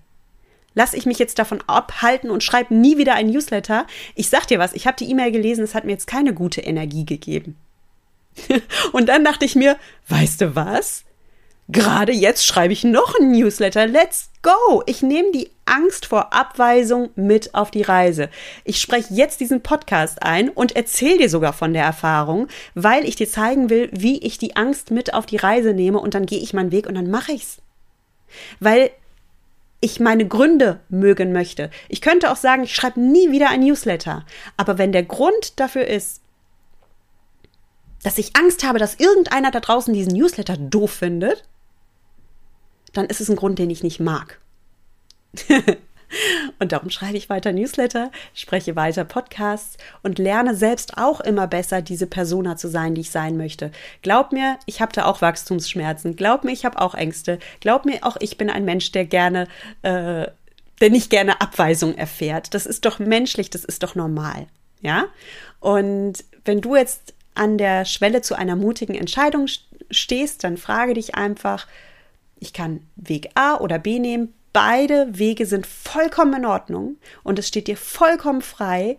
lasse 0.78 0.96
ich 0.96 1.08
mich 1.08 1.18
jetzt 1.18 1.40
davon 1.40 1.60
abhalten 1.66 2.30
und 2.30 2.44
schreibe 2.44 2.76
nie 2.76 3.00
wieder 3.00 3.16
ein 3.16 3.32
Newsletter. 3.32 3.88
Ich 4.14 4.30
sag 4.30 4.46
dir 4.46 4.60
was, 4.60 4.74
ich 4.74 4.86
habe 4.86 4.96
die 4.96 5.10
E-Mail 5.10 5.32
gelesen, 5.32 5.64
es 5.64 5.74
hat 5.74 5.86
mir 5.86 5.92
jetzt 5.92 6.06
keine 6.06 6.36
gute 6.36 6.62
Energie 6.62 7.04
gegeben. 7.04 7.58
und 8.92 9.10
dann 9.10 9.26
dachte 9.26 9.44
ich 9.44 9.56
mir, 9.56 9.78
weißt 10.08 10.40
du 10.42 10.56
was? 10.56 11.04
Gerade 11.68 12.12
jetzt 12.12 12.46
schreibe 12.46 12.74
ich 12.74 12.84
noch 12.84 13.16
ein 13.20 13.32
Newsletter. 13.32 13.88
Let's 13.88 14.30
go! 14.44 14.84
Ich 14.86 15.02
nehme 15.02 15.32
die 15.32 15.50
Angst 15.66 16.06
vor 16.06 16.32
Abweisung 16.32 17.10
mit 17.16 17.56
auf 17.56 17.72
die 17.72 17.82
Reise. 17.82 18.30
Ich 18.64 18.80
spreche 18.80 19.16
jetzt 19.16 19.40
diesen 19.40 19.62
Podcast 19.62 20.22
ein 20.22 20.48
und 20.48 20.76
erzähle 20.76 21.18
dir 21.18 21.30
sogar 21.30 21.54
von 21.54 21.74
der 21.74 21.84
Erfahrung, 21.84 22.48
weil 22.76 23.04
ich 23.04 23.16
dir 23.16 23.28
zeigen 23.28 23.72
will, 23.72 23.90
wie 23.92 24.20
ich 24.20 24.38
die 24.38 24.56
Angst 24.56 24.92
mit 24.92 25.16
auf 25.16 25.26
die 25.26 25.38
Reise 25.38 25.74
nehme 25.74 26.00
und 26.00 26.14
dann 26.14 26.28
gehe 26.28 26.40
ich 26.40 26.54
meinen 26.54 26.72
Weg 26.72 26.86
und 26.86 26.94
dann 26.94 27.10
mache 27.10 27.32
ich's. 27.32 27.58
Weil 28.60 28.92
ich 29.80 30.00
meine 30.00 30.28
Gründe 30.28 30.80
mögen 30.90 31.32
möchte. 31.32 31.70
Ich 31.88 32.02
könnte 32.02 32.32
auch 32.32 32.36
sagen, 32.36 32.64
ich 32.64 32.76
schreibe 32.76 33.00
nie 33.00 33.32
wieder 33.32 33.50
ein 33.50 33.62
Newsletter. 33.62 34.26
Aber 34.58 34.78
wenn 34.78 34.92
der 34.92 35.04
Grund 35.04 35.60
dafür 35.60 35.88
ist, 35.88 36.22
dass 38.04 38.18
ich 38.18 38.36
Angst 38.36 38.64
habe, 38.64 38.80
dass 38.80 39.00
irgendeiner 39.00 39.52
da 39.52 39.60
draußen 39.60 39.94
diesen 39.94 40.14
Newsletter 40.14 40.58
doof 40.58 40.92
findet, 40.92 41.44
dann 42.94 43.06
ist 43.06 43.22
es 43.22 43.30
ein 43.30 43.36
Grund, 43.36 43.60
den 43.60 43.70
ich 43.70 43.84
nicht 43.84 44.00
mag. 44.00 44.40
Und 46.60 46.72
darum 46.72 46.90
schreibe 46.90 47.18
ich 47.18 47.30
weiter 47.30 47.52
Newsletter, 47.52 48.12
spreche 48.34 48.76
weiter 48.76 49.04
Podcasts 49.04 49.78
und 50.04 50.20
lerne 50.20 50.56
selbst 50.56 50.98
auch 50.98 51.20
immer 51.20 51.48
besser, 51.48 51.82
diese 51.82 52.08
Persona 52.08 52.56
zu 52.56 52.70
sein, 52.70 52.96
die 52.96 53.02
ich 53.02 53.12
sein 53.12 53.38
möchte. 53.38 53.72
Glaub 54.02 54.32
mir, 54.32 54.58
ich 54.66 54.82
habe 54.82 54.94
da 54.94 55.06
auch 55.06 55.22
Wachstumsschmerzen. 55.22 56.16
Glaub 56.16 56.44
mir, 56.44 56.52
ich 56.52 56.66
habe 56.66 56.80
auch 56.82 56.96
Ängste. 56.96 57.40
Glaub 57.60 57.86
mir, 57.86 58.00
auch 58.02 58.18
ich 58.20 58.38
bin 58.38 58.50
ein 58.50 58.66
Mensch, 58.66 58.92
der 58.92 59.06
gerne, 59.06 59.48
äh, 59.82 60.28
der 60.82 60.90
nicht 60.90 61.10
gerne 61.10 61.42
Abweisung 61.42 61.96
erfährt. 61.96 62.54
Das 62.54 62.66
ist 62.66 62.86
doch 62.86 63.00
menschlich, 63.00 63.50
das 63.50 63.66
ist 63.66 63.84
doch 63.84 63.96
normal. 63.96 64.48
Ja? 64.82 65.06
Und 65.60 66.24
wenn 66.46 66.62
du 66.62 66.76
jetzt 66.76 67.14
an 67.36 67.58
der 67.58 67.86
Schwelle 67.86 68.22
zu 68.22 68.36
einer 68.36 68.56
mutigen 68.56 68.96
Entscheidung 68.96 69.48
stehst, 69.92 70.44
dann 70.44 70.58
frage 70.58 70.94
dich 70.94 71.16
einfach, 71.16 71.68
ich 72.40 72.54
kann 72.54 72.82
Weg 72.96 73.30
A 73.36 73.58
oder 73.58 73.80
B 73.80 74.00
nehmen, 74.00 74.34
Beide 74.60 75.20
Wege 75.20 75.46
sind 75.46 75.68
vollkommen 75.68 76.34
in 76.34 76.46
Ordnung 76.48 76.98
und 77.22 77.38
es 77.38 77.48
steht 77.48 77.68
dir 77.68 77.78
vollkommen 77.78 78.42
frei, 78.42 78.98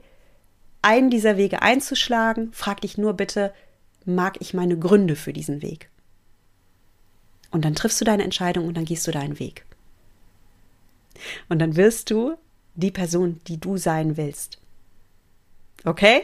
einen 0.83 1.11
dieser 1.11 1.37
Wege 1.37 1.63
einzuschlagen. 1.63 2.53
Frag 2.53 2.83
dich 2.83 2.97
nur 2.97 3.15
bitte, 3.15 3.53
mag 4.05 4.37
ich 4.39 4.55
meine 4.55 4.79
Gründe 4.79 5.17
für 5.17 5.33
diesen 5.33 5.61
Weg? 5.61 5.91
Und 7.51 7.65
dann 7.65 7.75
triffst 7.75 8.01
du 8.01 8.05
deine 8.05 8.23
Entscheidung 8.23 8.69
und 8.69 8.77
dann 8.77 8.85
gehst 8.85 9.05
du 9.09 9.11
deinen 9.11 9.41
Weg. 9.41 9.67
Und 11.49 11.59
dann 11.59 11.75
wirst 11.75 12.13
du 12.13 12.37
die 12.77 12.93
Person, 12.93 13.41
die 13.49 13.59
du 13.59 13.79
sein 13.79 14.17
willst. 14.17 14.61
Okay? 15.85 16.23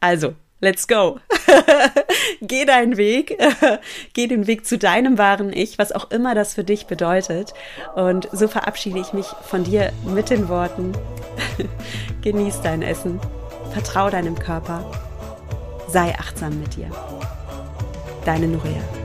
Also, 0.00 0.34
let's 0.62 0.88
go. 0.88 1.20
Geh 2.40 2.64
deinen 2.64 2.96
Weg. 2.96 3.38
Geh 4.14 4.26
den 4.26 4.46
Weg 4.46 4.64
zu 4.64 4.78
deinem 4.78 5.18
wahren 5.18 5.52
Ich, 5.52 5.78
was 5.78 5.92
auch 5.92 6.10
immer 6.10 6.34
das 6.34 6.54
für 6.54 6.64
dich 6.64 6.86
bedeutet. 6.86 7.52
Und 7.94 8.28
so 8.32 8.48
verabschiede 8.48 9.00
ich 9.00 9.12
mich 9.12 9.26
von 9.26 9.64
dir 9.64 9.92
mit 10.06 10.30
den 10.30 10.48
Worten. 10.48 10.92
Genieß 12.22 12.62
dein 12.62 12.80
Essen. 12.80 13.20
Vertrau 13.72 14.08
deinem 14.08 14.38
Körper. 14.38 14.90
Sei 15.88 16.14
achtsam 16.18 16.58
mit 16.60 16.76
dir. 16.76 16.90
Deine 18.24 18.46
Nuria. 18.46 19.01